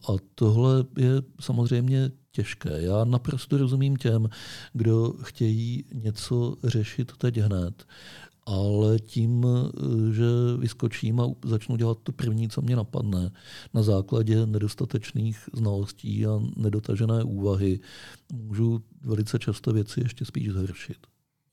A 0.08 0.12
tohle 0.34 0.84
je 0.98 1.22
samozřejmě 1.40 2.10
těžké. 2.30 2.82
Já 2.82 3.04
naprosto 3.04 3.58
rozumím 3.58 3.96
těm, 3.96 4.28
kdo 4.72 5.12
chtějí 5.22 5.84
něco 5.94 6.56
řešit 6.64 7.12
teď 7.18 7.36
hned 7.36 7.86
ale 8.48 8.98
tím, 8.98 9.46
že 10.12 10.24
vyskočím 10.58 11.20
a 11.20 11.24
začnu 11.44 11.76
dělat 11.76 11.98
to 12.02 12.12
první, 12.12 12.48
co 12.48 12.62
mě 12.62 12.76
napadne, 12.76 13.30
na 13.74 13.82
základě 13.82 14.46
nedostatečných 14.46 15.48
znalostí 15.52 16.26
a 16.26 16.40
nedotažené 16.56 17.22
úvahy, 17.22 17.80
můžu 18.32 18.82
velice 19.00 19.38
často 19.38 19.72
věci 19.72 20.00
ještě 20.00 20.24
spíš 20.24 20.50
zhoršit. 20.50 20.96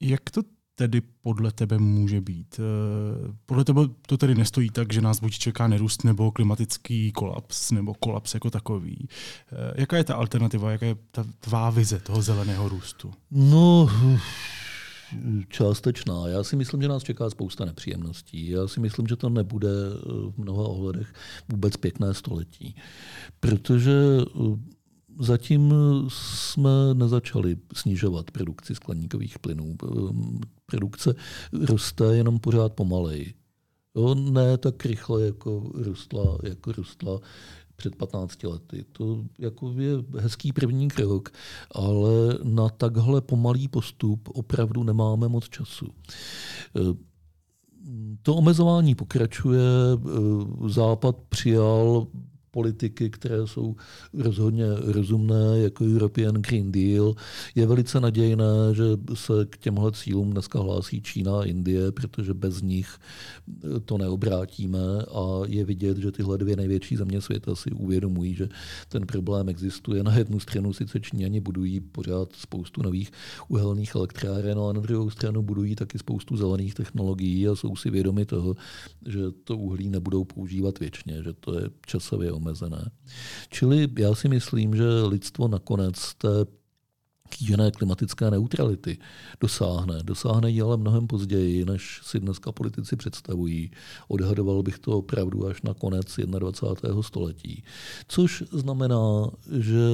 Jak 0.02 0.30
to 0.30 0.41
tedy 0.76 1.02
podle 1.22 1.52
tebe 1.52 1.78
může 1.78 2.22
být? 2.22 2.60
Eh, 2.60 3.34
podle 3.46 3.66
tebe 3.66 3.82
to 4.08 4.18
tedy 4.18 4.36
nestojí 4.36 4.70
tak, 4.70 4.93
že 4.93 5.02
nás 5.02 5.20
buď 5.20 5.38
čeká 5.38 5.68
nerůst 5.68 6.04
nebo 6.04 6.32
klimatický 6.32 7.12
kolaps, 7.12 7.72
nebo 7.72 7.93
kolaps 7.93 8.34
jako 8.34 8.50
takový. 8.50 9.08
Eh, 9.52 9.82
jaká 9.82 9.98
je 9.98 10.04
ta 10.04 10.16
alternativa, 10.16 10.72
jaká 10.72 10.86
je 10.86 10.96
ta 11.12 11.26
tvá 11.39 11.70
vize 11.70 12.00
toho 12.00 12.22
zeleného 12.22 12.70
růstu? 12.70 13.14
No, 13.32 13.89
částečná. 15.49 16.28
Já 16.28 16.43
si 16.43 16.56
myslím, 16.56 16.82
že 16.82 16.88
nás 16.88 17.03
čeká 17.03 17.30
spousta 17.30 17.66
nepříjemností. 17.66 18.49
Já 18.49 18.68
si 18.68 18.80
myslím, 18.80 19.08
že 19.08 19.16
to 19.16 19.30
nebude 19.30 19.70
eh, 19.70 19.99
v 20.32 20.38
mnoha 20.38 20.64
ohledech 20.64 21.14
vůbec 21.49 21.78
pěkné 21.78 22.14
století. 22.14 22.76
Protože 23.39 23.93
eh, 24.22 24.39
zatím 25.20 25.74
jsme 26.08 26.93
nezačali 26.93 27.58
snižovat 27.74 28.32
produkci 28.32 28.76
skleníkových 28.76 29.39
plynů. 29.39 29.76
Eh, 29.84 29.88
produkce 30.66 31.16
roste 31.62 32.06
jenom 32.06 32.39
pořád 32.39 32.74
pomaleji. 32.74 33.34
Jo, 33.95 34.16
ne 34.16 34.58
tak 34.58 34.86
rychle, 34.86 35.26
jako 35.26 35.72
rostla, 35.74 36.38
jako 36.43 36.72
rostla 36.72 37.20
před 37.76 37.95
15 37.95 38.43
lety. 38.43 38.86
To 38.91 39.23
jako 39.39 39.73
je 39.78 39.91
hezký 40.19 40.53
první 40.53 40.88
krok, 40.88 41.30
ale 41.71 42.38
na 42.43 42.69
takhle 42.69 43.21
pomalý 43.21 43.67
postup 43.67 44.30
opravdu 44.34 44.84
nemáme 44.84 45.28
moc 45.28 45.49
času. 45.49 45.88
To 48.21 48.36
omezování 48.36 48.95
pokračuje. 48.95 49.61
Západ 50.67 51.15
přijal 51.30 52.07
politiky, 52.56 53.10
které 53.10 53.47
jsou 53.47 53.76
rozhodně 54.14 54.66
rozumné, 54.80 55.60
jako 55.60 55.84
European 55.84 56.36
Green 56.36 56.72
Deal. 56.72 57.16
Je 57.56 57.68
velice 57.68 57.99
nadějné, 57.99 58.72
že 58.74 58.84
se 59.14 59.34
k 59.49 59.58
těmhle 59.58 59.91
cílům 59.91 60.32
dneska 60.32 60.60
hlásí 60.60 61.01
Čína 61.01 61.39
a 61.39 61.43
Indie, 61.43 61.91
protože 61.91 62.34
bez 62.34 62.62
nich 62.62 62.88
to 63.86 63.97
neobrátíme 63.97 65.03
a 65.12 65.41
je 65.47 65.66
vidět, 65.66 65.97
že 65.97 66.12
tyhle 66.12 66.38
dvě 66.38 66.56
největší 66.56 66.95
země 66.95 67.22
světa 67.22 67.56
si 67.56 67.72
uvědomují, 67.72 68.34
že 68.34 68.49
ten 68.89 69.03
problém 69.06 69.49
existuje. 69.49 70.03
Na 70.03 70.16
jednu 70.18 70.39
stranu 70.39 70.74
sice 70.74 70.99
Číňani 70.99 71.39
budují 71.39 71.80
pořád 71.80 72.32
spoustu 72.36 72.84
nových 72.84 73.12
uhelných 73.47 73.95
elektráren, 73.95 74.58
ale 74.58 74.74
na 74.74 74.82
druhou 74.82 75.10
stranu 75.10 75.41
budují 75.41 75.76
taky 75.76 75.99
spoustu 75.99 76.38
zelených 76.38 76.74
technologií 76.74 77.47
a 77.47 77.56
jsou 77.56 77.76
si 77.76 77.89
vědomi 77.89 78.26
toho, 78.26 78.56
že 79.08 79.20
to 79.43 79.58
uhlí 79.58 79.89
nebudou 79.89 80.24
používat 80.24 80.80
věčně, 80.80 81.24
že 81.24 81.34
to 81.34 81.60
je 81.60 81.70
časově 81.86 82.32
omezené. 82.32 82.45
Čili 83.50 83.88
já 84.00 84.16
si 84.16 84.30
myslím, 84.30 84.76
že 84.76 84.84
lidstvo 85.08 85.48
nakonec 85.48 86.14
té 86.14 86.46
kýžené 87.30 87.72
klimatické 87.72 88.32
neutrality 88.32 88.98
dosáhne. 89.39 90.00
Dosáhne 90.04 90.50
ji 90.50 90.62
ale 90.62 90.78
mnohem 90.78 91.08
později, 91.08 91.66
než 91.66 92.00
si 92.04 92.20
dneska 92.20 92.52
politici 92.52 92.96
představují. 92.96 93.72
Odhadoval 94.08 94.64
bych 94.64 94.80
to 94.80 94.91
opravdu 94.91 95.48
až 95.48 95.62
na 95.62 95.74
konec 95.74 96.20
21. 96.26 97.04
století. 97.04 97.64
Což 98.08 98.43
znamená, 98.52 99.30
že 99.60 99.88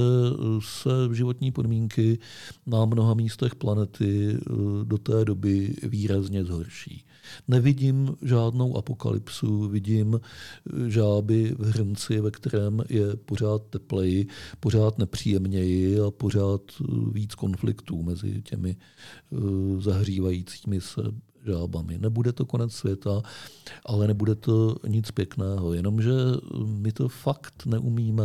se 0.59 0.89
životní 1.13 1.51
podmínky 1.51 2.19
na 2.65 2.85
mnoha 2.85 3.13
místech 3.13 3.55
planety 3.55 4.37
do 4.83 4.97
té 4.97 5.25
doby 5.25 5.75
výrazně 5.83 6.43
zhorší. 6.43 7.05
Nevidím 7.47 8.15
žádnou 8.21 8.77
apokalypsu, 8.77 9.67
vidím 9.67 10.19
eh, 10.19 10.89
žáby 10.89 11.55
v 11.59 11.63
hrnci, 11.63 12.21
ve 12.21 12.31
kterém 12.31 12.83
je 12.89 13.15
pořád 13.15 13.61
tepleji, 13.69 14.27
pořád 14.59 14.97
nepříjemněji 14.97 15.99
a 15.99 16.11
pořád 16.11 16.61
eh, 16.81 16.85
víc 17.11 17.35
konfliktů 17.35 18.03
mezi 18.03 18.41
těmi 18.41 18.75
eh, 18.75 19.81
zahřívajícími 19.81 20.81
se 20.81 21.01
žábami. 21.45 21.97
Nebude 21.97 22.33
to 22.33 22.45
konec 22.45 22.73
světa, 22.73 23.21
ale 23.85 24.07
nebude 24.07 24.35
to 24.35 24.75
nic 24.87 25.11
pěkného, 25.11 25.73
jenomže 25.73 26.11
my 26.65 26.91
to 26.91 27.09
fakt 27.09 27.65
neumíme 27.65 28.23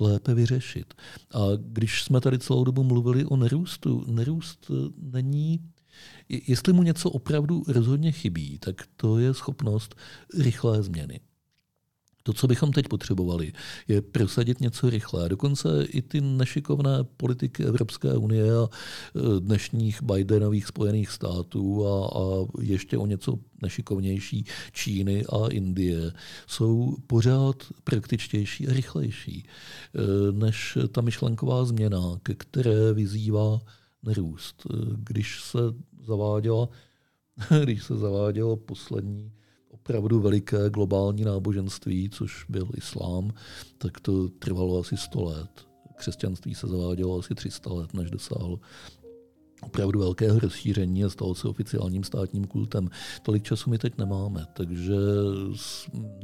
lépe 0.00 0.34
vyřešit. 0.34 0.94
A 1.34 1.38
když 1.58 2.02
jsme 2.02 2.20
tady 2.20 2.38
celou 2.38 2.64
dobu 2.64 2.82
mluvili 2.82 3.24
o 3.24 3.36
nerůstu, 3.36 4.04
nerůst 4.06 4.70
není 4.96 5.60
Jestli 6.28 6.72
mu 6.72 6.82
něco 6.82 7.10
opravdu 7.10 7.62
rozhodně 7.68 8.12
chybí, 8.12 8.58
tak 8.58 8.82
to 8.96 9.18
je 9.18 9.34
schopnost 9.34 9.94
rychlé 10.38 10.82
změny. 10.82 11.20
To, 12.26 12.32
co 12.32 12.46
bychom 12.46 12.72
teď 12.72 12.88
potřebovali, 12.88 13.52
je 13.88 14.02
prosadit 14.02 14.60
něco 14.60 14.90
rychle. 14.90 15.28
Dokonce 15.28 15.84
i 15.84 16.02
ty 16.02 16.20
nešikovné 16.20 17.04
politiky 17.16 17.64
Evropské 17.64 18.14
unie 18.16 18.56
a 18.56 18.68
e, 18.68 19.40
dnešních 19.40 20.02
Bidenových 20.02 20.66
Spojených 20.66 21.10
států 21.10 21.86
a, 21.86 22.06
a 22.06 22.46
ještě 22.60 22.98
o 22.98 23.06
něco 23.06 23.38
nešikovnější 23.62 24.44
Číny 24.72 25.24
a 25.26 25.48
Indie 25.48 26.12
jsou 26.46 26.96
pořád 27.06 27.56
praktičtější 27.84 28.68
a 28.68 28.72
rychlejší 28.72 29.44
e, 29.44 30.32
než 30.32 30.78
ta 30.92 31.00
myšlenková 31.00 31.64
změna, 31.64 32.18
ke 32.22 32.34
které 32.34 32.92
vyzývá 32.92 33.60
nerůst. 34.06 34.66
E, 34.66 34.76
když 34.96 35.42
se 35.42 35.58
zaváděla, 36.06 36.68
když 37.64 37.84
se 37.84 37.96
zavádělo 37.96 38.56
poslední 38.56 39.32
opravdu 39.68 40.20
veliké 40.20 40.70
globální 40.70 41.24
náboženství, 41.24 42.10
což 42.10 42.44
byl 42.48 42.68
islám, 42.76 43.30
tak 43.78 44.00
to 44.00 44.28
trvalo 44.28 44.80
asi 44.80 44.96
100 44.96 45.24
let. 45.24 45.66
Křesťanství 45.96 46.54
se 46.54 46.66
zavádělo 46.66 47.18
asi 47.18 47.34
300 47.34 47.72
let, 47.72 47.94
než 47.94 48.10
dosáhlo 48.10 48.60
opravdu 49.66 49.98
velkého 49.98 50.38
rozšíření 50.38 51.04
a 51.04 51.08
stalo 51.08 51.34
se 51.34 51.48
oficiálním 51.48 52.04
státním 52.04 52.44
kultem. 52.44 52.90
Tolik 53.22 53.42
času 53.42 53.70
my 53.70 53.78
teď 53.78 53.98
nemáme, 53.98 54.46
takže 54.52 54.94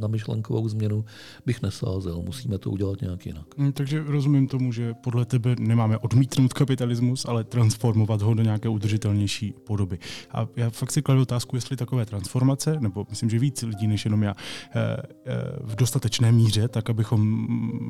na 0.00 0.08
myšlenkovou 0.08 0.68
změnu 0.68 1.04
bych 1.46 1.62
nesázel. 1.62 2.22
Musíme 2.22 2.58
to 2.58 2.70
udělat 2.70 3.00
nějak 3.00 3.26
jinak. 3.26 3.58
Hmm, 3.58 3.72
takže 3.72 4.04
rozumím 4.06 4.48
tomu, 4.48 4.72
že 4.72 4.94
podle 4.94 5.24
tebe 5.24 5.56
nemáme 5.58 5.98
odmítnout 5.98 6.52
kapitalismus, 6.52 7.24
ale 7.24 7.44
transformovat 7.44 8.22
ho 8.22 8.34
do 8.34 8.42
nějaké 8.42 8.68
udržitelnější 8.68 9.54
podoby. 9.66 9.98
A 10.30 10.46
já 10.56 10.70
fakt 10.70 10.92
si 10.92 11.02
kladu 11.02 11.22
otázku, 11.22 11.56
jestli 11.56 11.76
takové 11.76 12.06
transformace, 12.06 12.76
nebo 12.80 13.06
myslím, 13.10 13.30
že 13.30 13.38
víc 13.38 13.62
lidí 13.62 13.86
než 13.86 14.04
jenom 14.04 14.22
já, 14.22 14.34
eh, 14.74 14.96
eh, 15.26 15.34
v 15.60 15.76
dostatečné 15.76 16.32
míře, 16.32 16.68
tak 16.68 16.90
abychom 16.90 17.46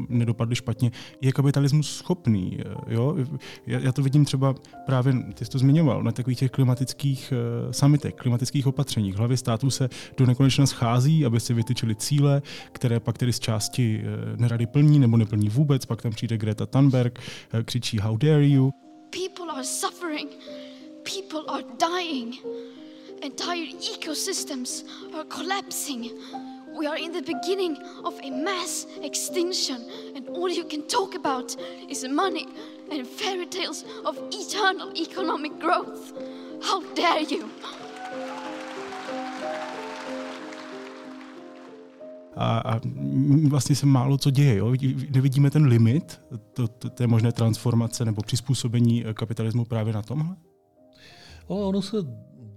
nedopadli 0.09 0.57
špatně, 0.57 0.91
je 1.21 1.33
kapitalismus 1.33 1.97
schopný. 1.97 2.59
Eh, 2.61 2.95
jo? 2.95 3.17
Já 3.67 3.93
to 3.93 4.03
vidím 4.03 4.25
třeba 4.25 4.55
právě 4.87 5.13
ty 5.41 5.45
jsi 5.45 5.51
to 5.51 5.59
zmiňoval, 5.59 6.03
na 6.03 6.13
takových 6.13 6.39
těch 6.39 6.51
klimatických 6.51 7.33
uh, 7.33 7.73
summitech, 7.73 8.15
klimatických 8.15 8.67
opatřeních. 8.67 9.17
Hlavy 9.17 9.37
států 9.37 9.71
se 9.71 9.89
do 10.17 10.27
nekonečna 10.27 10.67
schází, 10.67 11.25
aby 11.27 11.41
si 11.41 11.55
vytyčili 11.55 11.95
cíle, 11.95 12.43
které 12.73 13.01
pak 13.01 13.19
tedy 13.19 13.33
z 13.33 13.41
části 13.41 14.03
uh, 14.03 14.41
nerady 14.41 14.67
plní 14.67 14.99
nebo 14.99 15.17
neplní 15.17 15.49
vůbec. 15.49 15.87
Pak 15.87 16.03
tam 16.03 16.13
přijde 16.13 16.39
Greta 16.39 16.67
Thunberg, 16.67 17.19
uh, 17.55 17.61
křičí 17.63 17.99
How 17.99 18.17
dare 18.17 18.47
you. 18.47 18.71
People 19.11 19.53
are 19.53 19.65
suffering. 19.65 20.31
People 21.17 21.41
are 21.49 21.65
dying. 21.79 22.35
Entire 23.23 23.73
ecosystems 23.95 24.85
are 25.15 25.25
collapsing. 25.25 26.07
We 26.81 26.87
are 26.87 26.99
in 26.99 27.13
the 27.13 27.33
beginning 27.33 27.79
of 28.05 28.15
a 28.23 28.31
mass 28.31 28.87
extinction, 29.03 29.77
and 30.17 30.29
all 30.29 30.49
you 30.49 30.65
can 30.65 30.83
talk 30.83 31.15
about 31.15 31.57
is 31.89 32.05
money 32.09 32.47
and 32.91 33.07
fairy 33.07 33.47
tales 33.47 33.85
of 34.05 34.17
eternal 34.33 34.93
economic 34.97 35.53
growth. 35.61 36.13
How 36.63 36.83
dare 36.95 37.23
you! 37.23 37.49
a, 42.37 42.59
a 42.59 42.81
vlastně 43.49 43.77
se 43.77 43.87
málo 43.87 44.19
co 44.19 44.31
děje. 44.31 44.57
Jo? 44.57 44.75
Nevidíme 45.11 45.51
ten 45.51 45.67
limit 45.67 46.21
to, 46.53 46.69
to, 46.69 46.91
té 46.91 47.07
možné 47.07 47.33
transformace 47.33 48.05
nebo 48.05 48.23
přizpůsobení 48.23 49.05
kapitalismu 49.15 49.65
právě 49.65 49.93
na 49.93 50.03
tomhle? 50.03 50.37
Ale 51.49 51.61
ono 51.61 51.83
se 51.83 51.97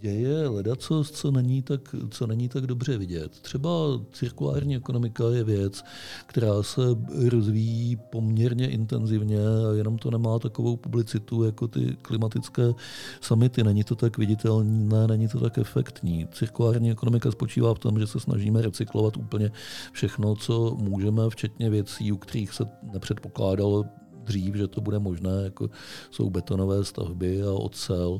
děje 0.04 0.47
ledacos, 0.47 1.12
co 1.12 1.32
není, 1.32 1.62
tak, 1.62 1.95
co 2.10 2.28
není 2.28 2.49
tak 2.49 2.68
dobře 2.68 2.97
vidět. 2.97 3.32
Třeba 3.32 3.70
cirkulární 4.12 4.76
ekonomika 4.76 5.24
je 5.30 5.43
věc, 5.43 5.84
která 6.26 6.64
se 6.64 6.82
rozvíjí 7.30 7.95
poměrně 7.95 8.70
intenzivně 8.70 9.38
a 9.39 9.74
jenom 9.74 9.97
to 9.97 10.12
nemá 10.12 10.39
takovou 10.39 10.76
publicitu 10.76 11.43
jako 11.43 11.68
ty 11.68 11.97
klimatické 12.01 12.74
samity. 13.22 13.64
Není 13.64 13.84
to 13.84 13.95
tak 13.95 14.18
viditelné, 14.18 15.08
není 15.08 15.28
to 15.28 15.39
tak 15.39 15.58
efektní. 15.58 16.28
Cirkulární 16.32 16.91
ekonomika 16.91 17.32
spočívá 17.32 17.74
v 17.74 17.80
tom, 17.80 17.99
že 17.99 18.08
se 18.08 18.20
snažíme 18.20 18.62
recyklovat 18.62 19.18
úplně 19.18 19.51
všechno, 19.91 20.36
co 20.36 20.76
můžeme, 20.80 21.30
včetně 21.30 21.70
věcí, 21.70 22.12
u 22.12 22.18
kterých 22.18 22.54
se 22.54 22.64
nepředpokládalo 22.93 23.86
dřív, 24.24 24.56
že 24.56 24.68
to 24.68 24.82
bude 24.82 24.99
možné, 24.99 25.43
jako 25.43 25.70
jsou 26.12 26.30
betonové 26.30 26.84
stavby 26.86 27.43
a 27.43 27.51
ocel 27.51 28.20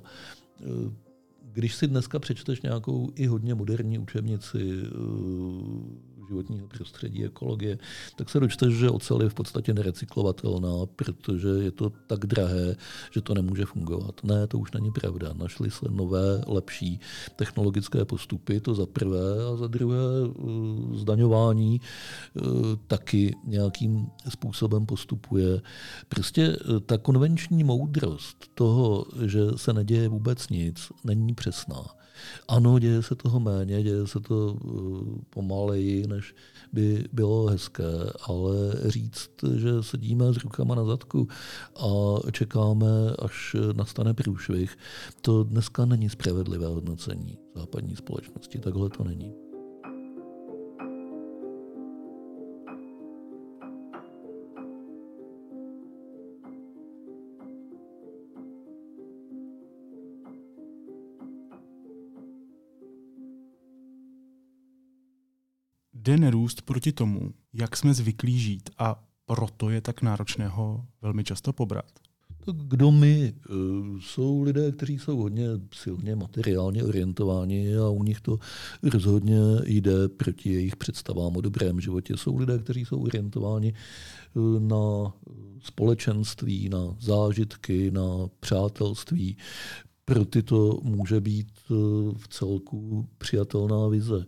když 1.54 1.76
si 1.76 1.88
dneska 1.88 2.20
přečteš 2.20 2.62
nějakou 2.62 3.12
i 3.16 3.26
hodně 3.26 3.56
moderní 3.56 3.99
učebnici 3.99 4.60
eh, 4.60 4.89
životního 6.28 6.68
prostředí, 6.68 7.26
ekologie, 7.26 7.78
tak 8.16 8.30
se 8.30 8.40
dočteš, 8.40 8.74
že 8.74 8.90
ocel 8.90 9.22
je 9.22 9.30
v 9.30 9.34
podstatě 9.34 9.74
nerecyklovatelná, 9.74 10.86
protože 10.96 11.48
je 11.48 11.72
to 11.72 11.92
tak 12.08 12.26
drahé, 12.26 12.76
že 13.12 13.22
to 13.22 13.34
nemůže 13.34 13.66
fungovat. 13.66 14.24
Ne, 14.24 14.48
to 14.48 14.60
už 14.60 14.72
není 14.72 14.92
pravda. 14.92 15.34
Našly 15.34 15.72
se 15.72 15.86
nové, 15.90 16.44
lepší 16.48 17.00
technologické 17.36 18.06
postupy, 18.06 18.60
to 18.60 18.76
za 18.76 18.86
prvé, 18.86 19.46
a 19.54 19.56
za 19.56 19.68
druhé 19.68 19.98
eh, 19.98 20.98
zdaňování 20.98 21.82
eh, 21.82 22.42
taky 22.88 23.36
nějakým 23.44 24.08
způsobem 24.30 24.86
postupuje. 24.86 25.62
Prostě 26.10 26.44
eh, 26.44 26.80
ta 26.80 26.98
konvenční 26.98 27.64
moudrost 27.64 28.38
toho, 28.54 29.06
že 29.26 29.40
se 29.56 29.74
neděje 29.74 30.10
vůbec 30.10 30.50
nic, 30.50 30.92
není 31.04 31.34
přesná. 31.34 32.03
Ano, 32.48 32.80
děje 32.80 33.02
se 33.02 33.16
toho 33.16 33.40
méně, 33.40 33.84
děje 33.84 34.08
se 34.08 34.20
to 34.20 34.54
uh, 34.54 35.18
pomaleji, 35.30 36.08
než 36.08 36.36
by 36.74 37.06
bylo 37.14 37.46
hezké, 37.46 37.84
ale 38.28 38.56
říct, 38.86 39.30
že 39.56 39.84
sedíme 39.84 40.34
s 40.34 40.38
rukama 40.38 40.76
na 40.76 40.86
zadku 40.86 41.28
a 41.76 41.88
čekáme, 42.32 42.88
až 43.20 43.56
nastane 43.76 44.14
průšvih, 44.14 44.78
to 45.22 45.44
dneska 45.44 45.86
není 45.86 46.10
spravedlivé 46.10 46.68
hodnocení 46.68 47.38
západní 47.56 47.96
společnosti. 47.96 48.60
Takhle 48.60 48.90
to 48.90 49.04
není. 49.04 49.43
Jde 66.04 66.18
nerůst 66.18 66.62
proti 66.62 66.91
tomu, 66.91 67.34
jak 67.54 67.78
jsme 67.78 67.93
zvyklí 67.93 68.39
žít 68.39 68.70
a 68.78 69.04
proto 69.26 69.70
je 69.70 69.82
tak 69.82 70.01
náročné 70.01 70.47
ho 70.47 70.86
velmi 71.01 71.24
často 71.24 71.54
pobrat. 71.54 71.86
Tak 72.45 72.56
kdo 72.56 72.91
my? 72.91 73.34
Eh, 73.36 73.51
jsou 73.99 74.41
lidé, 74.41 74.72
kteří 74.72 74.99
jsou 74.99 75.18
hodně 75.18 75.47
silně 75.74 76.16
materiálně 76.16 76.84
orientováni 76.84 77.78
a 77.78 77.89
u 77.89 78.04
nich 78.04 78.22
to 78.22 78.39
rozhodně 78.84 79.38
jde 79.66 80.10
proti 80.10 80.54
jejich 80.54 80.76
představám 80.76 81.38
o 81.38 81.41
dobrém 81.41 81.82
životě. 81.82 82.18
Jsou 82.18 82.38
lidé, 82.38 82.60
kteří 82.60 82.86
jsou 82.86 83.04
orientováni 83.04 83.74
eh, 83.74 84.60
na 84.60 85.14
společenství, 85.60 86.70
na 86.70 86.95
zážitky, 86.99 87.91
na 87.91 88.08
přátelství. 88.39 89.38
Pro 90.06 90.26
ty 90.26 90.43
to 90.43 90.80
může 90.84 91.22
být 91.22 91.47
eh, 91.72 91.74
v 92.18 92.28
celku 92.30 93.08
přijatelná 93.18 93.88
vize. 93.88 94.26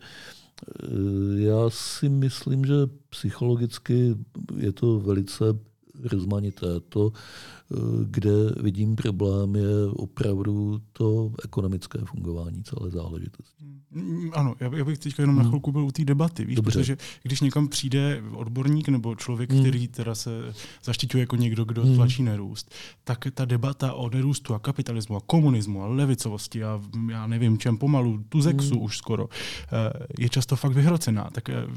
Já 1.37 1.69
si 1.69 2.09
myslím, 2.09 2.65
že 2.65 2.73
psychologicky 3.09 4.15
je 4.57 4.71
to 4.71 4.99
velice 4.99 5.45
rozmanité. 6.03 6.67
To, 6.89 7.11
kde 8.05 8.31
vidím 8.61 8.95
problém, 8.95 9.55
je 9.55 9.85
opravdu 9.95 10.81
to 10.93 11.31
ekonomické 11.43 11.99
fungování 12.05 12.63
celé 12.63 12.91
záležitosti. 12.91 13.65
Mm, 13.91 14.31
ano, 14.33 14.55
já 14.59 14.85
bych 14.85 14.97
teďka 14.97 15.23
jenom 15.23 15.35
na 15.35 15.41
hmm. 15.41 15.51
chvilku 15.51 15.71
byl 15.71 15.85
u 15.85 15.91
té 15.91 16.05
debaty, 16.05 16.45
víš, 16.45 16.55
Dobře. 16.55 16.71
protože 16.71 16.97
když 17.23 17.41
někam 17.41 17.67
přijde 17.67 18.23
odborník 18.31 18.89
nebo 18.89 19.15
člověk, 19.15 19.51
hmm. 19.51 19.61
který 19.61 19.87
teda 19.87 20.15
se 20.15 20.53
zaštiťuje 20.83 21.21
jako 21.21 21.35
někdo, 21.35 21.65
kdo 21.65 21.83
hmm. 21.83 21.95
tlačí 21.95 22.23
nerůst, 22.23 22.73
tak 23.03 23.27
ta 23.33 23.45
debata 23.45 23.93
o 23.93 24.09
nerůstu 24.09 24.53
a 24.53 24.59
kapitalismu 24.59 25.15
a 25.15 25.21
komunismu 25.25 25.83
a 25.83 25.87
levicovosti 25.87 26.63
a 26.63 26.81
já 27.09 27.27
nevím 27.27 27.57
čem 27.57 27.77
pomalu, 27.77 28.23
tu 28.29 28.41
zexu 28.41 28.75
hmm. 28.75 28.83
už 28.83 28.97
skoro, 28.97 29.29
eh, 29.29 30.05
je 30.19 30.29
často 30.29 30.55
fakt 30.55 30.73
vyhrocená. 30.73 31.29
Tak 31.31 31.49
eh, 31.49 31.67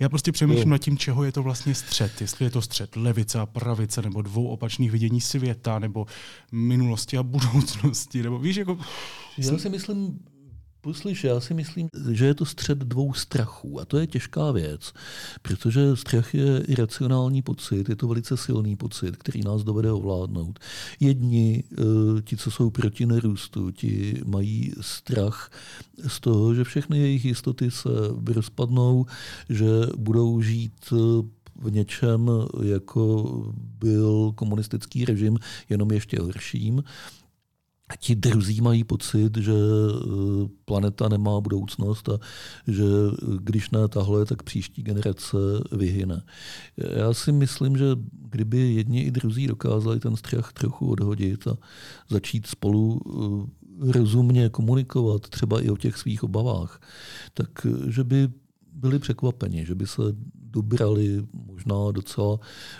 já 0.00 0.08
prostě 0.08 0.32
přemýšlím 0.32 0.68
jo. 0.68 0.70
nad 0.70 0.78
tím, 0.78 0.98
čeho 0.98 1.24
je 1.24 1.32
to 1.32 1.42
vlastně 1.42 1.74
střed. 1.74 2.20
Jestli 2.20 2.44
je 2.44 2.50
to 2.50 2.62
střed 2.62 2.96
levice 2.96 3.40
a 3.40 3.46
pravice 3.46 4.02
nebo 4.02 4.22
dvou 4.22 4.46
opačných 4.46 4.90
vidění 4.90 5.20
světa 5.32 5.78
nebo 5.78 6.06
minulosti 6.52 7.18
a 7.18 7.22
budoucnosti. 7.22 8.22
Nebo 8.22 8.38
víš, 8.38 8.56
jako... 8.56 8.78
Já 9.38 9.58
si 9.58 9.68
myslím, 9.68 10.18
Poslyš, 10.84 11.24
já 11.24 11.40
si 11.40 11.54
myslím, 11.54 11.88
že 12.10 12.26
je 12.26 12.34
to 12.34 12.44
střed 12.44 12.78
dvou 12.78 13.12
strachů 13.14 13.80
a 13.80 13.84
to 13.84 13.98
je 13.98 14.06
těžká 14.06 14.52
věc, 14.52 14.92
protože 15.42 15.96
strach 15.96 16.34
je 16.34 16.62
iracionální 16.66 17.42
pocit, 17.42 17.88
je 17.88 17.96
to 17.96 18.08
velice 18.08 18.36
silný 18.36 18.76
pocit, 18.76 19.16
který 19.16 19.40
nás 19.40 19.62
dovede 19.62 19.92
ovládnout. 19.92 20.58
Jedni, 21.00 21.64
eh, 21.72 22.22
ti, 22.22 22.36
co 22.36 22.50
jsou 22.50 22.70
proti 22.70 23.06
nerůstu, 23.06 23.70
ti 23.70 24.22
mají 24.24 24.72
strach 24.80 25.50
z 26.06 26.20
toho, 26.20 26.54
že 26.54 26.64
všechny 26.64 26.98
jejich 26.98 27.24
jistoty 27.24 27.70
se 27.70 27.88
rozpadnou, 28.26 29.06
že 29.48 29.66
budou 29.96 30.40
žít 30.40 30.92
eh, 30.92 30.96
v 31.62 31.72
něčem, 31.72 32.30
jako 32.62 33.24
byl 33.78 34.32
komunistický 34.34 35.04
režim, 35.04 35.38
jenom 35.68 35.92
ještě 35.92 36.20
horším 36.20 36.82
ti 37.96 38.14
druzí 38.14 38.60
mají 38.60 38.84
pocit, 38.84 39.36
že 39.36 39.52
eh, 39.52 40.48
planeta 40.64 41.08
nemá 41.08 41.40
budoucnost 41.40 42.08
a 42.08 42.18
že 42.68 42.84
eh, 42.84 43.26
když 43.40 43.70
ne 43.70 43.88
tahle, 43.88 44.26
tak 44.26 44.42
příští 44.42 44.82
generace 44.82 45.36
vyhyne. 45.72 46.22
Já 46.76 47.14
si 47.14 47.32
myslím, 47.32 47.76
že 47.76 47.86
kdyby 48.30 48.74
jedni 48.74 49.02
i 49.02 49.10
druzí 49.10 49.46
dokázali 49.46 50.00
ten 50.00 50.16
strach 50.16 50.52
trochu 50.52 50.90
odhodit 50.90 51.46
a 51.46 51.56
začít 52.08 52.46
spolu 52.46 53.00
eh, 53.06 53.92
rozumně 53.92 54.48
komunikovat 54.48 55.28
třeba 55.28 55.60
i 55.60 55.70
o 55.70 55.76
těch 55.76 55.96
svých 55.96 56.24
obavách, 56.24 56.80
tak 57.34 57.48
že 57.88 58.04
by 58.04 58.28
byli 58.72 58.98
překvapeni, 58.98 59.66
že 59.66 59.74
by 59.74 59.86
se 59.86 60.02
dobrali 60.52 61.26
možná 61.32 61.90
docela 61.90 62.38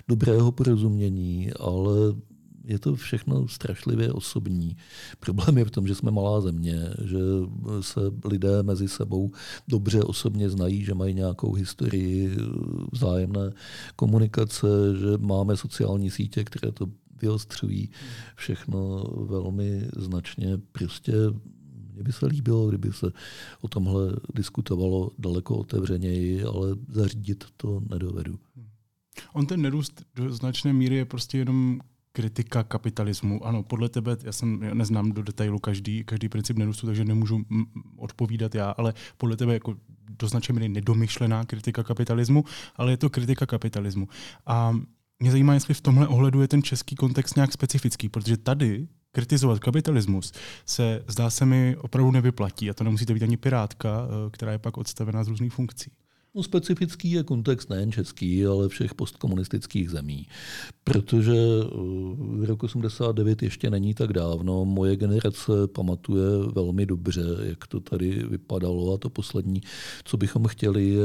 dobrého 0.08 0.52
porozumění, 0.52 1.52
ale 1.52 1.96
je 2.64 2.78
to 2.78 2.94
všechno 2.94 3.48
strašlivě 3.48 4.12
osobní. 4.12 4.76
Problém 5.20 5.58
je 5.58 5.64
v 5.64 5.70
tom, 5.70 5.86
že 5.86 5.94
jsme 5.94 6.10
malá 6.10 6.40
země, 6.40 6.94
že 7.04 7.18
se 7.80 8.00
lidé 8.24 8.62
mezi 8.62 8.88
sebou 8.88 9.30
dobře 9.68 10.02
osobně 10.02 10.50
znají, 10.50 10.84
že 10.84 10.94
mají 10.94 11.14
nějakou 11.14 11.52
historii 11.52 12.36
vzájemné 12.92 13.52
komunikace, 13.96 14.66
že 14.98 15.18
máme 15.18 15.56
sociální 15.56 16.10
sítě, 16.10 16.44
které 16.44 16.72
to 16.72 16.86
vyostřují 17.22 17.90
všechno 18.36 19.04
velmi 19.26 19.88
značně. 19.96 20.58
Prostě 20.72 21.12
mně 21.92 22.02
by 22.02 22.12
se 22.12 22.26
líbilo, 22.26 22.68
kdyby 22.68 22.92
se 22.92 23.12
o 23.60 23.68
tomhle 23.68 24.16
diskutovalo 24.34 25.10
daleko 25.18 25.56
otevřeněji, 25.56 26.44
ale 26.44 26.68
zařídit 26.88 27.44
to 27.56 27.82
nedovedu. 27.90 28.38
On 29.32 29.46
ten 29.46 29.62
nerůst 29.62 30.02
do 30.14 30.32
značné 30.32 30.72
míry 30.72 30.96
je 30.96 31.04
prostě 31.04 31.38
jenom 31.38 31.80
kritika 32.12 32.62
kapitalismu. 32.62 33.46
Ano, 33.46 33.62
podle 33.62 33.88
tebe, 33.88 34.16
já 34.22 34.32
jsem 34.32 34.62
já 34.62 34.74
neznám 34.74 35.12
do 35.12 35.22
detailu 35.22 35.58
každý, 35.58 36.04
každý 36.04 36.28
princip 36.28 36.56
nerůstu, 36.56 36.86
takže 36.86 37.04
nemůžu 37.04 37.44
odpovídat 37.96 38.54
já, 38.54 38.70
ale 38.70 38.94
podle 39.16 39.36
tebe 39.36 39.54
jako 39.54 39.76
do 40.10 40.28
značné 40.28 40.52
míry 40.52 40.68
nedomyšlená 40.68 41.44
kritika 41.44 41.82
kapitalismu, 41.82 42.44
ale 42.76 42.92
je 42.92 42.96
to 42.96 43.10
kritika 43.10 43.46
kapitalismu. 43.46 44.08
A 44.46 44.76
mě 45.20 45.30
zajímá, 45.30 45.54
jestli 45.54 45.74
v 45.74 45.80
tomhle 45.80 46.08
ohledu 46.08 46.40
je 46.40 46.48
ten 46.48 46.62
český 46.62 46.96
kontext 46.96 47.36
nějak 47.36 47.52
specifický, 47.52 48.08
protože 48.08 48.36
tady 48.36 48.88
kritizovat 49.12 49.58
kapitalismus 49.58 50.32
se 50.66 51.04
zdá 51.08 51.30
se 51.30 51.46
mi 51.46 51.76
opravdu 51.76 52.10
nevyplatí. 52.10 52.70
A 52.70 52.74
to 52.74 52.84
nemusíte 52.84 53.14
být 53.14 53.22
ani 53.22 53.36
pirátka, 53.36 53.88
eh, 54.06 54.30
která 54.30 54.52
je 54.52 54.58
pak 54.58 54.76
odstavená 54.76 55.24
z 55.24 55.28
různých 55.28 55.52
funkcí. 55.52 55.90
No, 56.34 56.42
specifický 56.42 57.10
je 57.10 57.22
kontext 57.22 57.70
nejen 57.70 57.92
český, 57.92 58.46
ale 58.46 58.68
všech 58.68 58.94
postkomunistických 58.94 59.90
zemí. 59.90 60.26
Protože 60.84 61.34
v 62.16 62.44
roku 62.44 62.66
89 62.66 63.42
ještě 63.42 63.70
není 63.70 63.94
tak 63.94 64.12
dávno. 64.12 64.64
Moje 64.64 64.96
generace 64.96 65.52
pamatuje 65.74 66.24
velmi 66.54 66.86
dobře, 66.86 67.22
jak 67.42 67.66
to 67.66 67.80
tady 67.80 68.24
vypadalo. 68.28 68.94
A 68.94 68.98
to 68.98 69.10
poslední, 69.10 69.60
co 70.04 70.16
bychom 70.16 70.46
chtěli, 70.46 70.88
je 70.88 71.04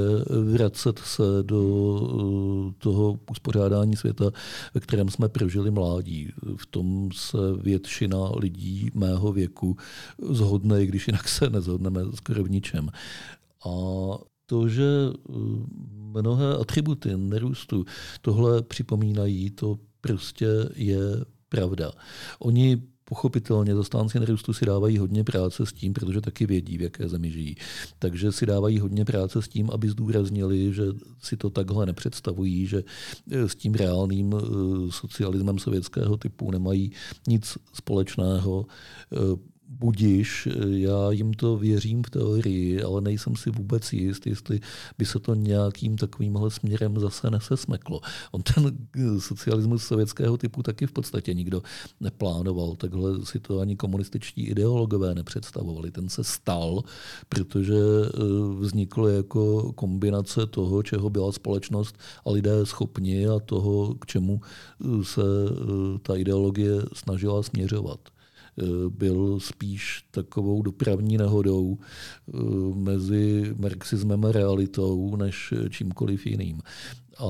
vracet 0.54 1.00
se 1.00 1.24
do 1.42 1.62
eh, 2.70 2.74
toho 2.78 3.20
uspořádání 3.32 3.96
světa, 3.96 4.32
ve 4.74 4.82
kterém 4.82 5.10
jsme 5.10 5.30
prožili 5.30 5.72
mládí. 5.72 6.32
V 6.56 6.66
tom 6.66 7.10
se 7.14 7.38
většina 7.62 8.18
lidí 8.36 8.92
mého 8.94 9.34
věku 9.34 9.78
zhodne, 10.30 10.84
i 10.84 10.88
když 10.88 11.08
jinak 11.08 11.28
se 11.28 11.50
nezhodneme 11.50 12.02
skoro 12.16 12.44
v 12.44 12.50
ničem. 12.50 12.90
A 13.66 13.70
to, 14.48 14.70
že 14.70 14.88
eh, 15.14 15.34
mnohé 15.94 16.56
atributy 16.56 17.18
nerůstu 17.18 17.86
tohle 18.22 18.62
připomínají, 18.62 19.50
to 19.50 19.80
prostě 20.02 20.48
je 20.76 21.00
pravda. 21.50 21.92
Oni 22.40 22.82
Pochopitelně 23.10 23.76
zastánci 23.76 24.20
nerůstu 24.20 24.54
si 24.54 24.66
dávají 24.66 24.98
hodně 24.98 25.24
práce 25.24 25.66
s 25.66 25.74
tím, 25.74 25.94
protože 25.94 26.22
taky 26.22 26.46
vědí, 26.46 26.78
v 26.78 26.82
jaké 26.82 27.10
zemi 27.10 27.32
žijí. 27.32 27.56
Takže 28.00 28.32
si 28.32 28.46
dávají 28.46 28.80
hodně 28.80 29.06
práce 29.06 29.42
s 29.42 29.48
tím, 29.48 29.70
aby 29.74 29.90
zdůraznili, 29.90 30.74
že 30.74 30.84
si 31.22 31.38
to 31.38 31.50
takhle 31.50 31.86
nepředstavují, 31.86 32.68
že 32.68 32.84
eh, 33.32 33.50
s 33.50 33.56
tím 33.56 33.74
reálným 33.74 34.34
eh, 34.36 34.42
socialismem 34.90 35.60
sovětského 35.60 36.18
typu 36.18 36.52
nemají 36.52 36.92
nic 37.28 37.58
společného 37.74 38.66
budiš, 39.70 40.48
já 40.68 41.12
jim 41.12 41.34
to 41.34 41.58
věřím 41.58 42.04
v 42.04 42.10
teorii, 42.10 42.84
ale 42.84 43.02
nejsem 43.02 43.36
si 43.36 43.50
vůbec 43.50 43.94
jist, 43.94 44.28
jestli 44.28 44.60
by 44.98 45.06
se 45.06 45.20
to 45.20 45.34
nějakým 45.36 45.98
takovýmhle 45.98 46.52
směrem 46.52 47.00
zase 47.00 47.32
nesesmeklo. 47.32 48.02
On 48.32 48.42
ten 48.42 48.78
socialismus 49.20 49.84
sovětského 49.84 50.38
typu 50.38 50.64
taky 50.64 50.88
v 50.88 50.92
podstatě 50.92 51.34
nikdo 51.34 51.62
neplánoval, 52.00 52.76
takhle 52.76 53.26
si 53.26 53.40
to 53.40 53.60
ani 53.60 53.76
komunističtí 53.76 54.44
ideologové 54.44 55.16
nepředstavovali. 55.16 55.92
Ten 55.92 56.10
se 56.10 56.24
stal, 56.24 56.84
protože 57.30 57.76
eh, 57.76 58.20
vznikl 58.60 59.08
jako 59.08 59.74
kombinace 59.74 60.46
toho, 60.46 60.84
čeho 60.84 61.10
byla 61.10 61.32
společnost 61.32 61.98
a 62.26 62.32
lidé 62.32 62.66
schopni 62.66 63.28
a 63.28 63.40
toho, 63.40 63.96
k 63.96 64.06
čemu 64.06 64.42
eh, 64.42 65.04
se 65.04 65.22
eh, 65.22 66.00
ta 66.02 66.16
ideologie 66.16 66.72
snažila 66.94 67.44
směřovat. 67.44 68.00
Byl 68.90 69.40
spíš 69.40 70.04
takovou 70.12 70.62
dopravní 70.62 71.18
nehodou 71.18 71.78
eh, 71.78 72.38
mezi 72.76 73.54
marxismem 73.58 74.26
a 74.26 74.32
realitou, 74.32 75.16
než 75.16 75.54
čímkoliv 75.70 76.26
jiným. 76.26 76.62
A 77.20 77.28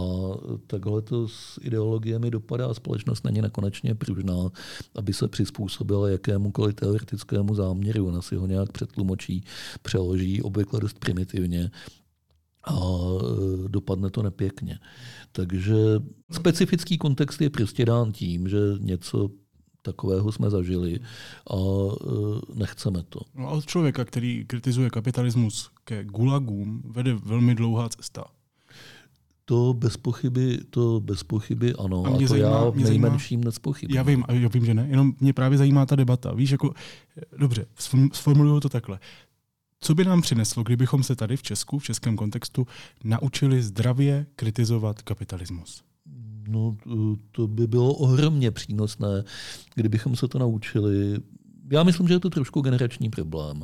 takhle 0.67 1.01
to 1.01 1.27
s 1.27 1.59
ideologiemi 1.61 2.31
dopadá. 2.31 2.73
Společnost 2.73 3.25
není 3.25 3.41
nekonečně 3.41 3.95
pružná, 3.95 4.49
aby 4.95 5.13
se 5.13 5.27
přizpůsobila 5.27 6.09
jakémukoliv 6.09 6.75
teoretickému 6.75 7.55
záměru. 7.55 8.07
Ona 8.07 8.21
si 8.21 8.35
ho 8.35 8.47
nějak 8.47 8.71
přetlumočí, 8.71 9.43
přeloží, 9.81 10.41
obvykle 10.41 10.79
dost 10.79 10.99
primitivně 10.99 11.71
a 12.63 12.75
eh, 12.75 13.69
dopadne 13.69 14.09
to 14.09 14.23
nepěkně. 14.23 14.79
Takže 15.31 15.75
specifický 16.31 16.97
kontext 16.97 17.41
je 17.41 17.49
prostě 17.49 17.85
dán 17.85 18.11
tím, 18.11 18.47
že 18.47 18.57
něco 18.79 19.29
takového 19.87 20.31
jsme 20.31 20.49
zažili 20.49 20.99
a 21.51 21.55
e, 21.55 22.59
nechceme 22.59 23.03
to. 23.09 23.19
No 23.35 23.47
a 23.47 23.51
od 23.51 23.65
člověka, 23.65 24.05
který 24.05 24.45
kritizuje 24.47 24.89
kapitalismus 24.89 25.71
ke 25.83 26.03
gulagům, 26.03 26.81
vede 26.85 27.13
velmi 27.13 27.55
dlouhá 27.55 27.89
cesta. 27.89 28.23
To 29.45 29.73
bez 29.73 29.97
pochyby, 29.97 30.59
to 30.69 30.99
bez 30.99 31.23
pochyby 31.23 31.73
ano. 31.73 32.03
A, 32.05 32.09
mě 32.09 32.17
a 32.17 32.19
to 32.19 32.27
zajímá, 32.27 32.49
já 32.49 32.69
v 32.69 32.75
nejmenším 32.75 33.43
nespochybím. 33.43 33.95
Já 33.95 34.03
vím, 34.03 34.23
já 34.29 34.49
vím, 34.49 34.65
že 34.65 34.73
ne, 34.73 34.87
jenom 34.89 35.13
mě 35.19 35.33
právě 35.33 35.57
zajímá 35.57 35.85
ta 35.85 35.95
debata. 35.95 36.33
Víš, 36.33 36.51
jako, 36.51 36.73
dobře, 37.37 37.65
sformuluju 38.13 38.59
to 38.59 38.69
takhle. 38.69 38.99
Co 39.79 39.95
by 39.95 40.05
nám 40.05 40.21
přineslo, 40.21 40.63
kdybychom 40.63 41.03
se 41.03 41.15
tady 41.15 41.37
v 41.37 41.43
Česku, 41.43 41.79
v 41.79 41.83
českém 41.83 42.17
kontextu, 42.17 42.67
naučili 43.03 43.63
zdravě 43.63 44.25
kritizovat 44.35 45.01
kapitalismus? 45.01 45.83
No, 46.47 46.77
to 47.31 47.47
by 47.47 47.67
bylo 47.67 47.93
ohromně 47.93 48.51
přínosné, 48.51 49.23
kdybychom 49.75 50.15
se 50.15 50.27
to 50.27 50.39
naučili. 50.39 51.19
Já 51.71 51.83
myslím, 51.83 52.07
že 52.07 52.13
je 52.13 52.19
to 52.19 52.29
trošku 52.29 52.61
generační 52.61 53.09
problém 53.09 53.63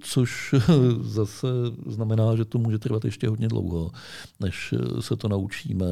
což 0.00 0.54
zase 1.00 1.46
znamená, 1.86 2.36
že 2.36 2.44
to 2.44 2.58
může 2.58 2.78
trvat 2.78 3.04
ještě 3.04 3.28
hodně 3.28 3.48
dlouho, 3.48 3.90
než 4.40 4.74
se 5.00 5.16
to 5.16 5.28
naučíme. 5.28 5.86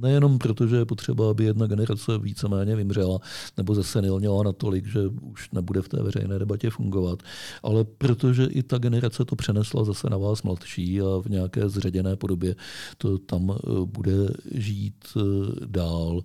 Nejenom 0.00 0.38
proto, 0.38 0.66
že 0.66 0.76
je 0.76 0.84
potřeba, 0.84 1.30
aby 1.30 1.44
jedna 1.44 1.66
generace 1.66 2.18
víceméně 2.18 2.76
vymřela 2.76 3.18
nebo 3.56 3.74
zesenilněla 3.74 4.42
natolik, 4.42 4.86
že 4.86 5.00
už 5.22 5.50
nebude 5.50 5.82
v 5.82 5.88
té 5.88 6.02
veřejné 6.02 6.38
debatě 6.38 6.70
fungovat, 6.70 7.22
ale 7.62 7.84
protože 7.84 8.44
i 8.44 8.62
ta 8.62 8.78
generace 8.78 9.24
to 9.24 9.36
přenesla 9.36 9.84
zase 9.84 10.10
na 10.10 10.16
vás 10.16 10.42
mladší 10.42 11.00
a 11.00 11.04
v 11.20 11.26
nějaké 11.26 11.68
zředěné 11.68 12.16
podobě 12.16 12.56
to 12.98 13.18
tam 13.18 13.56
bude 13.84 14.12
žít 14.54 15.04
dál. 15.66 16.22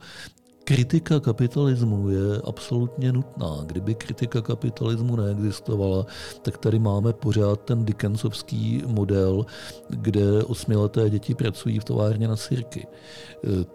Kritika 0.68 1.20
kapitalismu 1.20 2.10
je 2.10 2.42
absolutně 2.44 3.12
nutná. 3.12 3.64
Kdyby 3.66 3.96
kritika 3.96 4.42
kapitalismu 4.42 5.16
neexistovala, 5.16 6.06
tak 6.42 6.58
tady 6.58 6.80
máme 6.80 7.14
pořád 7.14 7.60
ten 7.62 7.86
Dickensovský 7.86 8.84
model, 8.88 9.46
kde 9.90 10.44
osmileté 10.44 11.10
děti 11.10 11.36
pracují 11.36 11.80
v 11.80 11.84
továrně 11.84 12.28
na 12.28 12.36
sirky. 12.36 12.88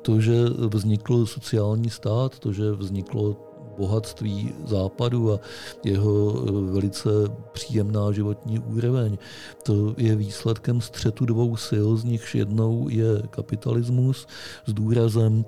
To, 0.02 0.20
že 0.20 0.44
vznikl 0.68 1.26
sociální 1.26 1.90
stát, 1.90 2.38
to, 2.38 2.52
že 2.52 2.72
vzniklo 2.72 3.36
bohatství 3.78 4.52
západu 4.66 5.32
a 5.32 5.40
jeho 5.84 6.32
velice 6.72 7.10
příjemná 7.52 8.12
životní 8.12 8.58
úroveň. 8.58 9.18
To 9.62 9.94
je 9.96 10.16
výsledkem 10.16 10.80
střetu 10.80 11.26
dvou 11.26 11.56
sil, 11.68 11.88
z 11.96 12.04
nichž 12.04 12.34
jednou 12.34 12.88
je 12.88 13.22
kapitalismus 13.30 14.26
s 14.66 14.72
důrazem 14.72 15.44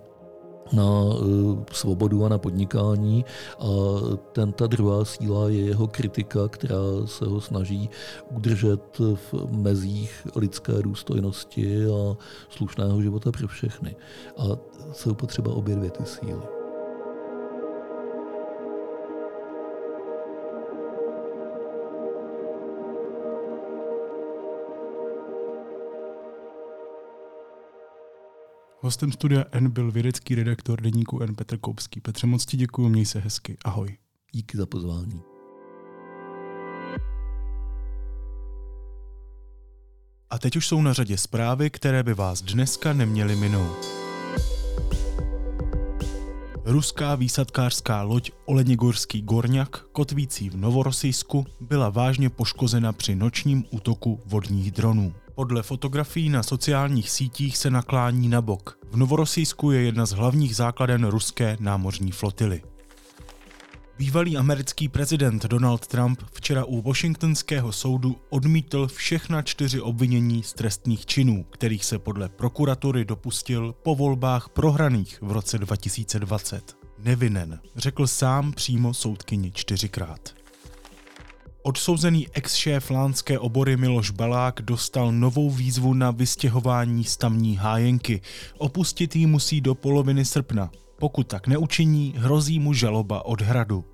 na 0.73 0.83
eh, 0.83 1.65
svobodu 1.73 2.25
a 2.25 2.29
na 2.29 2.39
podnikání 2.39 3.25
a 3.59 3.69
ten, 4.33 4.53
ta 4.53 4.67
druhá 4.67 5.05
síla 5.05 5.49
je 5.49 5.61
jeho 5.61 5.87
kritika, 5.87 6.49
která 6.49 6.77
se 7.05 7.25
ho 7.25 7.41
snaží 7.41 7.91
udržet 8.31 8.99
v 8.99 9.57
mezích 9.57 10.27
lidské 10.37 10.73
důstojnosti 10.83 11.87
a 11.87 12.17
slušného 12.49 13.03
života 13.03 13.33
pro 13.33 13.49
všechny. 13.49 13.97
A 14.39 14.45
jsou 14.93 15.15
potřeba 15.15 15.53
obě 15.53 15.77
dvě 15.77 15.91
ty 15.91 16.05
síly. 16.05 16.54
Hostem 28.85 29.13
studia 29.13 29.45
N 29.53 29.71
byl 29.71 29.91
vědecký 29.91 30.35
redaktor 30.35 30.81
deníku 30.81 31.23
N 31.23 31.35
Petr 31.35 31.59
Koupský. 31.59 32.01
Petře, 32.01 32.27
moc 32.27 32.47
ti 32.47 32.57
děkuji, 32.57 32.89
měj 32.89 33.07
se 33.07 33.19
hezky. 33.19 33.57
Ahoj. 33.65 33.97
Díky 34.33 34.57
za 34.57 34.67
pozvání. 34.67 35.21
A 40.31 40.39
teď 40.39 40.57
už 40.57 40.67
jsou 40.67 40.83
na 40.83 40.93
řadě 40.93 41.17
zprávy, 41.17 41.71
které 41.71 42.03
by 42.03 42.15
vás 42.15 42.43
dneska 42.43 42.93
neměly 42.93 43.37
minout. 43.37 43.87
Ruská 46.65 47.15
výsadkářská 47.15 48.03
loď 48.03 48.31
Olenigorský 48.45 49.23
Gorňak, 49.23 49.85
kotvící 49.93 50.51
v 50.51 50.57
Novorosijsku, 50.57 51.47
byla 51.61 51.89
vážně 51.89 52.31
poškozena 52.31 52.93
při 52.93 53.15
nočním 53.15 53.65
útoku 53.71 54.21
vodních 54.27 54.73
dronů. 54.73 55.15
Podle 55.35 55.63
fotografií 55.63 56.29
na 56.29 56.43
sociálních 56.43 57.11
sítích 57.11 57.57
se 57.57 57.71
naklání 57.71 58.29
na 58.29 58.43
bok. 58.43 58.79
V 58.91 58.97
Novorosijsku 58.97 59.71
je 59.71 59.83
jedna 59.83 60.07
z 60.07 60.11
hlavních 60.11 60.57
základen 60.57 61.07
ruské 61.07 61.57
námořní 61.61 62.13
flotily. 62.13 62.63
Bývalý 63.99 64.37
americký 64.37 64.89
prezident 64.89 65.47
Donald 65.47 65.87
Trump 65.87 66.23
včera 66.33 66.65
u 66.65 66.83
Washingtonského 66.83 67.73
soudu 67.73 68.17
odmítl 68.31 68.87
všechna 68.87 69.43
čtyři 69.43 69.81
obvinění 69.81 70.43
z 70.43 70.53
trestných 70.53 71.07
činů, 71.07 71.45
kterých 71.51 71.85
se 71.85 71.99
podle 71.99 72.29
prokuratury 72.29 73.05
dopustil 73.05 73.75
po 73.83 73.95
volbách 73.95 74.49
prohraných 74.49 75.19
v 75.23 75.33
roce 75.33 75.59
2020. 75.59 76.77
Nevinen, 76.99 77.61
řekl 77.77 78.07
sám 78.07 78.53
přímo 78.53 78.95
soudkyni 78.95 79.53
čtyřikrát. 79.53 80.44
Odsouzený 81.67 82.29
ex-šéf 82.33 82.91
lánské 82.91 83.39
obory 83.39 83.77
Miloš 83.77 84.11
Balák 84.11 84.63
dostal 84.63 85.13
novou 85.13 85.51
výzvu 85.51 85.95
na 85.95 86.11
vystěhování 86.11 87.05
z 87.05 87.17
tamní 87.17 87.57
hájenky. 87.57 88.21
Opustit 88.59 89.17
ji 89.17 89.27
musí 89.27 89.61
do 89.61 89.75
poloviny 89.75 90.25
srpna. 90.25 90.71
Pokud 90.99 91.27
tak 91.27 91.47
neučiní, 91.47 92.15
hrozí 92.17 92.59
mu 92.59 92.73
žaloba 92.73 93.25
od 93.25 93.41
hradu. 93.41 93.85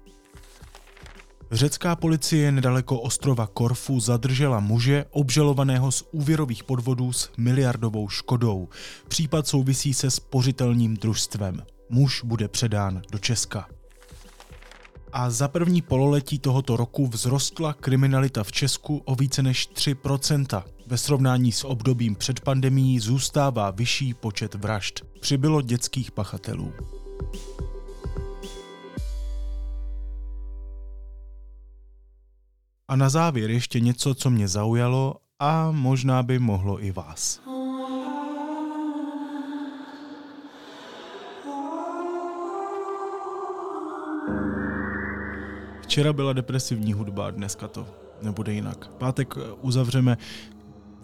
Řecká 1.50 1.96
policie 1.96 2.52
nedaleko 2.52 3.00
ostrova 3.00 3.46
Korfu 3.46 4.00
zadržela 4.00 4.60
muže 4.60 5.04
obžalovaného 5.10 5.92
z 5.92 6.04
úvěrových 6.12 6.64
podvodů 6.64 7.12
s 7.12 7.30
miliardovou 7.38 8.08
škodou. 8.08 8.68
Případ 9.08 9.46
souvisí 9.46 9.94
se 9.94 10.10
spořitelním 10.10 10.96
družstvem. 10.96 11.62
Muž 11.90 12.22
bude 12.24 12.48
předán 12.48 13.02
do 13.12 13.18
Česka. 13.18 13.79
A 15.12 15.30
za 15.30 15.48
první 15.48 15.82
pololetí 15.82 16.38
tohoto 16.38 16.76
roku 16.76 17.08
vzrostla 17.10 17.72
kriminalita 17.72 18.44
v 18.44 18.52
Česku 18.52 19.02
o 19.04 19.14
více 19.14 19.42
než 19.42 19.68
3%. 19.68 20.62
Ve 20.86 20.98
srovnání 20.98 21.52
s 21.52 21.64
obdobím 21.64 22.14
před 22.14 22.40
pandemí 22.40 23.00
zůstává 23.00 23.70
vyšší 23.70 24.14
počet 24.14 24.54
vražd. 24.54 25.04
Přibylo 25.20 25.62
dětských 25.62 26.10
pachatelů. 26.10 26.72
A 32.88 32.96
na 32.96 33.08
závěr 33.08 33.50
ještě 33.50 33.80
něco, 33.80 34.14
co 34.14 34.30
mě 34.30 34.48
zaujalo 34.48 35.16
a 35.38 35.70
možná 35.70 36.22
by 36.22 36.38
mohlo 36.38 36.84
i 36.84 36.90
vás. 36.92 37.40
Včera 45.90 46.12
byla 46.12 46.32
depresivní 46.32 46.92
hudba, 46.92 47.30
dneska 47.30 47.68
to 47.68 47.86
nebude 48.22 48.52
jinak. 48.52 48.88
Pátek 48.88 49.34
uzavřeme 49.60 50.18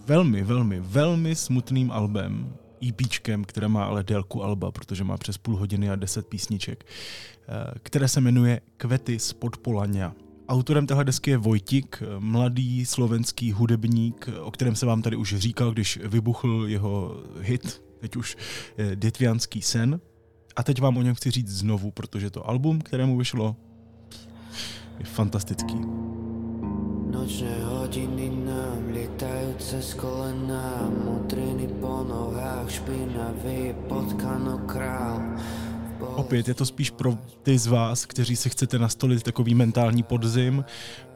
velmi, 0.06 0.42
velmi, 0.42 0.80
velmi 0.80 1.36
smutným 1.36 1.90
albem, 1.90 2.52
EPčkem, 2.88 3.44
které 3.44 3.68
má 3.68 3.84
ale 3.84 4.04
délku 4.04 4.44
alba, 4.44 4.70
protože 4.70 5.04
má 5.04 5.16
přes 5.16 5.38
půl 5.38 5.56
hodiny 5.56 5.90
a 5.90 5.96
deset 5.96 6.26
písniček, 6.26 6.86
eh, 6.86 7.78
které 7.82 8.08
se 8.08 8.20
jmenuje 8.20 8.60
Kvety 8.76 9.18
z 9.18 9.32
Podpolania. 9.32 10.12
Autorem 10.48 10.86
téhle 10.86 11.04
desky 11.04 11.30
je 11.30 11.36
Vojtik, 11.36 12.02
mladý 12.18 12.86
slovenský 12.86 13.52
hudebník, 13.52 14.28
o 14.40 14.50
kterém 14.50 14.76
se 14.76 14.86
vám 14.86 15.02
tady 15.02 15.16
už 15.16 15.34
říkal, 15.36 15.72
když 15.72 16.00
vybuchl 16.04 16.64
jeho 16.66 17.22
hit, 17.40 17.82
teď 18.00 18.16
už 18.16 18.36
Dětvianský 18.94 19.62
sen. 19.62 20.00
A 20.56 20.62
teď 20.62 20.80
vám 20.80 20.96
o 20.96 21.02
něm 21.02 21.14
chci 21.14 21.30
říct 21.30 21.48
znovu, 21.48 21.90
protože 21.90 22.30
to 22.30 22.48
album, 22.48 22.80
kterému 22.80 23.18
vyšlo, 23.18 23.56
je 24.98 25.04
fantastický. 25.04 25.78
Nočné 27.06 27.54
hodiny 27.64 28.28
nám 28.44 28.92
lietajú 28.92 29.54
cez 29.58 29.94
kolena, 29.94 30.90
mutriny 31.06 31.70
po 31.80 32.02
nohách, 32.02 32.70
špinavý 32.70 33.72
král. 34.66 35.22
Opět 36.00 36.48
je 36.48 36.54
to 36.54 36.66
spíš 36.66 36.90
pro 36.90 37.18
ty 37.42 37.58
z 37.58 37.66
vás, 37.66 38.06
kteří 38.06 38.36
si 38.36 38.50
chcete 38.50 38.78
nastolit 38.78 39.22
takový 39.22 39.54
mentální 39.54 40.02
podzim. 40.02 40.64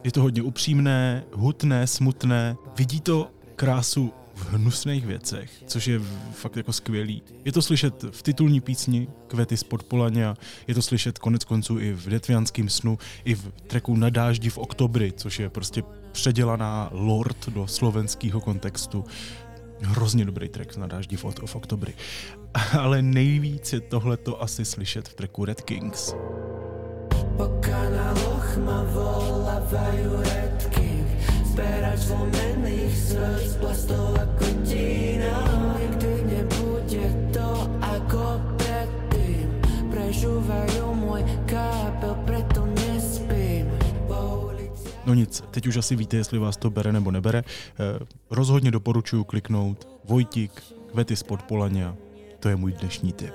Je 0.04 0.12
to 0.12 0.22
hodně 0.22 0.42
upřímné, 0.42 1.24
hutné, 1.32 1.86
smutné. 1.86 2.56
Vidí 2.76 3.00
to 3.00 3.28
krásu 3.56 4.12
v 4.40 4.52
hnusných 4.52 5.06
věcech, 5.06 5.50
což 5.66 5.86
je 5.86 6.00
fakt 6.32 6.56
jako 6.56 6.72
skvělý. 6.72 7.22
Je 7.44 7.52
to 7.52 7.62
slyšet 7.62 8.04
v 8.10 8.22
titulní 8.22 8.60
písni 8.60 9.08
Kvety 9.26 9.56
z 9.56 9.64
Podpolaně, 9.64 10.34
je 10.66 10.74
to 10.74 10.82
slyšet 10.82 11.18
konec 11.18 11.44
konců 11.44 11.78
i 11.78 11.92
v 11.92 12.08
Detvianském 12.08 12.68
snu, 12.68 12.98
i 13.24 13.34
v 13.34 13.52
treku 13.66 13.96
Na 13.96 14.10
dáždi 14.10 14.50
v 14.50 14.58
oktobri, 14.58 15.12
což 15.12 15.38
je 15.38 15.50
prostě 15.50 15.82
předělaná 16.12 16.88
lord 16.92 17.48
do 17.48 17.66
slovenského 17.66 18.40
kontextu. 18.40 19.04
Hrozně 19.82 20.24
dobrý 20.24 20.48
track 20.48 20.76
na 20.76 20.86
dáždi 20.86 21.16
v, 21.16 21.24
v 21.46 21.56
oktobri. 21.56 21.94
Ale 22.78 23.02
nejvíc 23.02 23.72
je 23.72 23.80
tohleto 23.80 24.42
asi 24.42 24.64
slyšet 24.64 25.08
v 25.08 25.14
tracku 25.14 25.44
Red 25.44 25.60
Kings. 25.60 26.14
Poká 27.36 27.90
na 27.90 28.12
lochma 28.12 28.84
volávajú 28.92 30.20
Red 30.20 30.89
Zberač 31.60 32.00
zlomených 32.08 32.96
srdc, 32.96 33.60
plastová 33.60 34.24
kotina 34.40 35.44
Nikdy 35.76 36.12
nebude 36.32 37.04
to 37.36 37.48
ako 37.84 38.40
predtým 38.56 39.44
Prežúvajú 39.92 40.88
môj 40.96 41.20
kápel, 41.44 42.16
preto 42.24 42.64
No 45.04 45.14
nic, 45.14 45.42
teď 45.50 45.66
už 45.66 45.76
asi 45.76 45.96
víte, 45.96 46.16
jestli 46.16 46.38
vás 46.38 46.56
to 46.56 46.70
bere 46.70 46.92
nebo 46.92 47.10
nebere. 47.10 47.42
Eh, 47.44 47.98
rozhodně 48.30 48.70
doporučuji 48.70 49.24
kliknout 49.24 49.88
Vojtik, 50.04 50.62
Kvety 50.92 51.16
z 51.16 51.22
Podpolania. 51.22 51.96
To 52.40 52.48
je 52.48 52.56
můj 52.56 52.72
dnešní 52.72 53.12
tip. 53.12 53.34